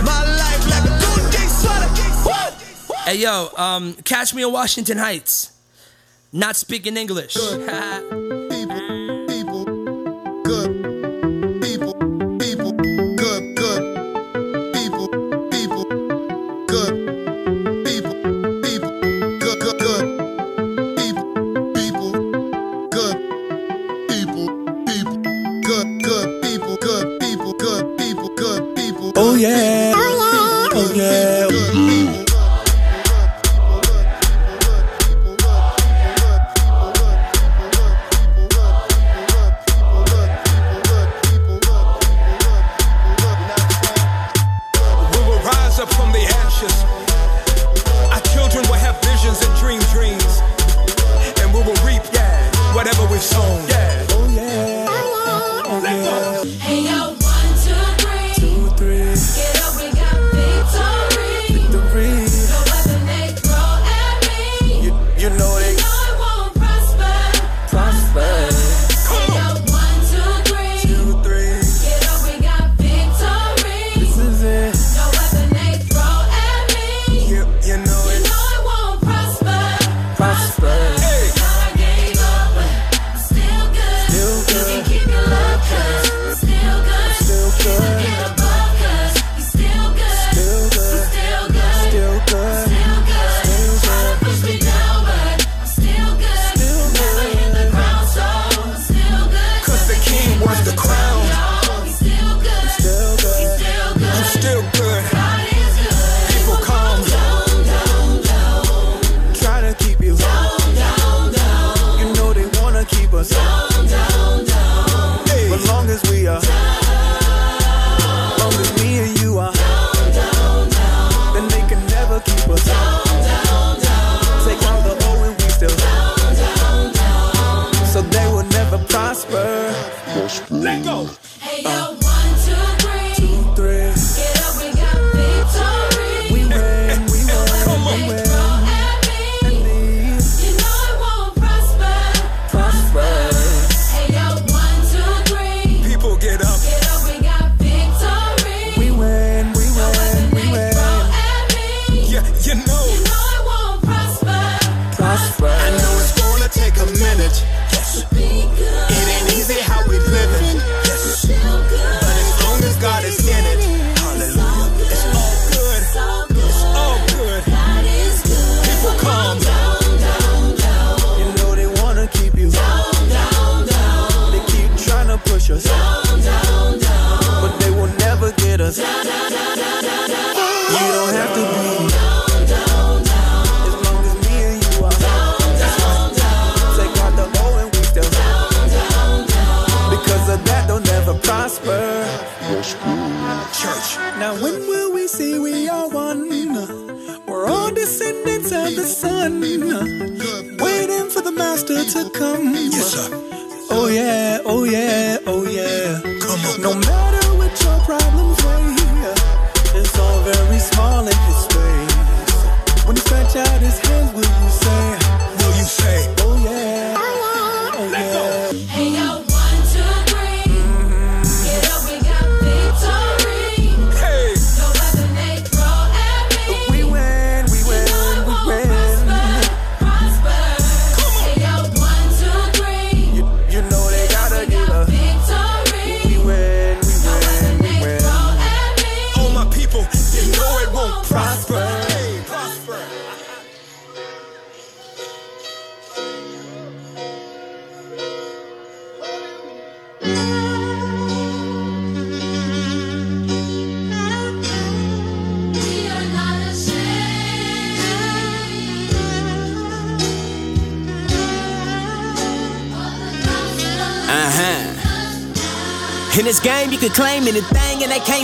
[0.03, 3.03] My life like a Gucci sweater.
[3.05, 5.51] Hey yo, um, catch me in Washington Heights.
[6.33, 7.35] Not speaking English.
[7.35, 7.67] Good,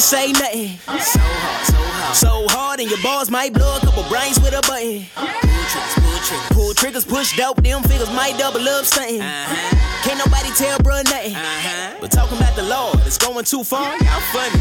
[0.03, 0.75] say nothing.
[0.99, 2.15] So hard, so hard.
[2.15, 5.07] So hard, and your balls might blow a couple brains with a button.
[5.15, 5.31] Pull
[5.71, 6.49] triggers, pull triggers.
[6.51, 9.23] Pull triggers, push dope, them figures might double up something.
[10.03, 11.39] Can't nobody tell bruh nothing.
[12.01, 13.95] But talking about the Lord, it's going too far.
[14.03, 14.59] Y'all funny.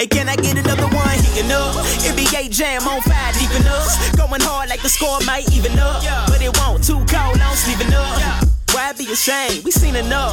[0.00, 1.12] hey, can I get another one?
[1.28, 1.76] Heating up.
[2.08, 4.16] NBA jam on fire, deep in us.
[4.16, 6.00] Going hard like the score might even up.
[6.26, 8.48] But it won't, too cold, I'm sleeping up.
[8.72, 9.64] Why be ashamed?
[9.64, 10.32] We seen enough.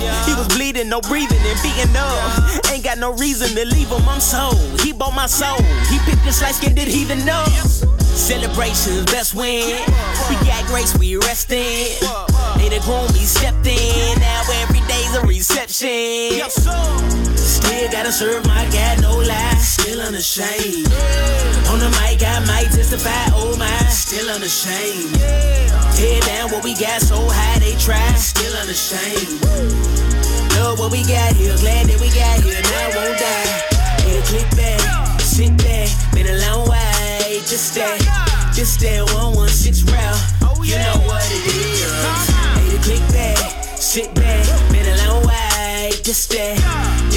[0.78, 2.72] He no breathing, and beating up.
[2.72, 4.80] Ain't got no reason to leave him, I'm sold.
[4.82, 5.58] He bought my soul.
[5.90, 7.50] He picked this light skinned did heathen up.
[7.50, 9.82] Celebrations, best win.
[10.30, 11.98] We got grace, we resting.
[12.58, 14.20] They the groom, we stepped in.
[14.20, 16.38] Now every day's a reception.
[17.78, 19.54] Still gotta serve my God, no lie.
[19.62, 20.90] Still unashamed.
[21.70, 23.70] On the mic, I might testify, oh my.
[23.86, 25.14] Still unashamed.
[25.94, 28.02] Tear down what we got so high, they try.
[28.18, 29.30] Still unashamed.
[30.58, 33.62] Love what we got here, glad that we got here, now won't die.
[34.10, 37.46] Need a click back, sit back, been a long way.
[37.46, 38.02] Just that,
[38.58, 40.18] just that 116 route.
[40.66, 41.86] You know what it is.
[42.58, 43.38] Need a click back,
[43.78, 45.92] sit back, been a long way.
[46.02, 46.58] Just that,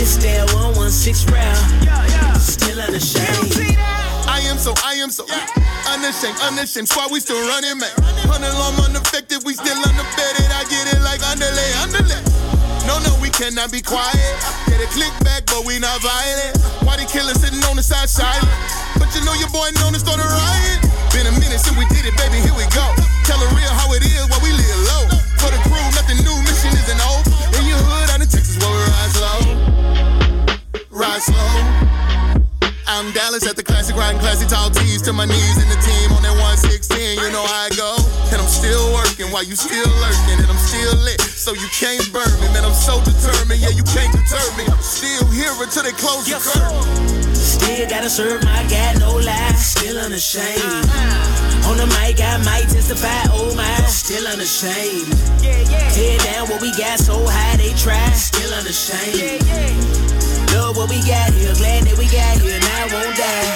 [0.01, 1.61] just that 116 route.
[2.41, 3.77] Still unashamed.
[4.25, 5.29] I am so, I am so
[5.93, 6.89] unashamed, unashamed.
[6.89, 7.93] Squad, we still running, man.
[8.25, 10.49] Hundred long unaffected, we still underbedded.
[10.57, 12.17] I get it like underlay, underlay.
[12.89, 14.33] No, no, we cannot be quiet.
[14.73, 16.57] Get a click back, but we not violent.
[16.81, 18.49] Why the killer sitting on the side silent?
[18.97, 20.81] But you know your boy known to start a riot.
[21.13, 22.89] Been a minute since we did it, baby, here we go.
[23.29, 25.05] Tell her real how it is while we live low.
[25.37, 27.20] For the crew, nothing new, mission isn't old.
[31.01, 31.49] Ride slow.
[32.85, 36.13] I'm Dallas at the classic, riding classy tall tees to my knees in the team
[36.13, 37.17] on that 116.
[37.17, 37.97] You know how I go.
[38.29, 41.17] And I'm still working while you still lurking, and I'm still lit.
[41.25, 42.69] So you can't burn me, man.
[42.69, 44.69] I'm so determined, yeah, you can't deter me.
[44.85, 46.77] Still here until they close the curtain.
[47.33, 49.57] Still gotta serve my God, no lie.
[49.57, 50.61] Still unashamed.
[50.61, 51.73] Uh-huh.
[51.73, 53.65] On the mic, I might testify, oh my.
[53.89, 55.09] Still unashamed.
[55.97, 58.05] Tear down what we got so high, they try.
[58.13, 60.20] Still unashamed.
[60.71, 63.51] Love what we got here, glad that we got here, now I won't die.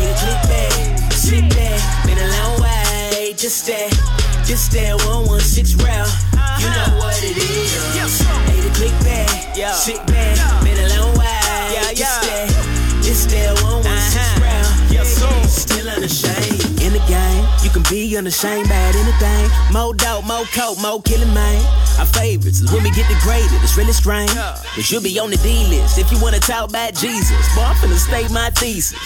[0.00, 1.76] Need a click back, sit back,
[2.08, 3.34] been a long way.
[3.36, 3.92] Just that,
[4.48, 6.08] just that 116 route.
[6.56, 7.04] You know uh-huh.
[7.04, 7.68] what it is.
[8.48, 9.28] Need a click back,
[9.76, 11.76] sit back, been a long way.
[11.92, 12.48] Just that,
[13.04, 14.53] just that 116 uh-huh.
[15.48, 16.82] Still unashamed.
[16.82, 17.44] In the game.
[17.62, 19.48] You can be unashamed about anything.
[19.72, 21.64] More dope, more coke, more killing, man.
[21.98, 23.56] Our favorites is when we get degraded.
[23.62, 24.34] It's really strange.
[24.34, 27.30] But you'll be on the D list if you wanna talk about Jesus.
[27.54, 28.98] Boy, I'm finna state my thesis.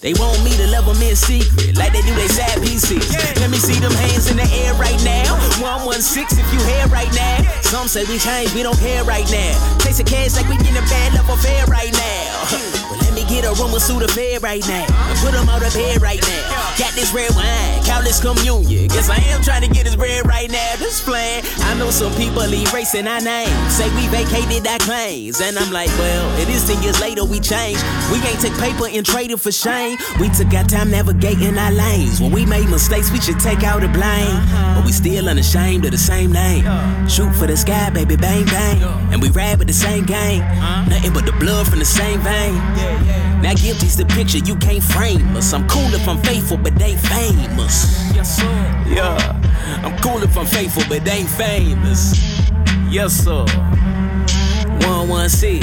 [0.00, 3.04] They want me to love them in secret, like they do they sad pieces.
[3.36, 5.36] Let me see them hands in the air right now.
[5.60, 7.42] 116 if you here right now.
[7.62, 9.52] Some say we change, we don't care right now.
[9.82, 13.05] Chasing cash like we getting a bad love affair right now.
[13.26, 14.86] But let me get a room with suit of bed right now.
[15.20, 16.74] Put them out of bed right now.
[16.78, 18.88] Got this red wine, countless communion.
[18.88, 20.76] Guess I am trying to get this bread right now.
[20.78, 21.42] This plan.
[21.60, 23.50] I know some people erasing our names.
[23.72, 25.40] Say we vacated our claims.
[25.40, 27.82] And I'm like, well, it is 10 years later we changed.
[28.12, 29.98] We ain't take paper and trade it for shame.
[30.20, 32.20] We took our time navigating our lanes.
[32.20, 34.36] When we made mistakes, we should take out the blame.
[34.76, 36.64] But we still unashamed of the same name.
[37.08, 38.82] Shoot for the sky, baby, bang, bang.
[39.12, 40.42] And we rap with the same gang.
[40.42, 40.90] Uh-huh.
[40.90, 43.15] Nothing but the blood from the same vein.
[43.42, 45.52] Now guilty's the picture you can't frame us.
[45.52, 48.12] I'm cool if I'm faithful, but they famous.
[48.14, 48.84] Yes, sir.
[48.88, 49.16] Yeah,
[49.84, 52.14] I'm cool if I'm faithful, but they ain't famous.
[52.90, 53.44] Yes, sir.
[54.86, 55.62] 116.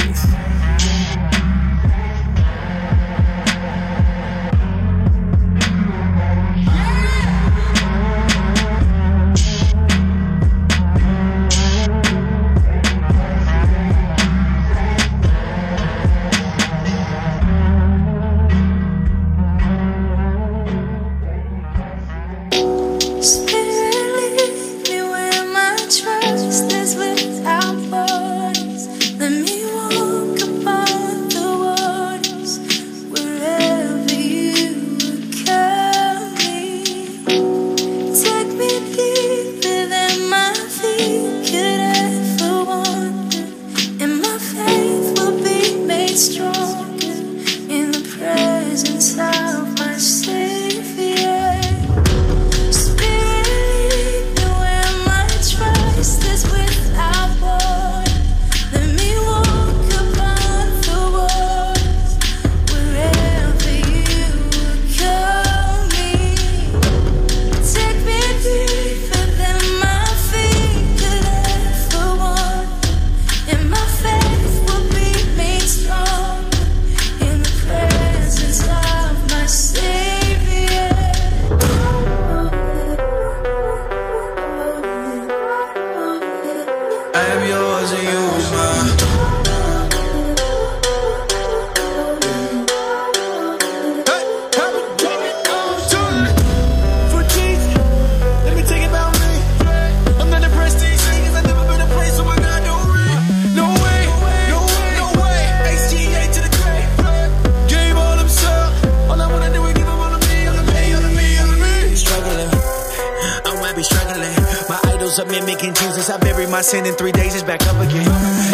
[116.54, 118.06] My sin in three days, it's back up again.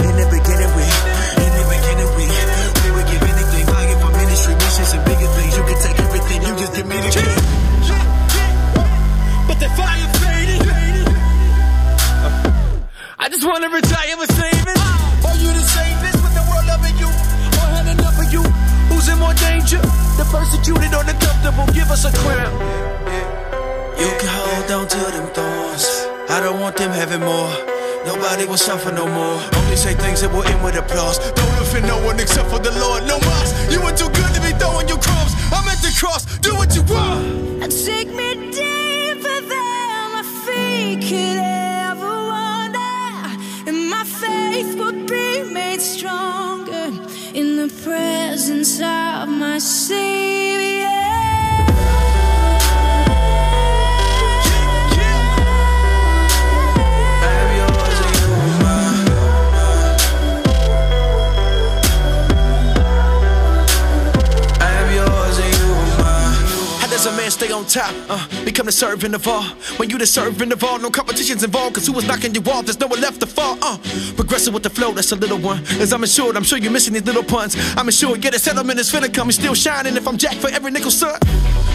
[0.07, 0.87] In the beginning, we,
[1.43, 2.25] in the beginning, we,
[2.79, 3.67] we would give anything.
[3.67, 5.51] Lying for ministry, missions, and bigger things.
[5.59, 7.27] You can take everything, you just give me the key.
[9.51, 10.63] But the fire faded.
[13.19, 14.79] I just wanna retire with saving.
[15.27, 17.11] Are you the safest with the world loving you?
[17.59, 18.43] Or had enough of you?
[18.95, 19.83] Who's in more danger?
[20.15, 21.67] The persecuted or the comfortable?
[21.75, 22.55] Give us a crown.
[23.99, 25.83] You can hold on to them thorns.
[26.31, 27.68] I don't want them having more.
[28.29, 29.41] Nobody will suffer no more.
[29.55, 31.17] Only say things that will end with applause.
[31.33, 33.01] Don't for no one except for the Lord.
[33.07, 33.73] No mas.
[33.73, 35.33] You were too good to be throwing your crumbs.
[35.51, 36.25] I'm at the cross.
[36.37, 37.63] Do what you want.
[37.63, 38.68] and Take me deeper
[67.39, 67.93] stay on top?
[68.09, 69.43] Uh, become the servant of all.
[69.77, 71.75] When you the servant of all, no competition's involved.
[71.75, 72.65] Cause who was knocking you off?
[72.65, 73.57] There's no one left to fall.
[73.61, 73.77] Uh,
[74.15, 75.59] progressive with the flow, that's a little one.
[75.79, 77.55] As I'm assured, I'm sure you're missing these little puns.
[77.77, 79.31] I'm assured, yeah, the settlement is finna come.
[79.31, 81.17] Still shining if I'm jack for every nickel, son.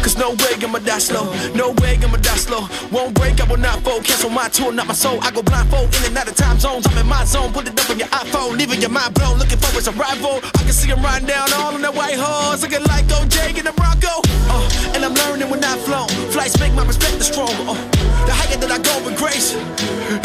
[0.04, 1.32] Cause no way I'ma die slow.
[1.54, 2.68] No way I'ma die slow.
[2.92, 4.04] Won't break, I will not fold.
[4.04, 5.18] Cancel my tour, not my soul.
[5.22, 6.86] I go blindfold in and out of time zones.
[6.86, 7.52] I'm in my zone.
[7.54, 9.38] Put it up on your iPhone, leaving your mind blown.
[9.38, 10.40] Looking for his arrival.
[10.42, 12.60] I can see him riding down all on that white horse.
[12.60, 14.23] Looking like OJ in the Bronco
[14.54, 16.08] uh, and I'm learning when I've flown.
[16.30, 17.54] Flights make my perspective stronger.
[17.66, 17.74] Uh,
[18.26, 19.54] the higher that I go with grace,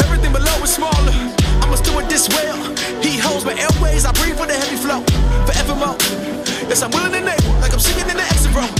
[0.06, 1.14] everything below is smaller.
[1.62, 2.54] I must do it this well.
[2.54, 5.02] Uh, he holds my airways, I breathe with a heavy flow.
[5.46, 5.98] Forevermore,
[6.70, 7.44] yes, I'm willing to name.
[7.60, 8.70] like I'm singing in the exit row.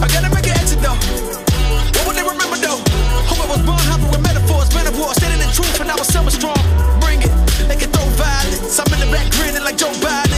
[0.00, 0.98] I gotta make an exit though.
[1.98, 2.80] What would they remember though?
[3.28, 6.30] Hope I was born hopping with metaphors, war, standing in truth and I was summer
[6.30, 6.60] strong.
[7.02, 7.32] Bring it,
[7.68, 8.78] they can throw violence.
[8.78, 10.29] I'm in the back grinning like Joe Biden.